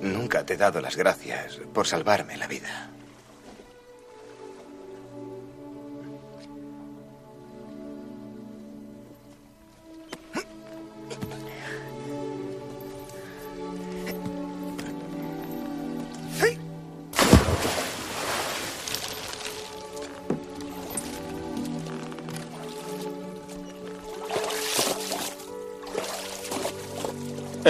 Nunca 0.00 0.44
te 0.44 0.54
he 0.54 0.56
dado 0.56 0.80
las 0.80 0.96
gracias 0.96 1.60
por 1.72 1.86
salvarme 1.86 2.36
la 2.36 2.48
vida. 2.48 2.90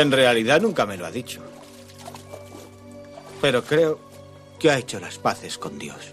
En 0.03 0.11
realidad 0.11 0.61
nunca 0.61 0.85
me 0.85 0.97
lo 0.97 1.07
ha 1.07 1.13
dicho. 1.13 1.41
Pero 3.41 3.63
creo 3.63 4.01
que 4.59 4.69
ha 4.69 4.79
hecho 4.79 4.99
las 4.99 5.19
paces 5.19 5.59
con 5.59 5.79
Dios. 5.79 6.13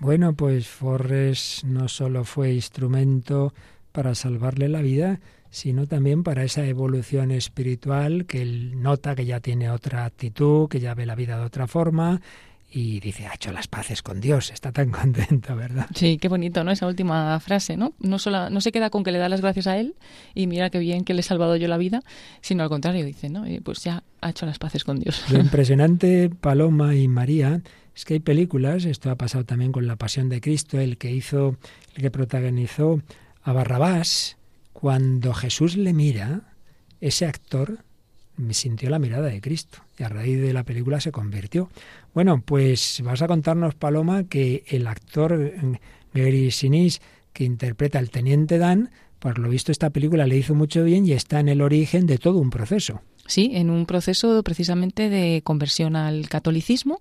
Bueno, 0.00 0.34
pues 0.34 0.66
Forres 0.66 1.62
no 1.64 1.88
solo 1.88 2.24
fue 2.24 2.52
instrumento 2.52 3.54
para 3.92 4.16
salvarle 4.16 4.68
la 4.68 4.82
vida, 4.82 5.20
sino 5.50 5.86
también 5.86 6.24
para 6.24 6.42
esa 6.42 6.66
evolución 6.66 7.30
espiritual 7.30 8.26
que 8.26 8.42
él 8.42 8.82
nota 8.82 9.14
que 9.14 9.24
ya 9.24 9.38
tiene 9.38 9.70
otra 9.70 10.04
actitud, 10.04 10.68
que 10.68 10.80
ya 10.80 10.94
ve 10.94 11.06
la 11.06 11.14
vida 11.14 11.38
de 11.38 11.44
otra 11.44 11.68
forma 11.68 12.20
y 12.70 13.00
dice, 13.00 13.26
ha 13.26 13.34
hecho 13.34 13.50
las 13.50 13.66
paces 13.66 14.02
con 14.02 14.20
Dios, 14.20 14.50
está 14.50 14.72
tan 14.72 14.90
contento, 14.92 15.56
¿verdad? 15.56 15.86
Sí, 15.94 16.18
qué 16.18 16.28
bonito, 16.28 16.64
¿no? 16.64 16.70
Esa 16.70 16.86
última 16.86 17.38
frase, 17.40 17.76
¿no? 17.76 17.94
No, 17.98 18.18
solo, 18.18 18.50
no 18.50 18.60
se 18.60 18.72
queda 18.72 18.90
con 18.90 19.04
que 19.04 19.12
le 19.12 19.18
da 19.18 19.28
las 19.28 19.40
gracias 19.40 19.66
a 19.66 19.78
él 19.78 19.94
y 20.34 20.46
mira 20.46 20.70
qué 20.70 20.78
bien 20.78 21.04
que 21.04 21.14
le 21.14 21.20
he 21.20 21.22
salvado 21.22 21.56
yo 21.56 21.68
la 21.68 21.78
vida, 21.78 22.02
sino 22.40 22.62
al 22.62 22.68
contrario, 22.68 23.04
dice, 23.04 23.30
¿no? 23.30 23.44
Pues 23.62 23.82
ya 23.84 24.02
ha 24.20 24.30
hecho 24.30 24.46
las 24.46 24.58
paces 24.58 24.84
con 24.84 24.98
Dios. 24.98 25.24
Lo 25.30 25.38
impresionante, 25.40 26.28
Paloma 26.28 26.94
y 26.94 27.08
María, 27.08 27.62
es 27.94 28.04
que 28.04 28.14
hay 28.14 28.20
películas, 28.20 28.84
esto 28.84 29.10
ha 29.10 29.16
pasado 29.16 29.44
también 29.44 29.72
con 29.72 29.86
La 29.86 29.96
Pasión 29.96 30.28
de 30.28 30.40
Cristo, 30.40 30.78
el 30.78 30.98
que 30.98 31.10
hizo, 31.10 31.56
el 31.94 32.02
que 32.02 32.10
protagonizó 32.10 33.00
a 33.42 33.52
Barrabás, 33.52 34.36
cuando 34.72 35.34
Jesús 35.34 35.76
le 35.76 35.92
mira, 35.92 36.54
ese 37.00 37.26
actor 37.26 37.78
sintió 38.50 38.90
la 38.90 38.98
mirada 38.98 39.28
de 39.28 39.40
Cristo 39.40 39.78
y 39.98 40.02
a 40.02 40.08
raíz 40.08 40.40
de 40.40 40.52
la 40.52 40.64
película 40.64 41.00
se 41.00 41.12
convirtió. 41.12 41.70
Bueno, 42.14 42.42
pues 42.44 43.00
vas 43.04 43.22
a 43.22 43.26
contarnos, 43.28 43.74
Paloma, 43.74 44.24
que 44.24 44.64
el 44.68 44.86
actor 44.86 45.52
Gary 46.14 46.50
Sinise, 46.50 47.00
que 47.32 47.44
interpreta 47.44 47.98
al 47.98 48.10
teniente 48.10 48.58
Dan, 48.58 48.90
por 49.18 49.38
lo 49.38 49.48
visto 49.48 49.72
esta 49.72 49.90
película 49.90 50.26
le 50.26 50.36
hizo 50.36 50.54
mucho 50.54 50.84
bien 50.84 51.06
y 51.06 51.12
está 51.12 51.40
en 51.40 51.48
el 51.48 51.60
origen 51.60 52.06
de 52.06 52.18
todo 52.18 52.38
un 52.38 52.50
proceso. 52.50 53.02
Sí, 53.28 53.50
en 53.52 53.68
un 53.68 53.84
proceso 53.84 54.42
precisamente 54.42 55.10
de 55.10 55.42
conversión 55.44 55.96
al 55.96 56.30
catolicismo. 56.30 56.98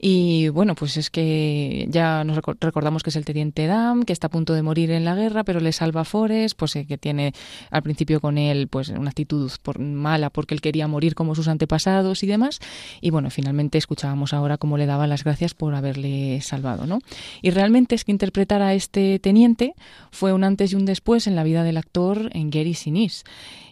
Y 0.00 0.48
bueno, 0.48 0.74
pues 0.74 0.96
es 0.96 1.10
que 1.10 1.86
ya 1.88 2.24
nos 2.24 2.36
recordamos 2.36 3.04
que 3.04 3.10
es 3.10 3.16
el 3.16 3.24
teniente 3.24 3.68
Dam, 3.68 4.02
que 4.02 4.12
está 4.12 4.26
a 4.26 4.30
punto 4.30 4.52
de 4.52 4.62
morir 4.62 4.90
en 4.90 5.04
la 5.04 5.14
guerra, 5.14 5.44
pero 5.44 5.60
le 5.60 5.70
salva 5.70 6.00
a 6.00 6.04
Forrest, 6.04 6.58
pues 6.58 6.72
que 6.72 6.98
tiene 6.98 7.32
al 7.70 7.82
principio 7.82 8.20
con 8.20 8.36
él 8.36 8.66
pues 8.66 8.88
una 8.88 9.10
actitud 9.10 9.48
mala 9.78 10.30
porque 10.30 10.54
él 10.54 10.60
quería 10.60 10.88
morir 10.88 11.14
como 11.14 11.36
sus 11.36 11.46
antepasados 11.46 12.24
y 12.24 12.26
demás. 12.26 12.58
Y 13.00 13.10
bueno, 13.10 13.30
finalmente 13.30 13.78
escuchábamos 13.78 14.34
ahora 14.34 14.58
cómo 14.58 14.76
le 14.76 14.86
daba 14.86 15.06
las 15.06 15.22
gracias 15.22 15.54
por 15.54 15.76
haberle 15.76 16.40
salvado, 16.40 16.86
¿no? 16.86 16.98
Y 17.42 17.50
realmente 17.50 17.94
es 17.94 18.04
que 18.04 18.10
interpretar 18.10 18.60
a 18.60 18.74
este 18.74 19.20
teniente 19.20 19.74
fue 20.10 20.32
un 20.32 20.42
antes 20.42 20.72
y 20.72 20.74
un 20.74 20.84
después 20.84 21.28
en 21.28 21.36
la 21.36 21.44
vida 21.44 21.62
del 21.62 21.76
actor 21.76 22.30
en 22.32 22.50
Gary 22.50 22.74
Sinise 22.74 23.22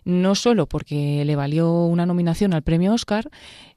no 0.09 0.35
solo 0.35 0.67
porque 0.67 1.23
le 1.27 1.37
valió 1.37 1.71
una 1.85 2.07
nominación 2.07 2.55
al 2.55 2.63
premio 2.63 2.95
Oscar, 2.95 3.29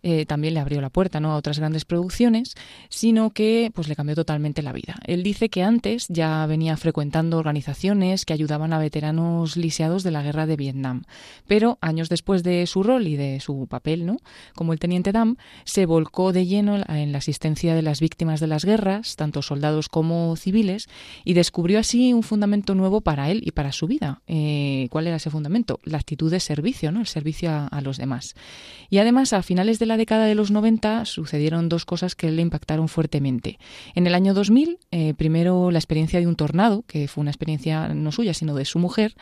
eh, 0.04 0.26
también 0.26 0.56
le 0.56 0.60
abrió 0.60 0.82
la 0.82 0.90
puerta 0.90 1.20
¿no? 1.20 1.32
a 1.32 1.36
otras 1.36 1.60
grandes 1.60 1.86
producciones, 1.86 2.56
sino 2.90 3.32
que 3.32 3.72
pues 3.74 3.88
le 3.88 3.96
cambió 3.96 4.16
totalmente 4.16 4.62
la 4.62 4.74
vida. 4.74 4.96
Él 5.06 5.24
dice 5.24 5.50
que 5.50 5.64
antes 5.64 6.08
ya 6.10 6.46
venía 6.48 6.76
frecuentando 6.78 7.38
organizaciones 7.38 8.26
que 8.26 8.34
ayudaban 8.34 8.74
a 8.74 8.80
veteranos 8.80 9.58
lisiados 9.58 10.04
de 10.04 10.12
la 10.12 10.24
guerra 10.24 10.46
de 10.48 10.56
Vietnam, 10.56 11.04
pero 11.48 11.78
años 11.82 12.10
después 12.10 12.44
de 12.44 12.66
su 12.68 12.84
rol 12.84 13.08
y 13.08 13.16
de 13.16 13.40
su 13.40 13.68
papel, 13.68 14.06
¿no? 14.06 14.18
como 14.56 14.74
el 14.74 14.80
teniente 14.80 15.12
Dam, 15.12 15.38
se 15.66 15.86
volcó 15.86 16.34
de 16.34 16.46
lleno 16.46 16.84
en 16.88 17.12
la 17.12 17.20
asistencia 17.20 17.76
de 17.76 17.82
las 17.82 18.00
víctimas 18.00 18.40
de 18.40 18.48
las 18.48 18.66
guerras, 18.66 19.16
tanto 19.16 19.42
soldados 19.42 19.90
como 19.90 20.36
civiles, 20.36 20.88
y 21.24 21.34
descubrió 21.34 21.80
así 21.80 22.14
un 22.14 22.24
fundamento 22.24 22.76
nuevo 22.76 23.02
para 23.02 23.30
él 23.30 23.42
y 23.46 23.52
para 23.52 23.72
su 23.72 23.88
vida. 23.88 24.22
Eh, 24.28 24.88
¿Cuál 24.90 25.08
era 25.08 25.18
ese 25.18 25.30
fundamento? 25.30 25.80
La 25.84 25.98
actitud 25.98 26.32
de 26.32 26.40
servicio, 26.40 26.92
¿no? 26.92 27.02
el 27.02 27.08
servicio 27.08 27.52
a, 27.52 27.68
a 27.68 27.82
los 27.82 27.98
demás. 27.98 28.36
Y 28.90 28.98
además, 28.98 29.34
a 29.34 29.44
finales 29.44 29.80
de 29.80 29.86
la 29.92 29.98
década 29.98 30.26
de 30.26 30.36
los 30.36 30.52
90 30.52 31.04
sucedieron 31.04 31.68
dos 31.68 31.84
cosas 31.84 32.16
que 32.16 32.32
le 32.32 32.42
impactaron 32.42 32.88
fuertemente. 32.88 33.60
En 33.94 34.08
el 34.08 34.16
año 34.16 34.34
2000, 34.34 34.80
eh, 34.92 35.14
primero 35.16 35.70
la 35.70 35.80
experiencia 35.80 36.18
de 36.22 36.28
un 36.28 36.38
tornado, 36.38 36.86
que 36.88 37.10
fue 37.10 37.22
una 37.22 37.32
experiencia 37.32 37.90
no 37.90 38.14
suya, 38.14 38.34
sino 38.34 38.56
de 38.56 38.64
su 38.64 38.80
mujer, 38.80 39.16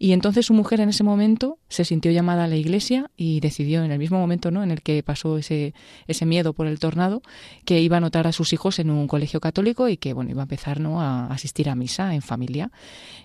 y 0.00 0.10
entonces 0.10 0.46
su 0.46 0.54
mujer 0.54 0.80
en 0.80 0.88
ese 0.88 1.04
momento 1.04 1.58
se 1.68 1.84
sintió 1.84 2.10
llamada 2.10 2.44
a 2.44 2.46
la 2.48 2.56
iglesia 2.56 3.12
y 3.16 3.38
decidió 3.38 3.84
en 3.84 3.92
el 3.92 3.98
mismo 4.00 4.18
momento 4.18 4.50
¿no? 4.50 4.64
en 4.64 4.72
el 4.72 4.82
que 4.82 5.04
pasó 5.04 5.38
ese, 5.38 5.72
ese 6.08 6.26
miedo 6.26 6.52
por 6.52 6.66
el 6.66 6.80
tornado, 6.80 7.22
que 7.64 7.80
iba 7.80 7.96
a 7.96 7.98
anotar 7.98 8.26
a 8.26 8.32
sus 8.32 8.52
hijos 8.52 8.80
en 8.80 8.90
un 8.90 9.06
colegio 9.06 9.38
católico 9.38 9.88
y 9.88 9.98
que 9.98 10.14
bueno, 10.14 10.32
iba 10.32 10.42
a 10.42 10.46
empezar 10.46 10.80
¿no? 10.80 11.00
a 11.00 11.28
asistir 11.28 11.68
a 11.68 11.76
misa 11.76 12.12
en 12.12 12.22
familia. 12.22 12.72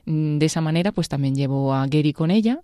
Mm, 0.06 0.38
de 0.38 0.46
esa 0.46 0.62
manera, 0.62 0.92
pues 0.92 1.10
también 1.10 1.34
llevó 1.34 1.74
a 1.74 1.88
Gary 1.88 2.14
con 2.14 2.30
ella 2.30 2.62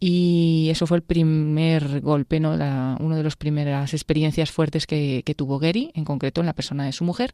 y 0.00 0.68
eso 0.70 0.86
fue 0.86 0.98
el 0.98 1.02
primer 1.02 2.00
golpe, 2.00 2.40
¿no? 2.40 2.56
La, 2.56 2.96
una 3.00 3.16
de 3.16 3.22
las 3.22 3.36
primeras 3.36 3.94
experiencias 3.94 4.50
fuertes 4.50 4.86
que, 4.86 5.22
tuvo 5.36 5.58
Gary, 5.58 5.92
en 5.94 6.04
concreto 6.04 6.40
en 6.40 6.46
la 6.46 6.52
persona 6.52 6.84
de 6.84 6.92
su 6.92 7.04
mujer. 7.04 7.32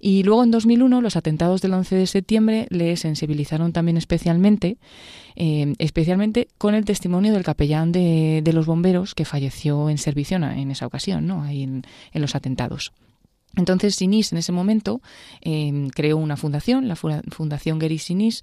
Y 0.00 0.22
luego 0.22 0.44
en 0.44 0.50
2001 0.50 1.00
los 1.00 1.16
atentados 1.16 1.62
del 1.62 1.74
11 1.74 1.96
de 1.96 2.06
septiembre 2.06 2.66
le 2.70 2.96
sensibilizaron 2.96 3.72
también 3.72 3.96
especialmente, 3.96 4.76
eh, 5.36 5.72
especialmente 5.78 6.48
con 6.58 6.74
el 6.74 6.84
testimonio 6.84 7.32
del 7.32 7.44
capellán 7.44 7.92
de, 7.92 8.42
los 8.52 8.66
bomberos 8.66 9.14
que 9.14 9.24
falleció 9.24 9.88
en 9.88 9.98
servicio 9.98 10.36
en 10.36 10.70
esa 10.70 10.86
ocasión, 10.86 11.26
¿no? 11.26 11.44
ahí 11.44 11.62
en, 11.62 11.84
los 12.14 12.34
atentados. 12.34 12.92
Entonces 13.56 13.96
Sinis 13.96 14.32
en 14.32 14.38
ese 14.38 14.52
momento 14.52 15.00
eh, 15.40 15.88
creó 15.94 16.16
una 16.18 16.36
fundación, 16.36 16.86
la 16.86 16.96
Fundación 16.96 17.78
Gary 17.78 17.98
Sinis, 17.98 18.42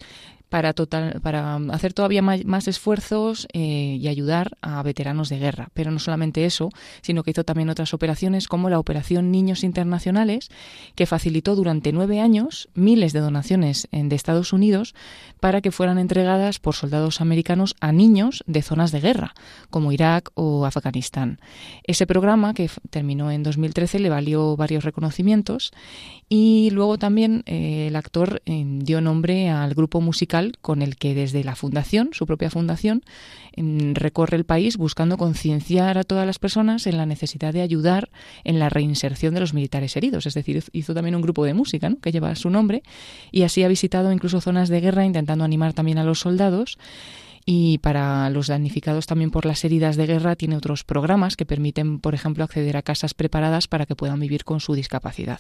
para, 0.49 0.73
total, 0.73 1.19
para 1.21 1.55
hacer 1.71 1.93
todavía 1.93 2.21
más, 2.21 2.67
esfuerzos 2.67 3.47
eh, 3.53 3.97
y 3.99 4.07
ayudar 4.07 4.57
a 4.61 4.81
veteranos 4.83 5.29
de 5.29 5.39
guerra. 5.39 5.69
Pero 5.73 5.91
no 5.91 5.99
solamente 5.99 6.45
eso, 6.45 6.69
sino 7.01 7.23
que 7.23 7.31
hizo 7.31 7.43
también 7.43 7.69
otras 7.69 7.93
operaciones 7.93 8.47
como 8.47 8.69
la 8.69 8.79
Operación 8.79 9.31
Niños 9.31 9.63
Internacionales, 9.63 10.49
que 10.95 11.05
facilitó 11.05 11.55
durante 11.55 11.91
nueve 11.91 12.19
años 12.19 12.69
miles 12.73 13.13
de 13.13 13.19
donaciones 13.19 13.87
de 13.91 14.15
Estados 14.15 14.53
Unidos 14.53 14.95
para 15.39 15.61
que 15.61 15.71
fueran 15.71 15.97
entregadas 15.97 16.59
por 16.59 16.75
soldados 16.75 17.21
americanos 17.21 17.75
a 17.79 17.91
niños 17.91 18.43
de 18.47 18.61
zonas 18.61 18.91
de 18.91 19.01
guerra, 19.01 19.33
como 19.69 19.91
Irak 19.91 20.31
o 20.35 20.65
Afganistán. 20.65 21.39
Ese 21.83 22.07
programa, 22.07 22.53
que 22.53 22.69
terminó 22.89 23.31
en 23.31 23.43
2013, 23.43 23.99
le 23.99 24.09
valió 24.09 24.55
varios 24.55 24.83
reconocimientos 24.83 25.71
y 26.29 26.69
luego 26.71 26.97
también 26.97 27.43
eh, 27.45 27.87
el 27.87 27.95
actor 27.95 28.41
eh, 28.45 28.63
dio 28.65 29.01
nombre 29.01 29.49
al 29.49 29.73
grupo 29.73 30.01
musical 30.01 30.36
con 30.61 30.81
el 30.81 30.95
que 30.95 31.13
desde 31.13 31.43
la 31.43 31.55
fundación, 31.55 32.09
su 32.11 32.25
propia 32.25 32.49
fundación, 32.49 33.03
recorre 33.55 34.38
el 34.38 34.45
país 34.45 34.77
buscando 34.77 35.17
concienciar 35.17 35.97
a 35.97 36.03
todas 36.03 36.25
las 36.25 36.39
personas 36.39 36.88
en 36.88 36.97
la 36.97 37.05
necesidad 37.05 37.53
de 37.53 37.61
ayudar 37.61 38.09
en 38.43 38.59
la 38.59 38.69
reinserción 38.69 39.33
de 39.33 39.39
los 39.39 39.53
militares 39.53 39.95
heridos. 39.97 40.25
Es 40.25 40.33
decir, 40.33 40.63
hizo 40.73 40.93
también 40.93 41.15
un 41.15 41.21
grupo 41.21 41.43
de 41.45 41.53
música 41.53 41.91
que 42.01 42.11
lleva 42.11 42.35
su 42.35 42.49
nombre 42.49 42.83
y 43.31 43.43
así 43.43 43.63
ha 43.63 43.67
visitado 43.67 44.11
incluso 44.11 44.41
zonas 44.41 44.69
de 44.69 44.81
guerra 44.81 45.05
intentando 45.05 45.43
animar 45.43 45.73
también 45.73 45.97
a 45.97 46.03
los 46.03 46.19
soldados 46.19 46.77
y 47.49 47.77
para 47.77 48.29
los 48.29 48.47
damnificados 48.47 49.07
también 49.07 49.31
por 49.31 49.45
las 49.45 49.63
heridas 49.63 49.95
de 49.95 50.05
guerra 50.05 50.35
tiene 50.35 50.57
otros 50.57 50.83
programas 50.83 51.38
que 51.38 51.45
permiten, 51.45 51.99
por 51.99 52.13
ejemplo, 52.13 52.43
acceder 52.43 52.75
a 52.75 52.81
casas 52.81 53.13
preparadas 53.13 53.67
para 53.69 53.85
que 53.85 53.95
puedan 53.95 54.19
vivir 54.19 54.43
con 54.43 54.59
su 54.59 54.73
discapacidad. 54.73 55.39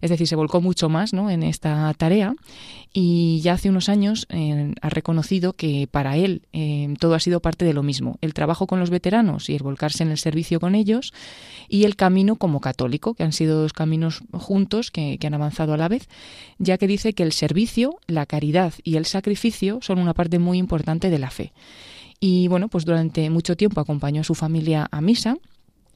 Es 0.00 0.10
decir, 0.10 0.26
se 0.26 0.36
volcó 0.36 0.60
mucho 0.60 0.88
más 0.88 1.12
¿no? 1.12 1.30
en 1.30 1.42
esta 1.42 1.92
tarea 1.94 2.34
y 2.92 3.40
ya 3.42 3.54
hace 3.54 3.68
unos 3.68 3.88
años 3.88 4.26
eh, 4.30 4.74
ha 4.80 4.88
reconocido 4.88 5.52
que 5.52 5.88
para 5.90 6.16
él 6.16 6.42
eh, 6.52 6.94
todo 6.98 7.14
ha 7.14 7.20
sido 7.20 7.40
parte 7.40 7.64
de 7.64 7.74
lo 7.74 7.82
mismo. 7.82 8.18
El 8.20 8.34
trabajo 8.34 8.66
con 8.66 8.80
los 8.80 8.90
veteranos 8.90 9.50
y 9.50 9.54
el 9.54 9.62
volcarse 9.62 10.02
en 10.02 10.10
el 10.10 10.18
servicio 10.18 10.60
con 10.60 10.74
ellos 10.74 11.12
y 11.68 11.84
el 11.84 11.96
camino 11.96 12.36
como 12.36 12.60
católico, 12.60 13.14
que 13.14 13.22
han 13.22 13.32
sido 13.32 13.60
dos 13.60 13.72
caminos 13.72 14.22
juntos 14.32 14.90
que, 14.90 15.18
que 15.18 15.26
han 15.26 15.34
avanzado 15.34 15.74
a 15.74 15.76
la 15.76 15.88
vez, 15.88 16.08
ya 16.58 16.78
que 16.78 16.86
dice 16.86 17.12
que 17.12 17.22
el 17.22 17.32
servicio, 17.32 17.98
la 18.06 18.26
caridad 18.26 18.72
y 18.82 18.96
el 18.96 19.04
sacrificio 19.04 19.78
son 19.82 19.98
una 19.98 20.14
parte 20.14 20.38
muy 20.38 20.58
importante 20.58 21.10
de 21.10 21.18
la 21.18 21.30
fe. 21.30 21.52
Y 22.20 22.48
bueno, 22.48 22.68
pues 22.68 22.84
durante 22.84 23.30
mucho 23.30 23.56
tiempo 23.56 23.80
acompañó 23.80 24.22
a 24.22 24.24
su 24.24 24.34
familia 24.34 24.88
a 24.90 25.00
misa 25.00 25.36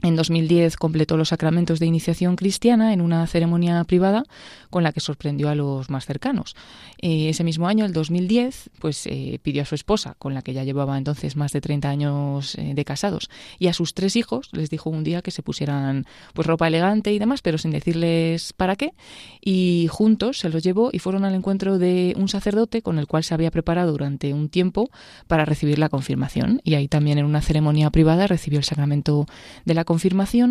en 0.03 0.17
2010 0.17 0.77
completó 0.77 1.17
los 1.17 1.29
sacramentos 1.29 1.79
de 1.79 1.87
iniciación 1.87 2.37
cristiana 2.37 2.93
en 2.93 3.01
una 3.01 3.27
ceremonia 3.27 3.83
privada 3.85 4.25
con 4.71 4.83
la 4.83 4.93
que 4.93 5.01
sorprendió 5.01 5.49
a 5.49 5.55
los 5.55 5.91
más 5.91 6.07
cercanos. 6.07 6.57
Eh, 7.01 7.29
ese 7.29 7.45
mismo 7.45 7.69
año, 7.69 7.85
el 7.85 7.93
2010, 7.93 8.71
pues 8.79 9.07
eh, 9.07 9.39
pidió 9.43 9.63
a 9.63 9.65
su 9.65 9.75
esposa, 9.75 10.15
con 10.19 10.35
la 10.35 10.43
que 10.43 10.53
ya 10.53 10.65
llevaba 10.65 10.99
entonces 10.99 11.37
más 11.37 11.53
de 11.53 11.61
30 11.61 11.89
años 11.89 12.55
eh, 12.57 12.73
de 12.75 12.85
casados, 12.85 13.31
y 13.59 13.69
a 13.69 13.73
sus 13.73 13.95
tres 13.95 14.17
hijos 14.17 14.49
les 14.53 14.71
dijo 14.71 14.91
un 14.91 15.05
día 15.05 15.23
que 15.23 15.31
se 15.31 15.43
pusieran 15.43 16.07
pues 16.33 16.47
ropa 16.47 16.69
elegante 16.69 17.13
y 17.13 17.19
demás, 17.19 17.43
pero 17.43 17.59
sin 17.59 17.71
decirles 17.71 18.53
para 18.53 18.77
qué, 18.77 18.95
y 19.41 19.89
juntos 19.91 20.39
se 20.39 20.49
los 20.49 20.63
llevó 20.63 20.91
y 20.93 20.99
fueron 20.99 21.25
al 21.25 21.35
encuentro 21.35 21.79
de 21.79 22.15
un 22.17 22.29
sacerdote 22.29 22.83
con 22.83 22.99
el 22.99 23.07
cual 23.07 23.25
se 23.25 23.35
había 23.35 23.51
preparado 23.51 23.93
durante 23.93 24.33
un 24.33 24.49
tiempo 24.49 24.91
para 25.27 25.45
recibir 25.45 25.79
la 25.79 25.89
confirmación, 25.89 26.61
y 26.65 26.75
ahí 26.75 26.89
también 26.89 27.19
en 27.19 27.25
una 27.25 27.43
ceremonia 27.43 27.91
privada 27.91 28.27
recibió 28.27 28.59
el 28.59 28.65
sacramento 28.65 29.27
de 29.65 29.75
la 29.75 29.85
confirmación 29.93 30.49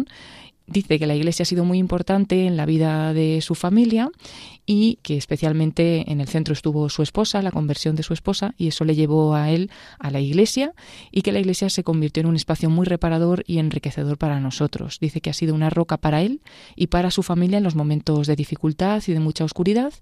dice 0.72 1.00
que 1.00 1.08
la 1.08 1.16
Iglesia 1.16 1.44
ha 1.44 1.46
sido 1.46 1.66
muy 1.66 1.78
importante 1.78 2.46
en 2.46 2.58
la 2.58 2.66
vida 2.66 3.14
de 3.14 3.42
su 3.42 3.56
familia 3.56 4.10
y 4.66 5.00
que 5.02 5.18
especialmente 5.18 6.12
en 6.12 6.22
el 6.22 6.28
centro 6.28 6.54
estuvo 6.54 6.88
su 6.90 7.02
esposa, 7.02 7.42
la 7.42 7.52
conversión 7.52 7.96
de 7.96 8.04
su 8.04 8.14
esposa, 8.14 8.54
y 8.58 8.68
eso 8.68 8.86
le 8.86 8.96
llevó 8.96 9.36
a 9.36 9.50
él 9.50 9.70
a 10.00 10.12
la 10.12 10.22
iglesia 10.22 10.74
y 11.12 11.24
que 11.24 11.32
la 11.32 11.40
iglesia 11.40 11.70
se 11.70 11.84
convirtió 11.84 12.22
en 12.22 12.28
un 12.28 12.36
espacio 12.36 12.70
muy 12.70 12.86
reparador 12.86 13.44
y 13.48 13.58
enriquecedor 13.58 14.18
para 14.18 14.40
nosotros. 14.40 15.00
Dice 15.02 15.20
que 15.20 15.30
ha 15.30 15.34
sido 15.34 15.56
una 15.56 15.70
roca 15.70 15.98
para 15.98 16.22
él 16.22 16.42
y 16.76 16.88
para 16.88 17.12
su 17.12 17.24
familia 17.24 17.58
en 17.58 17.64
los 17.64 17.76
momentos 17.76 18.28
de 18.28 18.36
dificultad 18.36 19.04
y 19.08 19.14
de 19.14 19.20
mucha 19.20 19.44
oscuridad. 19.44 19.94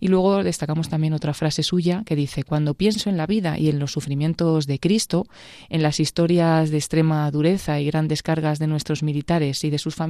Y 0.00 0.08
luego 0.08 0.42
destacamos 0.42 0.88
también 0.88 1.14
otra 1.14 1.32
frase 1.32 1.62
suya 1.62 2.02
que 2.04 2.16
dice, 2.16 2.42
cuando 2.42 2.74
pienso 2.74 3.08
en 3.08 3.16
la 3.16 3.26
vida 3.26 3.58
y 3.58 3.68
en 3.68 3.78
los 3.78 3.92
sufrimientos 3.92 4.66
de 4.66 4.78
Cristo, 4.80 5.26
en 5.68 5.82
las 5.82 6.00
historias 6.00 6.70
de 6.70 6.78
extrema 6.78 7.30
dureza 7.30 7.80
y 7.80 7.86
grandes 7.86 8.22
cargas 8.22 8.58
de 8.58 8.66
nuestros 8.66 9.02
militares 9.02 9.64
y 9.64 9.70
de 9.70 9.78
sus 9.78 9.94
familias 9.94 10.09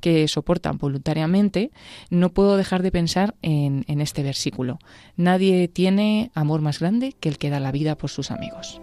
que 0.00 0.28
soportan 0.28 0.78
voluntariamente, 0.78 1.70
no 2.10 2.30
puedo 2.30 2.56
dejar 2.56 2.82
de 2.82 2.92
pensar 2.92 3.34
en, 3.42 3.84
en 3.88 4.00
este 4.00 4.22
versículo. 4.22 4.78
Nadie 5.16 5.68
tiene 5.68 6.30
amor 6.34 6.60
más 6.60 6.78
grande 6.78 7.14
que 7.18 7.28
el 7.28 7.38
que 7.38 7.50
da 7.50 7.60
la 7.60 7.72
vida 7.72 7.96
por 7.96 8.10
sus 8.10 8.30
amigos. 8.30 8.80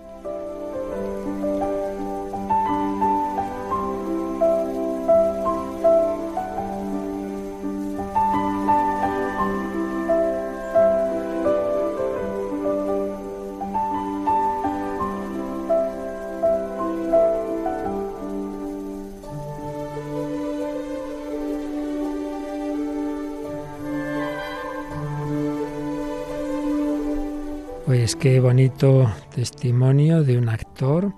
Pues 28.06 28.16
qué 28.18 28.40
bonito 28.40 29.12
testimonio 29.34 30.24
de 30.24 30.38
un 30.38 30.48
actor. 30.48 31.12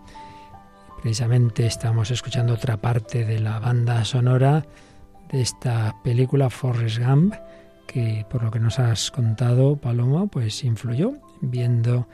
Precisamente 1.01 1.65
estamos 1.65 2.11
escuchando 2.11 2.53
otra 2.53 2.77
parte 2.77 3.25
de 3.25 3.41
la 3.41 3.59
banda 3.59 4.05
sonora 4.05 4.65
de 5.29 5.41
esta 5.41 6.01
película 6.01 6.49
Forrest 6.49 6.99
Gump, 6.99 7.33
que 7.87 8.25
por 8.29 8.41
lo 8.41 8.51
que 8.51 8.61
nos 8.61 8.79
has 8.79 9.11
contado, 9.11 9.75
Paloma, 9.75 10.27
pues 10.27 10.63
influyó, 10.63 11.15
viendo 11.41 12.07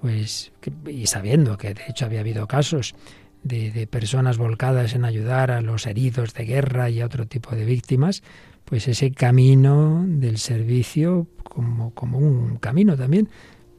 pues 0.00 0.52
y 0.86 1.08
sabiendo 1.08 1.58
que 1.58 1.74
de 1.74 1.82
hecho 1.88 2.04
había 2.04 2.20
habido 2.20 2.46
casos 2.46 2.94
de, 3.42 3.72
de, 3.72 3.88
personas 3.88 4.38
volcadas 4.38 4.94
en 4.94 5.04
ayudar 5.04 5.50
a 5.50 5.62
los 5.62 5.84
heridos 5.84 6.32
de 6.32 6.44
guerra 6.44 6.90
y 6.90 7.00
a 7.00 7.06
otro 7.06 7.26
tipo 7.26 7.56
de 7.56 7.64
víctimas, 7.64 8.22
pues 8.66 8.86
ese 8.86 9.10
camino 9.10 10.04
del 10.06 10.38
servicio 10.38 11.26
como, 11.42 11.92
como 11.92 12.18
un 12.18 12.58
camino 12.58 12.96
también 12.96 13.28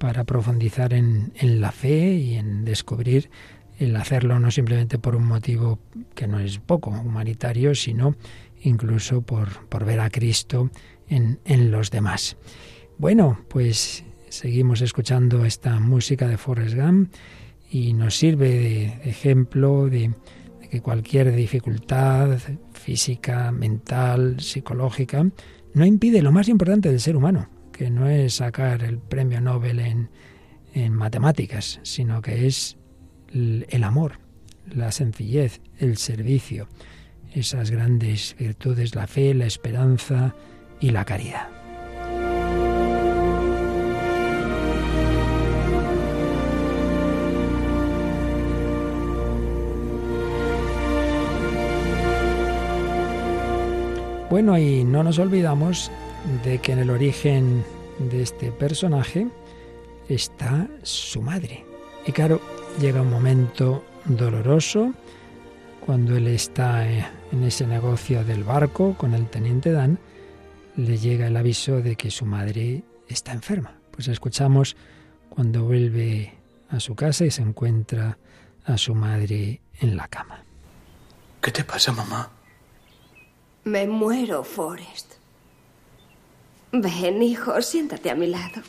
para 0.03 0.25
profundizar 0.25 0.93
en, 0.93 1.31
la 1.41 1.71
fe 1.71 2.15
y 2.15 2.35
en 2.35 2.65
descubrir 2.65 3.29
el 3.79 3.95
hacerlo 3.95 4.37
no 4.37 4.51
simplemente 4.51 4.99
por 4.99 5.15
un 5.15 5.25
motivo 5.25 5.79
que 6.13 6.27
no 6.27 6.39
es 6.39 6.57
poco 6.57 6.89
humanitario, 6.89 7.73
sino 7.73 8.13
incluso 8.63 9.21
por, 9.21 9.65
por 9.67 9.85
ver 9.85 10.01
a 10.01 10.09
Cristo 10.09 10.69
en, 11.07 11.39
en, 11.45 11.71
los 11.71 11.89
demás. 11.89 12.35
Bueno, 12.97 13.45
pues 13.47 14.03
seguimos 14.27 14.81
escuchando 14.81 15.45
esta 15.45 15.79
música 15.79 16.27
de 16.27 16.35
Forrest 16.35 16.75
Gump 16.75 17.13
y 17.71 17.93
nos 17.93 18.17
sirve 18.17 18.49
de, 18.49 18.85
ejemplo 19.09 19.85
de, 19.85 20.11
de 20.59 20.67
que 20.69 20.81
cualquier 20.81 21.33
dificultad 21.33 22.39
física, 22.73 23.53
mental, 23.53 24.41
psicológica, 24.41 25.25
no 25.73 25.85
impide 25.85 26.21
lo 26.21 26.33
más 26.33 26.49
importante 26.49 26.89
del 26.89 26.99
ser 26.99 27.15
humano, 27.15 27.47
que 27.73 27.89
no 27.89 28.07
es 28.07 28.35
sacar 28.35 28.83
el 28.83 28.99
premio 28.99 29.41
Nobel 29.41 29.79
en, 29.79 30.09
en 30.73 30.93
matemáticas, 30.93 31.79
sino 31.83 32.21
que 32.21 32.47
es 32.47 32.77
el, 33.33 33.83
amor, 33.83 34.19
la 34.73 34.91
sencillez, 34.91 35.59
el 35.79 35.97
servicio, 35.97 36.67
esas 37.33 37.71
grandes 37.71 38.35
virtudes, 38.39 38.95
la 38.95 39.07
fe, 39.07 39.33
la 39.33 39.45
esperanza 39.45 40.35
y 40.79 40.91
la 40.91 41.03
caridad. 41.03 41.49
Bueno, 54.29 54.57
y 54.57 54.83
no 54.83 55.03
nos 55.03 55.19
olvidamos 55.19 55.91
de 56.43 56.59
que 56.59 56.71
en 56.71 56.79
el 56.79 56.89
origen 56.89 57.63
de 57.99 58.21
este 58.21 58.51
personaje 58.51 59.27
está 60.09 60.67
su 60.83 61.21
madre. 61.21 61.65
Y 62.05 62.11
claro, 62.11 62.41
llega 62.79 63.01
un 63.01 63.09
momento 63.09 63.83
doloroso 64.05 64.93
cuando 65.85 66.15
él 66.15 66.27
está 66.27 66.89
eh, 66.89 67.05
en 67.31 67.43
ese 67.43 67.67
negocio 67.67 68.23
del 68.23 68.43
barco 68.43 68.95
con 68.97 69.13
el 69.13 69.29
teniente 69.29 69.71
Dan, 69.71 69.99
le 70.75 70.97
llega 70.97 71.27
el 71.27 71.37
aviso 71.37 71.81
de 71.81 71.95
que 71.95 72.09
su 72.09 72.25
madre 72.25 72.83
está 73.07 73.31
enferma. 73.31 73.75
Pues 73.91 74.07
escuchamos 74.07 74.75
cuando 75.29 75.63
vuelve 75.63 76.33
a 76.69 76.79
su 76.79 76.95
casa 76.95 77.25
y 77.25 77.31
se 77.31 77.41
encuentra 77.41 78.17
a 78.65 78.77
su 78.77 78.95
madre 78.95 79.61
en 79.79 79.97
la 79.97 80.07
cama. 80.07 80.43
¿Qué 81.41 81.51
te 81.51 81.63
pasa, 81.63 81.91
mamá? 81.91 82.31
Me 83.65 83.85
muero, 83.85 84.43
Forrest. 84.43 85.22
Ven, 86.73 87.21
hijo, 87.21 87.61
siéntate 87.61 88.09
a 88.09 88.15
mi 88.15 88.25
lado. 88.25 88.63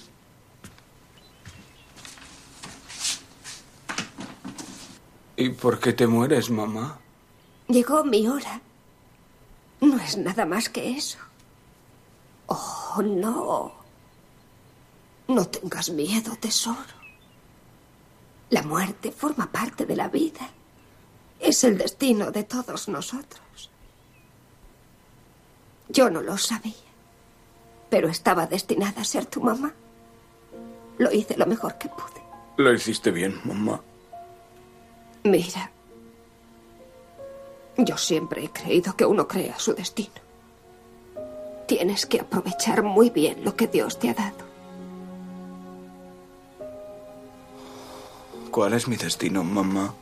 ¿Y 5.37 5.49
por 5.49 5.81
qué 5.81 5.95
te 5.95 6.07
mueres, 6.07 6.51
mamá? 6.51 7.01
Llegó 7.67 8.05
mi 8.05 8.29
hora. 8.29 8.61
No 9.81 9.97
es 9.97 10.19
nada 10.19 10.45
más 10.45 10.69
que 10.69 10.97
eso. 10.97 11.19
Oh, 12.47 13.03
no. 13.03 13.73
No 15.27 15.47
tengas 15.47 15.89
miedo, 15.89 16.37
tesoro. 16.37 16.95
La 18.51 18.63
muerte 18.63 19.13
forma 19.13 19.51
parte 19.51 19.87
de 19.87 19.97
la 19.97 20.09
vida. 20.09 20.51
Es 21.41 21.65
el 21.65 21.79
destino 21.79 22.31
de 22.31 22.45
todos 22.45 22.89
nosotros. 22.89 23.71
Yo 25.89 26.11
no 26.11 26.21
lo 26.21 26.37
sabía, 26.37 26.75
pero 27.95 28.09
estaba 28.09 28.49
destinada 28.49 29.03
a 29.03 29.05
ser 29.05 29.25
tu 29.25 29.41
mamá. 29.41 29.73
Lo 30.99 31.13
hice 31.13 31.37
lo 31.37 31.47
mejor 31.47 31.79
que 31.79 31.89
pude. 31.89 32.21
Lo 32.57 32.73
hiciste 32.73 33.13
bien, 33.13 33.41
mamá. 33.45 33.81
Mira, 35.23 35.71
yo 37.77 37.97
siempre 37.97 38.43
he 38.43 38.51
creído 38.51 38.97
que 38.97 39.07
uno 39.07 39.29
crea 39.29 39.61
su 39.61 39.75
destino. 39.75 40.21
Tienes 41.69 42.05
que 42.05 42.19
aprovechar 42.19 42.83
muy 42.83 43.11
bien 43.11 43.45
lo 43.45 43.55
que 43.55 43.69
Dios 43.69 43.97
te 44.01 44.11
ha 44.11 44.15
dado. 44.15 44.45
¿Cuál 48.51 48.73
es 48.73 48.89
mi 48.89 48.97
destino, 48.97 49.45
mamá? 49.45 49.95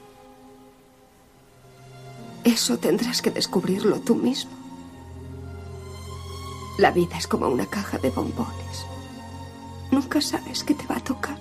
Eso 2.43 2.79
tendrás 2.79 3.21
que 3.21 3.31
descubrirlo 3.31 4.01
tú 4.01 4.15
mismo. 4.15 4.62
La 6.79 6.91
vida 6.91 7.19
es 7.19 7.27
como 7.27 7.49
una 7.49 7.67
caja 7.67 7.99
de 7.99 8.11
bombones. 8.11 8.87
Nunca 9.91 10.21
sabes 10.21 10.65
qué 10.65 10.75
te 10.75 10.87
va 10.87 10.97
a 10.97 11.05
tocar. 11.05 11.39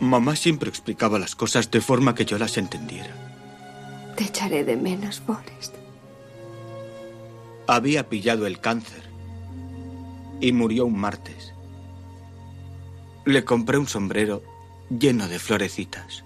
Mamá 0.00 0.36
siempre 0.36 0.68
explicaba 0.68 1.18
las 1.18 1.34
cosas 1.34 1.70
de 1.70 1.80
forma 1.80 2.14
que 2.14 2.24
yo 2.24 2.38
las 2.38 2.56
entendiera. 2.56 3.14
Te 4.16 4.24
echaré 4.24 4.64
de 4.64 4.76
menos, 4.76 5.20
Forrest. 5.20 5.74
Había 7.66 8.08
pillado 8.08 8.46
el 8.46 8.60
cáncer 8.60 9.02
y 10.40 10.52
murió 10.52 10.86
un 10.86 10.98
martes. 10.98 11.54
Le 13.24 13.44
compré 13.44 13.78
un 13.78 13.86
sombrero 13.86 14.42
lleno 14.90 15.28
de 15.28 15.38
florecitas. 15.38 16.24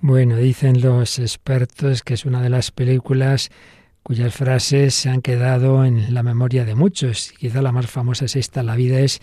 Bueno, 0.00 0.36
dicen 0.36 0.82
los 0.82 1.18
expertos 1.18 2.02
que 2.02 2.14
es 2.14 2.26
una 2.26 2.42
de 2.42 2.50
las 2.50 2.70
películas 2.70 3.50
cuyas 4.04 4.34
frases 4.34 4.94
se 4.94 5.08
han 5.08 5.22
quedado 5.22 5.84
en 5.84 6.12
la 6.12 6.22
memoria 6.22 6.64
de 6.64 6.74
muchos. 6.74 7.32
Quizá 7.38 7.62
la 7.62 7.72
más 7.72 7.86
famosa 7.86 8.26
es 8.26 8.36
esta, 8.36 8.62
la 8.62 8.76
vida 8.76 9.00
es 9.00 9.20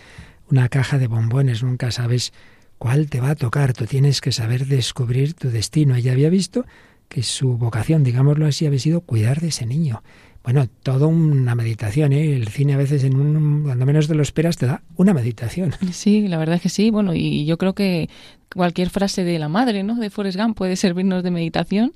una 0.50 0.68
caja 0.70 0.98
de 0.98 1.08
bombones, 1.08 1.64
nunca 1.64 1.92
sabes 1.92 2.34
cuál 2.80 3.08
te 3.08 3.22
va 3.22 3.30
a 3.30 3.36
tocar, 3.36 3.74
tú 3.74 3.86
tienes 3.86 4.22
que 4.22 4.32
saber 4.32 4.66
descubrir 4.66 5.36
tu 5.36 5.50
destino. 5.50 5.96
Ella 5.96 6.14
había 6.14 6.30
visto 6.30 6.66
que 7.08 7.22
su 7.22 7.58
vocación, 7.58 8.04
digámoslo 8.04 8.48
así, 8.48 8.66
había 8.66 8.80
sido 8.80 9.02
cuidar 9.02 9.40
de 9.40 9.50
ese 9.50 9.68
niño. 9.68 10.02
Bueno, 10.44 10.68
todo 10.82 11.08
una 11.08 11.54
meditación, 11.54 12.12
¿eh? 12.14 12.36
El 12.36 12.48
cine 12.48 12.74
a 12.74 12.78
veces, 12.78 13.04
en 13.04 13.16
un, 13.16 13.62
cuando 13.64 13.86
menos 13.86 14.08
te 14.08 14.16
lo 14.16 14.24
esperas, 14.24 14.58
te 14.58 14.66
da 14.66 14.82
una 14.96 15.14
meditación. 15.14 15.74
Sí, 15.92 16.28
la 16.28 16.40
verdad 16.40 16.56
es 16.56 16.64
que 16.64 16.70
sí. 16.70 16.90
Bueno, 16.90 17.14
y 17.14 17.46
yo 17.46 17.60
creo 17.60 17.76
que 17.76 18.10
cualquier 18.56 18.90
frase 18.90 19.24
de 19.24 19.40
la 19.40 19.50
madre, 19.50 19.84
¿no? 19.84 19.96
De 19.96 20.10
Forrest 20.10 20.38
Gump 20.38 20.58
puede 20.58 20.76
servirnos 20.76 21.24
de 21.24 21.32
meditación 21.32 21.94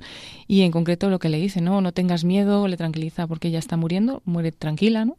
y 0.48 0.62
en 0.62 0.72
concreto 0.72 1.10
lo 1.10 1.20
que 1.20 1.30
le 1.30 1.38
dice, 1.38 1.62
no, 1.62 1.82
no 1.82 1.92
tengas 1.92 2.24
miedo, 2.24 2.68
le 2.68 2.78
tranquiliza 2.78 3.28
porque 3.28 3.48
ella 3.48 3.60
está 3.60 3.78
muriendo, 3.78 4.22
muere 4.26 4.52
tranquila, 4.52 5.06
¿no? 5.06 5.18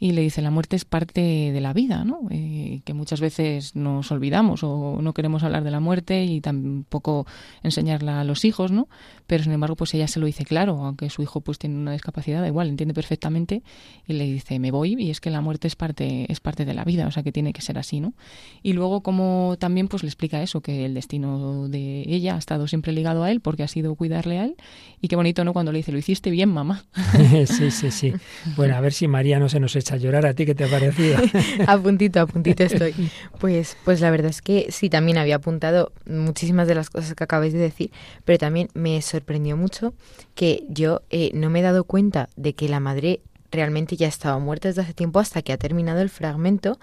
Y 0.00 0.12
le 0.12 0.22
dice, 0.22 0.42
la 0.42 0.50
muerte 0.50 0.76
es 0.76 0.84
parte 0.84 1.20
de 1.20 1.60
la 1.60 1.72
vida, 1.72 2.04
¿no? 2.04 2.20
Eh, 2.30 2.80
que 2.84 2.94
muchas 2.94 3.20
veces 3.20 3.76
nos 3.76 4.10
olvidamos 4.10 4.62
o 4.64 4.98
no 5.00 5.14
queremos 5.14 5.44
hablar 5.44 5.62
de 5.62 5.70
la 5.70 5.80
muerte 5.80 6.24
y 6.24 6.40
tampoco 6.40 7.26
enseñarla 7.62 8.20
a 8.20 8.24
los 8.24 8.44
hijos, 8.44 8.72
¿no? 8.72 8.88
Pero 9.26 9.44
sin 9.44 9.52
embargo, 9.52 9.76
pues 9.76 9.94
ella 9.94 10.08
se 10.08 10.20
lo 10.20 10.26
dice 10.26 10.44
claro, 10.44 10.84
aunque 10.84 11.08
su 11.10 11.22
hijo 11.22 11.40
pues 11.40 11.58
tiene 11.58 11.76
una 11.76 11.92
discapacidad, 11.92 12.40
da 12.40 12.48
igual, 12.48 12.68
entiende 12.68 12.92
perfectamente 12.92 13.62
y 14.06 14.14
le 14.14 14.24
dice, 14.24 14.58
me 14.58 14.70
voy 14.70 14.96
y 14.98 15.10
es 15.10 15.20
que 15.20 15.30
la 15.30 15.40
muerte 15.40 15.68
es 15.68 15.76
parte, 15.76 16.30
es 16.30 16.40
parte 16.40 16.64
de 16.64 16.74
la 16.74 16.84
vida, 16.84 17.06
o 17.06 17.10
sea 17.10 17.22
que 17.22 17.32
tiene 17.32 17.52
que 17.52 17.62
ser 17.62 17.78
así, 17.78 18.00
¿no? 18.00 18.14
Y 18.62 18.72
luego 18.72 19.02
como 19.02 19.56
también 19.58 19.88
pues 19.88 20.02
le 20.02 20.08
explica 20.08 20.42
eso, 20.42 20.60
que 20.60 20.73
el 20.82 20.94
destino 20.94 21.68
de 21.68 22.02
ella 22.06 22.34
ha 22.36 22.38
estado 22.38 22.66
siempre 22.66 22.92
ligado 22.92 23.22
a 23.22 23.30
él 23.30 23.40
porque 23.40 23.62
ha 23.62 23.68
sido 23.68 23.94
cuidarle 23.94 24.38
a 24.38 24.44
él. 24.44 24.56
Y 25.00 25.08
qué 25.08 25.16
bonito, 25.16 25.44
¿no? 25.44 25.52
Cuando 25.52 25.72
le 25.72 25.78
dice, 25.78 25.92
lo 25.92 25.98
hiciste 25.98 26.30
bien, 26.30 26.48
mamá. 26.48 26.84
sí, 27.46 27.70
sí, 27.70 27.90
sí. 27.90 28.14
Bueno, 28.56 28.76
a 28.76 28.80
ver 28.80 28.92
si 28.92 29.08
María 29.08 29.38
no 29.38 29.48
se 29.48 29.60
nos 29.60 29.76
echa 29.76 29.94
a 29.94 29.98
llorar. 29.98 30.26
¿A 30.26 30.34
ti 30.34 30.46
qué 30.46 30.54
te 30.54 30.64
ha 30.64 30.68
parecido? 30.68 31.18
a 31.66 31.78
puntito, 31.78 32.20
a 32.20 32.26
puntito 32.26 32.62
estoy. 32.62 32.94
Pues, 33.38 33.76
pues 33.84 34.00
la 34.00 34.10
verdad 34.10 34.30
es 34.30 34.40
que 34.40 34.66
sí, 34.70 34.88
también 34.88 35.18
había 35.18 35.36
apuntado 35.36 35.92
muchísimas 36.06 36.66
de 36.68 36.74
las 36.74 36.90
cosas 36.90 37.14
que 37.14 37.24
acabáis 37.24 37.52
de 37.52 37.58
decir, 37.58 37.90
pero 38.24 38.38
también 38.38 38.68
me 38.74 39.00
sorprendió 39.02 39.56
mucho 39.56 39.94
que 40.34 40.64
yo 40.68 41.02
eh, 41.10 41.30
no 41.34 41.50
me 41.50 41.60
he 41.60 41.62
dado 41.62 41.84
cuenta 41.84 42.28
de 42.36 42.54
que 42.54 42.68
la 42.68 42.80
madre 42.80 43.20
realmente 43.54 43.96
ya 43.96 44.08
estaba 44.08 44.38
muerta 44.38 44.68
desde 44.68 44.82
hace 44.82 44.94
tiempo 44.94 45.20
hasta 45.20 45.42
que 45.42 45.52
ha 45.52 45.56
terminado 45.56 46.00
el 46.00 46.10
fragmento 46.10 46.78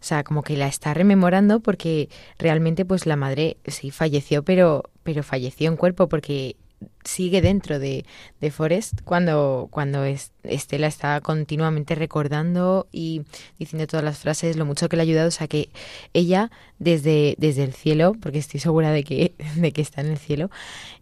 o 0.00 0.04
sea, 0.04 0.24
como 0.24 0.42
que 0.42 0.56
la 0.56 0.68
está 0.68 0.94
rememorando 0.94 1.60
porque 1.60 2.08
realmente 2.38 2.84
pues 2.84 3.06
la 3.06 3.16
madre 3.16 3.56
sí 3.66 3.90
falleció, 3.90 4.42
pero, 4.42 4.84
pero 5.02 5.22
falleció 5.22 5.68
en 5.68 5.76
cuerpo 5.76 6.08
porque 6.08 6.56
sigue 7.04 7.40
dentro 7.40 7.78
de, 7.78 8.04
de 8.40 8.50
Forrest 8.50 9.00
cuando, 9.04 9.68
cuando 9.70 10.04
Estela 10.04 10.86
está 10.86 11.20
continuamente 11.20 11.94
recordando 11.94 12.86
y 12.92 13.22
diciendo 13.58 13.86
todas 13.86 14.04
las 14.04 14.18
frases, 14.18 14.56
lo 14.56 14.66
mucho 14.66 14.88
que 14.88 14.96
le 14.96 15.02
ha 15.02 15.04
ayudado. 15.04 15.28
O 15.28 15.32
sea 15.32 15.48
que 15.48 15.70
ella 16.12 16.50
desde, 16.78 17.34
desde 17.38 17.64
el 17.64 17.72
cielo, 17.72 18.14
porque 18.20 18.38
estoy 18.38 18.60
segura 18.60 18.90
de 18.90 19.04
que, 19.04 19.32
de 19.56 19.72
que 19.72 19.82
está 19.82 20.00
en 20.00 20.08
el 20.08 20.18
cielo, 20.18 20.50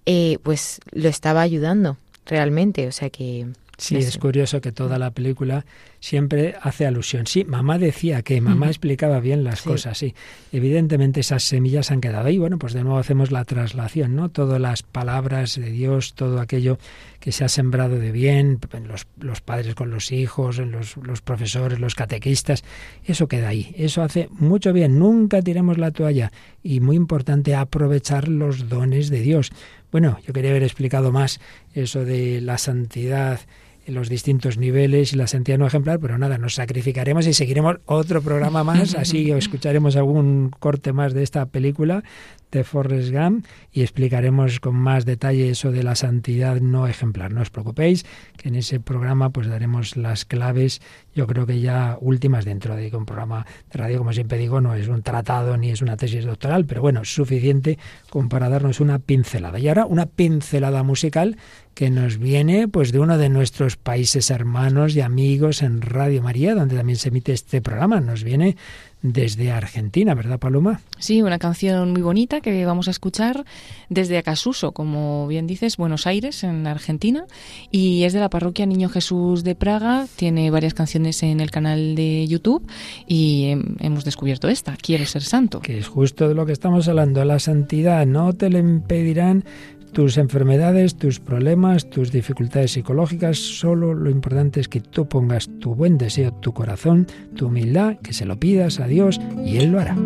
eh, 0.06 0.38
pues 0.42 0.80
lo 0.92 1.08
estaba 1.08 1.42
ayudando 1.42 1.96
realmente. 2.24 2.86
O 2.86 2.92
sea 2.92 3.10
que... 3.10 3.46
Sí, 3.78 3.96
es 3.96 4.16
curioso 4.16 4.62
que 4.62 4.72
toda 4.72 4.98
la 4.98 5.10
película 5.10 5.66
siempre 6.06 6.54
hace 6.62 6.86
alusión. 6.86 7.26
Sí, 7.26 7.44
mamá 7.44 7.78
decía 7.78 8.22
que 8.22 8.40
mamá 8.40 8.68
explicaba 8.68 9.18
bien 9.18 9.42
las 9.42 9.62
cosas, 9.62 9.98
sí. 9.98 10.14
Evidentemente 10.52 11.18
esas 11.18 11.42
semillas 11.42 11.90
han 11.90 12.00
quedado 12.00 12.28
ahí. 12.28 12.38
Bueno, 12.38 12.60
pues 12.60 12.74
de 12.74 12.84
nuevo 12.84 12.98
hacemos 12.98 13.32
la 13.32 13.44
traslación, 13.44 14.14
¿no? 14.14 14.28
Todas 14.28 14.60
las 14.60 14.84
palabras 14.84 15.56
de 15.56 15.68
Dios, 15.68 16.14
todo 16.14 16.38
aquello 16.38 16.78
que 17.18 17.32
se 17.32 17.42
ha 17.42 17.48
sembrado 17.48 17.98
de 17.98 18.12
bien, 18.12 18.60
los, 18.86 19.08
los 19.18 19.40
padres 19.40 19.74
con 19.74 19.90
los 19.90 20.12
hijos, 20.12 20.58
los, 20.58 20.96
los 20.96 21.22
profesores, 21.22 21.80
los 21.80 21.96
catequistas, 21.96 22.62
eso 23.04 23.26
queda 23.26 23.48
ahí. 23.48 23.74
Eso 23.76 24.00
hace 24.02 24.28
mucho 24.30 24.72
bien. 24.72 25.00
Nunca 25.00 25.42
tiremos 25.42 25.76
la 25.76 25.90
toalla. 25.90 26.30
Y 26.62 26.78
muy 26.78 26.94
importante 26.94 27.56
aprovechar 27.56 28.28
los 28.28 28.68
dones 28.68 29.10
de 29.10 29.22
Dios. 29.22 29.50
Bueno, 29.90 30.20
yo 30.24 30.32
quería 30.32 30.50
haber 30.50 30.62
explicado 30.62 31.10
más 31.10 31.40
eso 31.74 32.04
de 32.04 32.40
la 32.40 32.58
santidad 32.58 33.40
en 33.86 33.94
los 33.94 34.08
distintos 34.08 34.58
niveles 34.58 35.12
y 35.12 35.16
la 35.16 35.28
santidad 35.28 35.58
no 35.58 35.66
ejemplar, 35.66 36.00
pero 36.00 36.18
nada, 36.18 36.38
nos 36.38 36.54
sacrificaremos 36.54 37.26
y 37.26 37.32
seguiremos 37.32 37.76
otro 37.86 38.20
programa 38.20 38.64
más, 38.64 38.94
así 38.96 39.30
escucharemos 39.32 39.94
algún 39.96 40.50
corte 40.50 40.92
más 40.92 41.14
de 41.14 41.22
esta 41.22 41.46
película 41.46 42.02
de 42.50 42.64
Forrest 42.64 43.12
Gump 43.12 43.46
y 43.72 43.82
explicaremos 43.82 44.60
con 44.60 44.74
más 44.74 45.04
detalle 45.04 45.50
eso 45.50 45.70
de 45.70 45.82
la 45.82 45.94
santidad 45.94 46.60
no 46.60 46.88
ejemplar. 46.88 47.32
No 47.32 47.42
os 47.42 47.50
preocupéis, 47.50 48.04
que 48.36 48.48
en 48.48 48.56
ese 48.56 48.80
programa 48.80 49.30
pues 49.30 49.46
daremos 49.46 49.96
las 49.96 50.24
claves 50.24 50.80
yo 51.16 51.26
creo 51.26 51.46
que 51.46 51.60
ya 51.60 51.96
últimas 52.02 52.44
dentro 52.44 52.76
de 52.76 52.94
un 52.94 53.06
programa 53.06 53.46
de 53.72 53.78
radio, 53.78 53.98
como 53.98 54.12
siempre 54.12 54.36
digo, 54.36 54.60
no 54.60 54.74
es 54.74 54.86
un 54.86 55.02
tratado 55.02 55.56
ni 55.56 55.70
es 55.70 55.80
una 55.80 55.96
tesis 55.96 56.26
doctoral, 56.26 56.66
pero 56.66 56.82
bueno, 56.82 57.06
suficiente 57.06 57.78
como 58.10 58.28
para 58.28 58.50
darnos 58.50 58.80
una 58.80 58.98
pincelada. 58.98 59.58
Y 59.58 59.66
ahora 59.68 59.86
una 59.86 60.04
pincelada 60.04 60.82
musical 60.82 61.38
que 61.72 61.90
nos 61.90 62.18
viene 62.18 62.68
pues 62.68 62.92
de 62.92 63.00
uno 63.00 63.16
de 63.16 63.30
nuestros 63.30 63.76
países 63.76 64.30
hermanos 64.30 64.94
y 64.94 65.00
amigos 65.00 65.62
en 65.62 65.80
Radio 65.80 66.22
María, 66.22 66.54
donde 66.54 66.76
también 66.76 66.98
se 66.98 67.08
emite 67.08 67.32
este 67.32 67.62
programa. 67.62 68.00
Nos 68.00 68.22
viene 68.22 68.58
desde 69.02 69.52
Argentina, 69.52 70.14
¿verdad, 70.14 70.38
Paloma? 70.38 70.80
Sí, 70.98 71.22
una 71.22 71.38
canción 71.38 71.92
muy 71.92 72.02
bonita 72.02 72.40
que 72.40 72.64
vamos 72.66 72.88
a 72.88 72.90
escuchar 72.90 73.44
desde 73.88 74.18
Acasuso, 74.18 74.72
como 74.72 75.26
bien 75.26 75.46
dices, 75.46 75.76
Buenos 75.76 76.06
Aires, 76.06 76.42
en 76.44 76.66
Argentina, 76.66 77.26
y 77.70 78.04
es 78.04 78.12
de 78.12 78.20
la 78.20 78.30
parroquia 78.30 78.66
Niño 78.66 78.88
Jesús 78.88 79.44
de 79.44 79.54
Praga. 79.54 80.06
Tiene 80.16 80.50
varias 80.50 80.74
canciones 80.74 81.22
en 81.22 81.40
el 81.40 81.50
canal 81.50 81.94
de 81.94 82.26
YouTube 82.26 82.66
y 83.06 83.54
hemos 83.80 84.04
descubierto 84.04 84.48
esta, 84.48 84.76
Quiero 84.76 85.04
ser 85.06 85.22
santo. 85.22 85.60
Que 85.60 85.78
es 85.78 85.88
justo 85.88 86.28
de 86.28 86.34
lo 86.34 86.46
que 86.46 86.52
estamos 86.52 86.88
hablando, 86.88 87.24
la 87.24 87.38
santidad. 87.38 88.06
No 88.06 88.32
te 88.32 88.50
le 88.50 88.58
impedirán 88.58 89.44
tus 89.92 90.18
enfermedades, 90.18 90.96
tus 90.96 91.20
problemas, 91.20 91.88
tus 91.88 92.12
dificultades 92.12 92.72
psicológicas, 92.72 93.38
solo 93.38 93.94
lo 93.94 94.10
importante 94.10 94.60
es 94.60 94.68
que 94.68 94.80
tú 94.80 95.08
pongas 95.08 95.48
tu 95.58 95.74
buen 95.74 95.96
deseo, 95.98 96.32
tu 96.32 96.52
corazón, 96.52 97.06
tu 97.34 97.46
humildad, 97.46 97.96
que 98.02 98.12
se 98.12 98.26
lo 98.26 98.38
pidas 98.38 98.80
a 98.80 98.86
Dios 98.86 99.20
y 99.44 99.58
Él 99.58 99.72
lo 99.72 99.80
hará. 99.80 99.96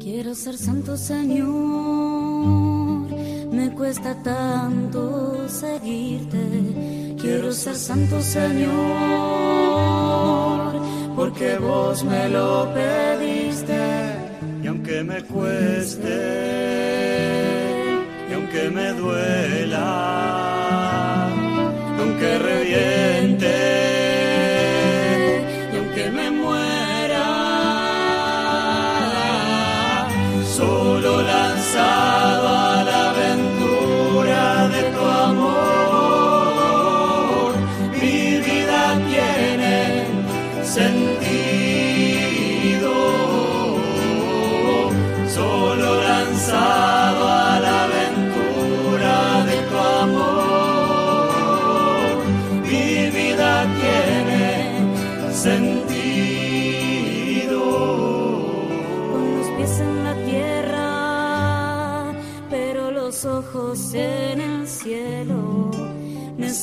Quiero 0.00 0.34
ser 0.34 0.56
santo 0.56 0.96
Señor, 0.96 1.46
me 3.52 3.70
cuesta 3.72 4.22
tanto 4.22 5.48
seguirte. 5.48 7.16
Quiero 7.20 7.52
ser 7.52 7.74
santo 7.74 8.20
Señor, 8.20 8.72
porque 11.16 11.58
vos 11.58 12.04
me 12.04 12.28
lo 12.28 12.72
pediste. 12.72 13.76
Y 14.62 14.68
aunque 14.68 15.02
me 15.02 15.22
cueste 15.22 17.35
me 18.70 18.92
duela, 18.92 19.86
aunque 21.98 22.38
reviente 22.38 23.54
y 25.72 25.76
aunque 25.76 26.10
me 26.10 26.30
muera, 26.30 27.26
solo 30.56 31.22
lanzado 31.22 32.25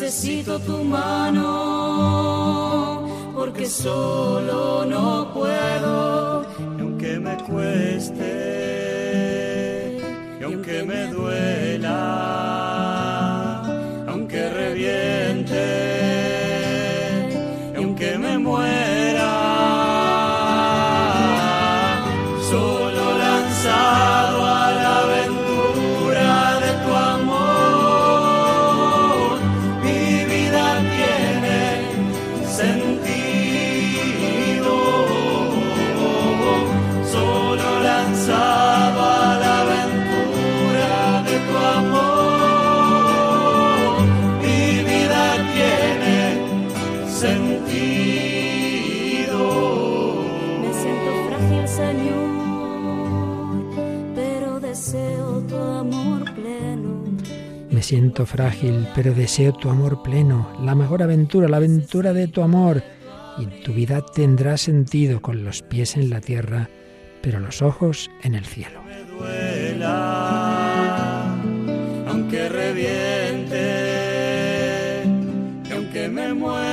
Necesito 0.04 0.60
tu 0.60 0.84
mano, 0.84 1.42
porque 3.34 3.66
solo 3.66 4.73
siento 57.94 58.26
frágil, 58.26 58.88
pero 58.96 59.14
deseo 59.14 59.54
tu 59.54 59.70
amor 59.70 60.02
pleno, 60.02 60.50
la 60.64 60.74
mejor 60.74 61.04
aventura, 61.04 61.48
la 61.48 61.58
aventura 61.58 62.12
de 62.12 62.28
tu 62.28 62.42
amor. 62.42 62.82
Y 63.38 63.46
tu 63.62 63.72
vida 63.72 64.04
tendrá 64.16 64.58
sentido 64.58 65.22
con 65.22 65.44
los 65.44 65.62
pies 65.62 65.96
en 65.96 66.10
la 66.10 66.20
tierra, 66.20 66.72
pero 67.22 67.40
los 67.40 67.62
ojos 67.62 68.10
en 68.24 68.34
el 68.34 68.46
cielo. 68.46 68.82
duela, 69.16 70.56
aunque 72.08 72.50
reviente, 72.50 73.62
aunque 75.72 76.10
me 76.10 76.34
muera, 76.34 76.73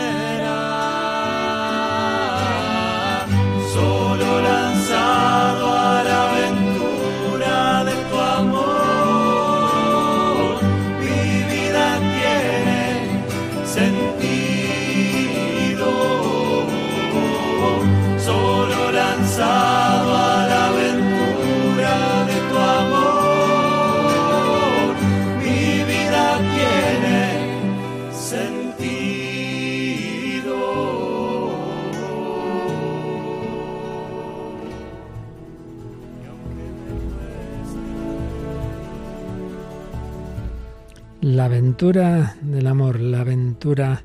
La 41.40 41.46
aventura 41.46 42.36
del 42.42 42.66
amor, 42.66 43.00
la 43.00 43.22
aventura 43.22 44.04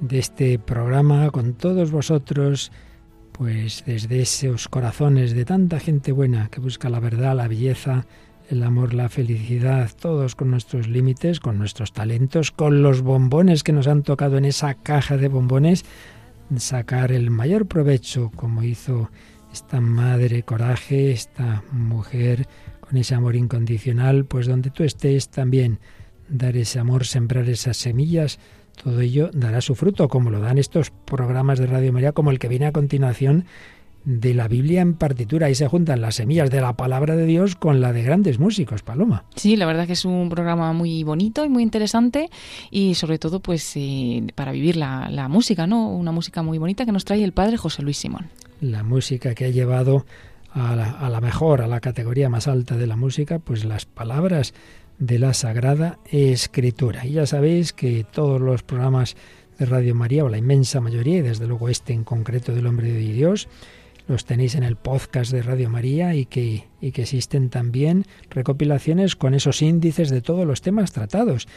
de 0.00 0.18
este 0.18 0.58
programa 0.58 1.30
con 1.30 1.54
todos 1.54 1.92
vosotros, 1.92 2.72
pues 3.30 3.84
desde 3.86 4.20
esos 4.20 4.66
corazones 4.66 5.34
de 5.34 5.44
tanta 5.44 5.78
gente 5.78 6.10
buena 6.10 6.48
que 6.48 6.58
busca 6.58 6.90
la 6.90 6.98
verdad, 6.98 7.36
la 7.36 7.46
belleza, 7.46 8.06
el 8.50 8.64
amor, 8.64 8.92
la 8.92 9.08
felicidad, 9.08 9.88
todos 9.96 10.34
con 10.34 10.50
nuestros 10.50 10.88
límites, 10.88 11.38
con 11.38 11.58
nuestros 11.58 11.92
talentos, 11.92 12.50
con 12.50 12.82
los 12.82 13.02
bombones 13.02 13.62
que 13.62 13.72
nos 13.72 13.86
han 13.86 14.02
tocado 14.02 14.36
en 14.36 14.44
esa 14.44 14.74
caja 14.74 15.16
de 15.16 15.28
bombones, 15.28 15.84
sacar 16.56 17.12
el 17.12 17.30
mayor 17.30 17.66
provecho, 17.66 18.32
como 18.34 18.64
hizo 18.64 19.12
esta 19.52 19.80
madre 19.80 20.42
coraje, 20.42 21.12
esta 21.12 21.62
mujer 21.70 22.48
con 22.80 22.96
ese 22.98 23.14
amor 23.14 23.36
incondicional, 23.36 24.24
pues 24.24 24.48
donde 24.48 24.70
tú 24.70 24.82
estés 24.82 25.28
también 25.28 25.78
dar 26.28 26.56
ese 26.56 26.78
amor, 26.78 27.06
sembrar 27.06 27.48
esas 27.48 27.76
semillas, 27.76 28.38
todo 28.82 29.00
ello 29.00 29.30
dará 29.32 29.60
su 29.60 29.74
fruto, 29.74 30.08
como 30.08 30.30
lo 30.30 30.40
dan 30.40 30.58
estos 30.58 30.90
programas 30.90 31.58
de 31.58 31.66
Radio 31.66 31.92
María, 31.92 32.12
como 32.12 32.30
el 32.30 32.38
que 32.38 32.48
viene 32.48 32.66
a 32.66 32.72
continuación 32.72 33.44
de 34.04 34.34
la 34.34 34.48
Biblia 34.48 34.82
en 34.82 34.94
partitura. 34.94 35.46
Ahí 35.46 35.54
se 35.54 35.66
juntan 35.66 36.00
las 36.00 36.16
semillas 36.16 36.50
de 36.50 36.60
la 36.60 36.74
palabra 36.74 37.16
de 37.16 37.24
Dios 37.24 37.56
con 37.56 37.80
la 37.80 37.92
de 37.92 38.02
grandes 38.02 38.38
músicos, 38.38 38.82
Paloma. 38.82 39.24
Sí, 39.34 39.56
la 39.56 39.66
verdad 39.66 39.86
que 39.86 39.94
es 39.94 40.04
un 40.04 40.28
programa 40.28 40.72
muy 40.72 41.02
bonito 41.04 41.44
y 41.44 41.48
muy 41.48 41.62
interesante 41.62 42.28
y 42.70 42.94
sobre 42.94 43.18
todo 43.18 43.40
pues 43.40 43.72
eh, 43.76 44.22
para 44.34 44.52
vivir 44.52 44.76
la, 44.76 45.08
la 45.10 45.28
música, 45.28 45.66
¿no? 45.66 45.90
Una 45.90 46.12
música 46.12 46.42
muy 46.42 46.58
bonita 46.58 46.84
que 46.84 46.92
nos 46.92 47.04
trae 47.04 47.24
el 47.24 47.32
padre 47.32 47.56
José 47.56 47.82
Luis 47.82 47.96
Simón. 47.96 48.26
La 48.60 48.82
música 48.82 49.34
que 49.34 49.46
ha 49.46 49.50
llevado 49.50 50.04
a 50.52 50.76
la, 50.76 50.90
a 50.90 51.08
la 51.08 51.20
mejor, 51.20 51.62
a 51.62 51.66
la 51.66 51.80
categoría 51.80 52.28
más 52.28 52.46
alta 52.46 52.76
de 52.76 52.86
la 52.86 52.96
música, 52.96 53.38
pues 53.38 53.64
las 53.64 53.86
palabras 53.86 54.54
de 54.98 55.18
la 55.18 55.34
Sagrada 55.34 55.98
Escritura. 56.10 57.06
Y 57.06 57.12
ya 57.12 57.26
sabéis 57.26 57.72
que 57.72 58.04
todos 58.04 58.40
los 58.40 58.62
programas 58.62 59.16
de 59.58 59.66
Radio 59.66 59.94
María, 59.94 60.24
o 60.24 60.28
la 60.28 60.38
inmensa 60.38 60.80
mayoría, 60.80 61.18
y 61.18 61.22
desde 61.22 61.46
luego 61.46 61.68
este 61.68 61.92
en 61.92 62.04
concreto 62.04 62.54
del 62.54 62.66
Hombre 62.66 62.92
de 62.92 62.98
Dios, 62.98 63.48
los 64.06 64.24
tenéis 64.24 64.54
en 64.54 64.64
el 64.64 64.76
podcast 64.76 65.32
de 65.32 65.42
Radio 65.42 65.70
María 65.70 66.14
y 66.14 66.26
que, 66.26 66.68
y 66.80 66.92
que 66.92 67.02
existen 67.02 67.48
también 67.48 68.04
recopilaciones 68.30 69.16
con 69.16 69.34
esos 69.34 69.62
índices 69.62 70.10
de 70.10 70.20
todos 70.20 70.46
los 70.46 70.60
temas 70.60 70.92
tratados 70.92 71.48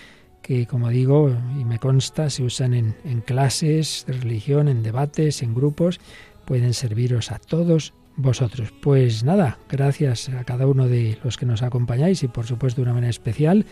que, 0.41 0.65
como 0.65 0.89
digo, 0.89 1.35
y 1.59 1.65
me 1.65 1.77
consta, 1.77 2.29
se 2.29 2.43
usan 2.43 2.73
en, 2.73 2.95
en 3.03 3.19
clases 3.19 4.05
de 4.07 4.13
religión, 4.13 4.69
en 4.69 4.81
debates, 4.81 5.41
en 5.41 5.53
grupos, 5.53 5.99
pueden 6.45 6.73
serviros 6.73 7.31
a 7.31 7.39
todos 7.39 7.93
vosotros. 8.17 8.73
Pues 8.81 9.23
nada, 9.23 9.57
gracias 9.69 10.29
a 10.29 10.43
cada 10.43 10.67
uno 10.67 10.87
de 10.87 11.17
los 11.23 11.37
que 11.37 11.45
nos 11.45 11.61
acompañáis 11.61 12.23
y 12.23 12.27
por 12.27 12.45
supuesto 12.45 12.81
de 12.81 12.83
una 12.83 12.93
manera 12.93 13.11
especial 13.11 13.65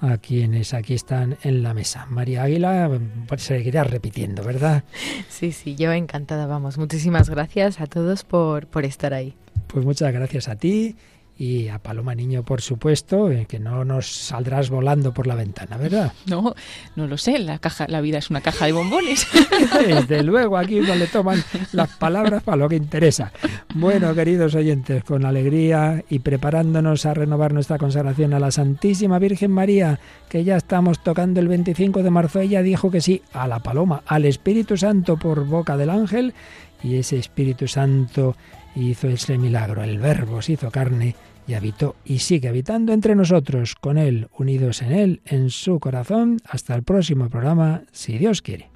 a 0.00 0.18
quienes 0.18 0.74
aquí 0.74 0.94
están 0.94 1.38
en 1.42 1.62
la 1.62 1.74
mesa. 1.74 2.06
María 2.06 2.44
Águila 2.44 2.88
pues, 3.26 3.42
seguirá 3.42 3.82
repitiendo, 3.82 4.44
¿verdad? 4.44 4.84
Sí, 5.28 5.50
sí, 5.50 5.74
yo 5.74 5.90
encantada, 5.92 6.46
vamos. 6.46 6.78
Muchísimas 6.78 7.28
gracias 7.30 7.80
a 7.80 7.86
todos 7.86 8.22
por, 8.22 8.68
por 8.68 8.84
estar 8.84 9.12
ahí. 9.14 9.34
Pues 9.66 9.84
muchas 9.84 10.12
gracias 10.12 10.48
a 10.48 10.56
ti 10.56 10.96
y 11.38 11.68
a 11.68 11.78
Paloma 11.78 12.16
Niño, 12.16 12.42
por 12.42 12.60
supuesto, 12.60 13.30
eh, 13.30 13.46
que 13.48 13.60
no 13.60 13.84
nos 13.84 14.08
saldrás 14.08 14.70
volando 14.70 15.14
por 15.14 15.28
la 15.28 15.36
ventana, 15.36 15.76
¿verdad? 15.76 16.12
No, 16.26 16.54
no 16.96 17.06
lo 17.06 17.16
sé, 17.16 17.38
la 17.38 17.58
caja, 17.58 17.86
la 17.88 18.00
vida 18.00 18.18
es 18.18 18.28
una 18.28 18.40
caja 18.40 18.66
de 18.66 18.72
bombones. 18.72 19.26
Desde 19.86 20.22
luego, 20.22 20.58
aquí 20.58 20.80
no 20.80 20.94
le 20.94 21.06
toman 21.06 21.42
las 21.72 21.88
palabras 21.96 22.42
para 22.42 22.56
lo 22.56 22.68
que 22.68 22.76
interesa. 22.76 23.32
Bueno, 23.74 24.14
queridos 24.14 24.54
oyentes, 24.56 25.04
con 25.04 25.24
alegría 25.24 26.04
y 26.10 26.18
preparándonos 26.18 27.06
a 27.06 27.14
renovar 27.14 27.54
nuestra 27.54 27.78
consagración 27.78 28.34
a 28.34 28.40
la 28.40 28.50
Santísima 28.50 29.18
Virgen 29.18 29.52
María, 29.52 30.00
que 30.28 30.44
ya 30.44 30.56
estamos 30.56 31.02
tocando 31.02 31.40
el 31.40 31.48
25 31.48 32.02
de 32.02 32.10
marzo, 32.10 32.40
ella 32.40 32.62
dijo 32.62 32.90
que 32.90 33.00
sí 33.00 33.22
a 33.32 33.46
la 33.46 33.60
paloma, 33.60 34.02
al 34.06 34.24
Espíritu 34.24 34.76
Santo 34.76 35.16
por 35.16 35.46
boca 35.46 35.76
del 35.76 35.90
ángel, 35.90 36.34
y 36.82 36.96
ese 36.96 37.16
Espíritu 37.16 37.68
Santo 37.68 38.36
hizo 38.74 39.08
ese 39.08 39.38
milagro, 39.38 39.82
el 39.82 39.98
Verbo 39.98 40.42
se 40.42 40.52
hizo 40.52 40.70
carne 40.70 41.14
y 41.48 41.54
habitó 41.54 41.96
y 42.04 42.18
sigue 42.18 42.48
habitando 42.48 42.92
entre 42.92 43.16
nosotros, 43.16 43.74
con 43.74 43.96
Él, 43.96 44.28
unidos 44.36 44.82
en 44.82 44.92
Él, 44.92 45.22
en 45.24 45.48
su 45.50 45.80
corazón. 45.80 46.38
Hasta 46.44 46.74
el 46.74 46.82
próximo 46.82 47.28
programa, 47.30 47.82
si 47.90 48.18
Dios 48.18 48.42
quiere. 48.42 48.70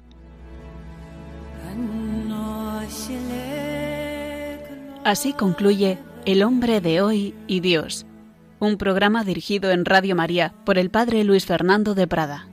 Así 5.05 5.33
concluye 5.33 5.99
El 6.25 6.43
hombre 6.43 6.81
de 6.81 7.01
hoy 7.01 7.35
y 7.45 7.59
Dios, 7.59 8.05
un 8.59 8.77
programa 8.77 9.23
dirigido 9.23 9.69
en 9.71 9.85
Radio 9.85 10.15
María 10.15 10.53
por 10.65 10.77
el 10.77 10.89
Padre 10.89 11.23
Luis 11.23 11.45
Fernando 11.45 11.93
de 11.93 12.07
Prada. 12.07 12.52